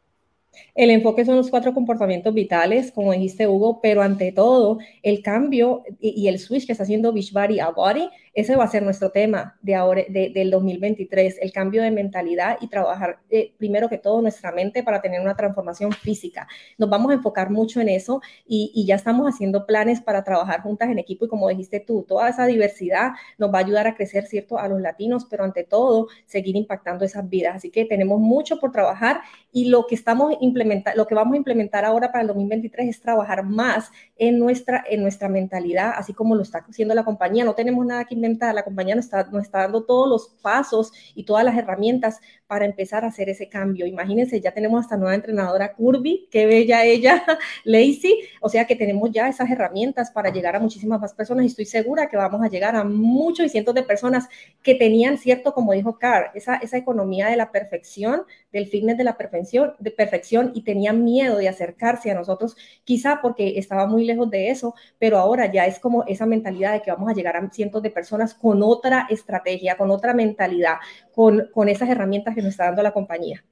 El 0.73 0.91
enfoque 0.91 1.25
son 1.25 1.35
los 1.35 1.49
cuatro 1.49 1.73
comportamientos 1.73 2.33
vitales, 2.33 2.93
como 2.93 3.11
dijiste 3.11 3.47
Hugo, 3.47 3.81
pero 3.81 4.01
ante 4.01 4.31
todo 4.31 4.79
el 5.03 5.21
cambio 5.21 5.83
y, 5.99 6.29
el 6.29 6.39
switch 6.39 6.65
que 6.65 6.71
está 6.71 6.83
haciendo 6.83 7.11
Beachbody 7.11 7.59
a 7.59 7.69
Body, 7.69 8.09
ese 8.33 8.55
va 8.55 8.63
a 8.63 8.67
ser 8.67 8.83
nuestro 8.83 9.11
tema 9.11 9.57
de 9.61 9.75
ahora, 9.75 10.03
del 10.09 10.51
2023, 10.51 11.39
el 11.41 11.51
cambio 11.51 11.81
de 11.81 11.91
mentalidad 11.91 12.57
y 12.61 12.67
trabajar 12.67 13.19
eh, 13.29 13.53
primero 13.57 13.89
que 13.89 13.97
todo 13.97 14.21
nuestra 14.21 14.51
mente 14.51 14.83
para 14.83 15.01
tener 15.01 15.21
una 15.21 15.35
transformación 15.35 15.91
física. 15.91 16.47
Nos 16.77 16.89
vamos 16.89 17.11
a 17.11 17.15
enfocar 17.15 17.49
mucho 17.49 17.81
en 17.81 17.89
eso 17.89 18.21
y, 18.45 18.71
y 18.73 18.85
ya 18.85 18.95
estamos 18.95 19.27
haciendo 19.27 19.65
planes 19.65 20.01
para 20.01 20.23
trabajar 20.23 20.61
juntas 20.61 20.89
en 20.89 20.99
equipo 20.99 21.25
y 21.25 21.27
como 21.27 21.49
dijiste 21.49 21.79
tú, 21.79 22.05
toda 22.07 22.29
esa 22.29 22.45
diversidad 22.45 23.11
nos 23.37 23.53
va 23.53 23.59
a 23.59 23.61
ayudar 23.61 23.87
a 23.87 23.95
crecer, 23.95 24.25
¿cierto?, 24.25 24.57
a 24.57 24.67
los 24.67 24.81
latinos, 24.81 25.25
pero 25.29 25.43
ante 25.43 25.63
todo 25.63 26.07
seguir 26.25 26.55
impactando 26.55 27.05
esas 27.05 27.27
vidas. 27.29 27.55
Así 27.55 27.71
que 27.71 27.85
tenemos 27.85 28.19
mucho 28.19 28.59
por 28.59 28.71
trabajar 28.71 29.21
y 29.51 29.65
lo 29.65 29.87
que 29.87 29.95
estamos 29.95 30.35
implementar, 30.41 30.95
lo 30.95 31.07
que 31.07 31.15
vamos 31.15 31.33
a 31.33 31.37
implementar 31.37 31.85
ahora 31.85 32.11
para 32.11 32.21
el 32.21 32.27
2023 32.27 32.89
es 32.89 33.01
trabajar 33.01 33.43
más 33.43 33.91
en 34.17 34.39
nuestra, 34.39 34.83
en 34.89 35.01
nuestra 35.01 35.29
mentalidad, 35.29 35.93
así 35.95 36.13
como 36.13 36.35
lo 36.35 36.41
está 36.41 36.59
haciendo 36.59 36.93
la 36.93 37.03
compañía. 37.03 37.43
No 37.43 37.55
tenemos 37.55 37.85
nada 37.85 38.05
que 38.05 38.15
inventar, 38.15 38.28
la 38.37 38.63
compañía 38.63 38.95
nos 38.95 39.05
está, 39.05 39.23
nos 39.31 39.43
está 39.43 39.59
dando 39.59 39.83
todos 39.83 40.07
los 40.07 40.29
pasos 40.41 40.91
y 41.15 41.23
todas 41.23 41.43
las 41.43 41.57
herramientas 41.57 42.19
para 42.47 42.65
empezar 42.65 43.05
a 43.05 43.07
hacer 43.07 43.29
ese 43.29 43.47
cambio. 43.47 43.85
Imagínense, 43.85 44.41
ya 44.41 44.51
tenemos 44.51 44.81
hasta 44.81 44.97
nueva 44.97 45.15
entrenadora 45.15 45.73
Curvy, 45.73 46.27
qué 46.31 46.45
bella 46.45 46.83
ella, 46.83 47.23
Lacey, 47.63 48.21
o 48.41 48.49
sea 48.49 48.65
que 48.65 48.75
tenemos 48.75 49.11
ya 49.11 49.27
esas 49.27 49.49
herramientas 49.49 50.11
para 50.11 50.31
llegar 50.31 50.55
a 50.55 50.59
muchísimas 50.59 50.99
más 50.99 51.13
personas 51.13 51.43
y 51.43 51.47
estoy 51.47 51.65
segura 51.65 52.09
que 52.09 52.17
vamos 52.17 52.41
a 52.41 52.49
llegar 52.49 52.75
a 52.75 52.83
muchos 52.83 53.45
y 53.45 53.49
cientos 53.49 53.75
de 53.75 53.83
personas 53.83 54.27
que 54.63 54.75
tenían 54.75 55.17
cierto, 55.17 55.53
como 55.53 55.73
dijo 55.73 55.99
Carr, 55.99 56.31
esa, 56.33 56.55
esa 56.55 56.77
economía 56.77 57.27
de 57.27 57.37
la 57.37 57.51
perfección, 57.51 58.23
del 58.51 58.67
fitness 58.67 58.97
de 58.97 59.03
la 59.03 59.17
perfección, 59.17 59.73
de 59.79 59.91
perfección 59.91 60.51
y 60.55 60.63
tenían 60.63 61.03
miedo 61.03 61.37
de 61.37 61.47
acercarse 61.47 62.11
a 62.11 62.15
nosotros, 62.15 62.55
quizá 62.83 63.19
porque 63.21 63.57
estaba 63.57 63.85
muy 63.87 64.05
lejos 64.05 64.29
de 64.29 64.49
eso, 64.49 64.73
pero 64.97 65.17
ahora 65.17 65.51
ya 65.51 65.65
es 65.65 65.79
como 65.79 66.03
esa 66.05 66.25
mentalidad 66.25 66.73
de 66.73 66.81
que 66.81 66.91
vamos 66.91 67.09
a 67.09 67.13
llegar 67.13 67.35
a 67.37 67.49
cientos 67.51 67.81
de 67.81 67.91
personas 67.91 68.33
con 68.33 68.61
otra 68.63 69.07
estrategia, 69.09 69.77
con 69.77 69.91
otra 69.91 70.13
mentalidad, 70.13 70.77
con, 71.11 71.49
con 71.53 71.69
esas 71.69 71.89
herramientas 71.89 72.35
que 72.35 72.41
nos 72.41 72.51
está 72.51 72.65
dando 72.65 72.83
la 72.83 72.93
compañía. 72.93 73.43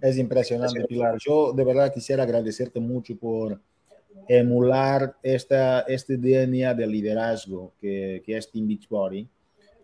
Es 0.00 0.18
impresionante, 0.18 0.84
Pilar. 0.84 1.16
Yo 1.18 1.52
de 1.52 1.64
verdad 1.64 1.92
quisiera 1.92 2.24
agradecerte 2.24 2.78
mucho 2.78 3.16
por 3.16 3.60
emular 4.28 5.16
esta, 5.22 5.80
este 5.82 6.16
DNA 6.16 6.74
de 6.74 6.86
liderazgo 6.86 7.72
que, 7.80 8.22
que 8.24 8.36
es 8.36 8.50
Team 8.50 8.68
Beachbody 8.68 9.28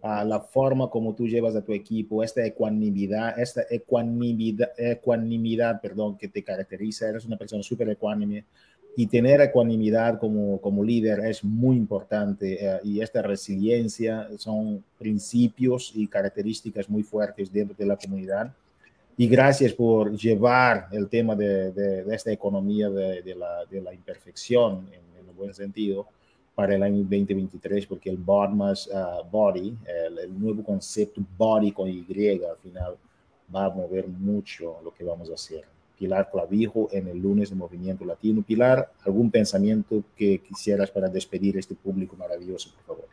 la 0.02 0.40
forma 0.40 0.88
como 0.88 1.14
tú 1.14 1.26
llevas 1.26 1.54
a 1.56 1.62
tu 1.62 1.72
equipo, 1.72 2.22
esta 2.24 2.44
ecuanimidad, 2.44 3.38
esta 3.38 3.62
ecuanimidad, 3.68 4.70
ecuanimidad 4.76 5.80
perdón, 5.80 6.16
que 6.16 6.28
te 6.28 6.42
caracteriza, 6.42 7.08
eres 7.08 7.24
una 7.26 7.36
persona 7.36 7.62
súper 7.62 7.88
ecuánime 7.90 8.44
y 8.96 9.06
tener 9.06 9.40
ecuanimidad 9.40 10.18
como, 10.18 10.60
como 10.60 10.82
líder 10.82 11.20
es 11.26 11.44
muy 11.44 11.76
importante 11.76 12.64
eh, 12.64 12.80
y 12.82 13.00
esta 13.00 13.22
resiliencia 13.22 14.28
son 14.38 14.82
principios 14.98 15.92
y 15.94 16.06
características 16.06 16.88
muy 16.88 17.02
fuertes 17.02 17.52
dentro 17.52 17.76
de 17.76 17.86
la 17.86 17.96
comunidad. 17.96 18.52
Y 19.16 19.28
gracias 19.28 19.74
por 19.74 20.16
llevar 20.16 20.88
el 20.92 21.08
tema 21.08 21.36
de, 21.36 21.72
de, 21.72 22.14
esta 22.14 22.32
economía 22.32 22.88
de, 22.88 23.20
de, 23.22 23.34
la, 23.34 23.64
de 23.70 23.80
la 23.82 23.92
imperfección 23.92 24.86
en, 24.88 25.22
en 25.22 25.28
un 25.28 25.36
buen 25.36 25.52
sentido 25.52 26.06
para 26.60 26.74
el 26.74 26.82
año 26.82 26.98
2023, 26.98 27.86
porque 27.86 28.10
el 28.10 28.18
Bodmas 28.18 28.86
uh, 28.88 29.24
Body, 29.30 29.74
el, 30.20 30.38
nuevo 30.38 30.62
concepto 30.62 31.22
Body 31.38 31.72
con 31.72 31.88
Y 31.88 32.04
al 32.44 32.58
final, 32.62 32.96
va 33.54 33.64
a 33.64 33.70
mover 33.70 34.06
mucho 34.06 34.76
lo 34.84 34.92
que 34.92 35.02
vamos 35.02 35.30
a 35.30 35.34
hacer. 35.34 35.64
Pilar 35.98 36.28
Clavijo 36.30 36.90
en 36.92 37.08
el 37.08 37.16
lunes 37.16 37.48
de 37.48 37.56
Movimiento 37.56 38.04
Latino. 38.04 38.42
Pilar, 38.46 38.92
¿algún 39.06 39.30
pensamiento 39.30 40.04
que 40.14 40.40
quisieras 40.40 40.90
para 40.90 41.08
despedir 41.08 41.56
este 41.56 41.74
público 41.74 42.14
maravilloso, 42.14 42.74
por 42.74 42.84
favor? 42.84 43.08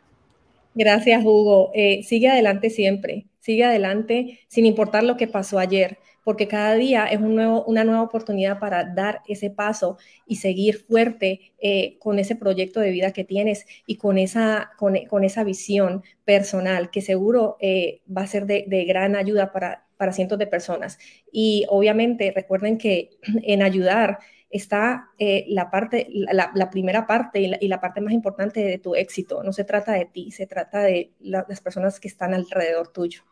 Gracias, 0.74 1.24
Hugo. 1.24 1.70
Eh, 1.72 2.02
sigue 2.02 2.28
adelante 2.28 2.68
siempre, 2.68 3.24
sigue 3.40 3.64
adelante 3.64 4.40
sin 4.48 4.66
importar 4.66 5.04
lo 5.04 5.16
que 5.16 5.26
pasó 5.26 5.58
ayer 5.58 5.96
porque 6.24 6.48
cada 6.48 6.74
día 6.74 7.06
es 7.06 7.20
un 7.20 7.34
nuevo, 7.34 7.64
una 7.64 7.84
nueva 7.84 8.02
oportunidad 8.02 8.58
para 8.58 8.84
dar 8.84 9.22
ese 9.28 9.50
paso 9.50 9.98
y 10.26 10.36
seguir 10.36 10.78
fuerte 10.78 11.52
eh, 11.58 11.96
con 11.98 12.18
ese 12.18 12.36
proyecto 12.36 12.80
de 12.80 12.90
vida 12.90 13.12
que 13.12 13.24
tienes 13.24 13.66
y 13.86 13.96
con 13.96 14.18
esa, 14.18 14.70
con, 14.76 15.24
esa 15.24 15.44
visión 15.44 16.02
personal 16.24 16.90
que 16.90 17.00
seguro 17.00 17.56
eh, 17.60 18.00
va 18.14 18.22
a 18.22 18.26
ser 18.26 18.46
de, 18.46 18.84
gran 18.84 19.16
ayuda 19.16 19.52
para, 19.52 19.86
para 19.96 20.12
cientos 20.12 20.38
de 20.38 20.46
personas. 20.46 20.98
Y 21.30 21.66
obviamente 21.68 22.32
recuerden 22.34 22.78
que 22.78 23.10
en 23.42 23.62
ayudar 23.62 24.18
está 24.50 25.10
eh, 25.18 25.44
la 25.48 25.70
parte, 25.70 26.08
la, 26.10 26.70
primera 26.70 27.06
parte 27.06 27.40
y 27.60 27.68
la, 27.68 27.80
parte 27.80 28.00
más 28.00 28.12
importante 28.12 28.60
de 28.60 28.78
tu 28.78 28.94
éxito. 28.94 29.42
No 29.42 29.52
se 29.52 29.64
trata 29.64 29.92
de 29.92 30.06
ti, 30.06 30.30
se 30.30 30.46
trata 30.46 30.80
de 30.80 31.12
las 31.20 31.60
personas 31.60 32.00
que 32.00 32.08
están 32.08 32.34
alrededor 32.34 32.88
tuyo. 32.88 33.22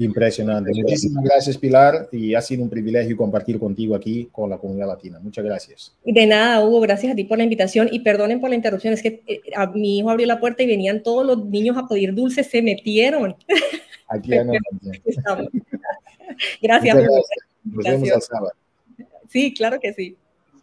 Impresionante. 0.00 0.70
Muchísimas 0.72 1.24
gracias, 1.24 1.58
Pilar, 1.58 2.08
y 2.12 2.32
ha 2.34 2.40
sido 2.40 2.62
un 2.62 2.70
privilegio 2.70 3.16
compartir 3.16 3.58
contigo 3.58 3.96
aquí 3.96 4.28
con 4.30 4.48
la 4.48 4.56
comunidad 4.56 4.86
latina. 4.86 5.18
Muchas 5.20 5.44
gracias. 5.44 5.92
De 6.04 6.24
nada, 6.24 6.64
Hugo, 6.64 6.80
gracias 6.80 7.12
a 7.12 7.16
ti 7.16 7.24
por 7.24 7.38
la 7.38 7.42
invitación 7.42 7.88
y 7.90 7.98
perdonen 7.98 8.40
por 8.40 8.48
la 8.48 8.54
interrupción, 8.54 8.94
es 8.94 9.02
que 9.02 9.22
eh, 9.26 9.40
a, 9.56 9.66
mi 9.66 9.98
hijo 9.98 10.10
abrió 10.10 10.28
la 10.28 10.38
puerta 10.38 10.62
y 10.62 10.68
venían 10.68 11.02
todos 11.02 11.26
los 11.26 11.44
niños 11.46 11.76
a 11.76 11.88
pedir 11.88 12.14
dulces, 12.14 12.46
se 12.46 12.62
metieron. 12.62 13.34
Aquí 14.06 14.30
estamos. 15.04 15.48
Gracias, 16.62 16.96
Hugo. 16.96 17.22
Nos 17.64 17.84
vemos 17.84 18.08
el 18.08 18.22
sábado. 18.22 18.52
Sí, 19.28 19.52
claro 19.52 19.80
que 19.80 19.92
sí. 19.92 20.16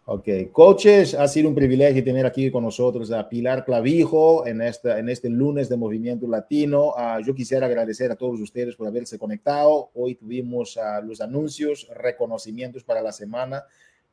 Ok, 0.08 0.28
coaches, 0.52 1.14
ha 1.14 1.26
sido 1.26 1.48
un 1.48 1.54
privilegio 1.56 2.04
tener 2.04 2.26
aquí 2.26 2.48
con 2.48 2.62
nosotros 2.62 3.10
a 3.10 3.28
Pilar 3.28 3.64
Clavijo 3.64 4.46
en, 4.46 4.62
esta, 4.62 5.00
en 5.00 5.08
este 5.08 5.28
lunes 5.28 5.68
de 5.68 5.76
Movimiento 5.76 6.28
Latino. 6.28 6.90
Uh, 6.90 7.20
yo 7.26 7.34
quisiera 7.34 7.66
agradecer 7.66 8.12
a 8.12 8.14
todos 8.14 8.38
ustedes 8.38 8.76
por 8.76 8.86
haberse 8.86 9.18
conectado. 9.18 9.90
Hoy 9.94 10.14
tuvimos 10.14 10.76
uh, 10.76 11.04
los 11.04 11.20
anuncios, 11.20 11.88
reconocimientos 11.92 12.84
para 12.84 13.02
la 13.02 13.10
semana 13.10 13.64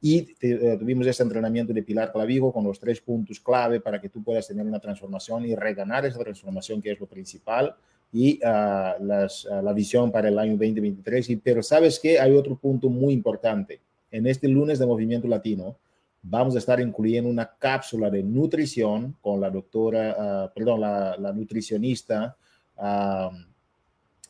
y 0.02 0.22
uh, 0.22 0.80
tuvimos 0.80 1.06
este 1.06 1.22
entrenamiento 1.22 1.74
de 1.74 1.84
Pilar 1.84 2.12
Clavijo 2.12 2.52
con 2.52 2.64
los 2.64 2.80
tres 2.80 3.00
puntos 3.00 3.40
clave 3.40 3.80
para 3.80 4.02
que 4.02 4.10
tú 4.10 4.24
puedas 4.24 4.48
tener 4.48 4.66
una 4.66 4.80
transformación 4.80 5.46
y 5.46 5.54
reganar 5.54 6.08
esa 6.08 6.18
transformación 6.18 6.82
que 6.82 6.94
es 6.94 7.00
lo 7.00 7.06
principal 7.06 7.76
y 8.12 8.40
las, 8.40 9.46
la 9.46 9.74
visión 9.74 10.12
para 10.12 10.30
el 10.30 10.40
año 10.40 10.54
2023. 10.54 11.30
Y, 11.30 11.36
pero 11.36 11.62
sabes 11.62 12.00
que 12.00 12.20
hay 12.20 12.32
otro 12.32 12.56
punto 12.56 12.90
muy 12.90 13.14
importante. 13.14 13.80
En 14.14 14.28
este 14.28 14.48
lunes 14.48 14.78
de 14.78 14.86
Movimiento 14.86 15.28
Latino, 15.28 15.76
vamos 16.22 16.54
a 16.54 16.60
estar 16.60 16.80
incluyendo 16.80 17.32
una 17.32 17.50
cápsula 17.58 18.12
de 18.12 18.22
nutrición 18.22 19.18
con 19.20 19.42
la 19.42 19.50
doctora, 19.50 20.52
uh, 20.52 20.54
perdón, 20.54 20.82
la, 20.82 21.34
nutricionista 21.34 22.38
uh, 22.78 23.36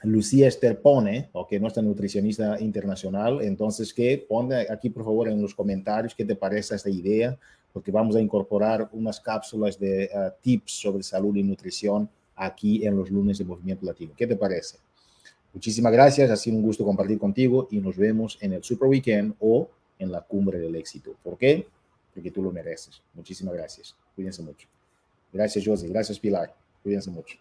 Lucía 0.04 0.48
Esterpone, 0.48 1.30
okay, 1.34 1.60
nuestra 1.60 1.84
nutricionista 1.84 2.58
internacional. 2.62 3.42
Entonces, 3.42 3.94
que 3.94 4.26
ponga 4.26 4.62
aquí, 4.70 4.90
por 4.90 5.04
favor, 5.04 5.28
en 5.28 5.42
los 5.42 5.54
comentarios 5.54 6.16
qué 6.16 6.24
te 6.24 6.38
parece 6.38 6.76
esta 6.76 6.90
idea, 6.90 7.38
porque 7.74 7.92
vamos 7.92 8.16
a 8.16 8.22
incorporar 8.22 8.88
unas 8.94 9.20
cápsulas 9.20 9.78
de 9.78 10.10
uh, 10.16 10.32
tips 10.42 10.72
sobre 10.72 11.04
salud 11.04 11.36
y 11.36 11.44
nutrición 11.44 12.10
aquí 12.38 12.86
en 12.86 12.96
los 12.96 13.12
lunes 13.12 13.38
de 13.38 13.44
Movimiento 13.44 13.86
Latino. 13.86 14.14
¿Qué 14.16 14.28
te 14.28 14.38
parece? 14.38 14.78
Muchísimas 15.54 15.94
gracias, 15.94 16.32
ha 16.32 16.36
sido 16.36 16.58
un 16.58 16.64
gusto 16.64 16.84
compartir 16.84 17.20
contigo 17.20 17.68
y 17.72 17.80
nos 17.80 17.96
vemos 17.96 18.38
en 18.42 18.54
el 18.54 18.64
Super 18.64 18.88
Weekend 18.90 19.36
o 19.40 19.70
en 20.00 20.12
la 20.12 20.22
cumbre 20.22 20.60
del 20.60 20.76
éxito. 20.76 21.16
¿Por 21.24 21.38
qué? 21.38 21.68
porque 22.14 22.32
tú 22.32 22.42
lo 22.42 22.52
mereces. 22.52 23.02
Muchísimas 23.14 23.54
gracias. 23.56 23.96
Cuídense 24.16 24.42
mucho. 24.42 24.68
Gracias, 25.32 25.66
José. 25.66 25.88
Gracias, 25.88 26.20
Pilar. 26.20 26.54
Cuídense 26.84 27.10
mucho. 27.10 27.38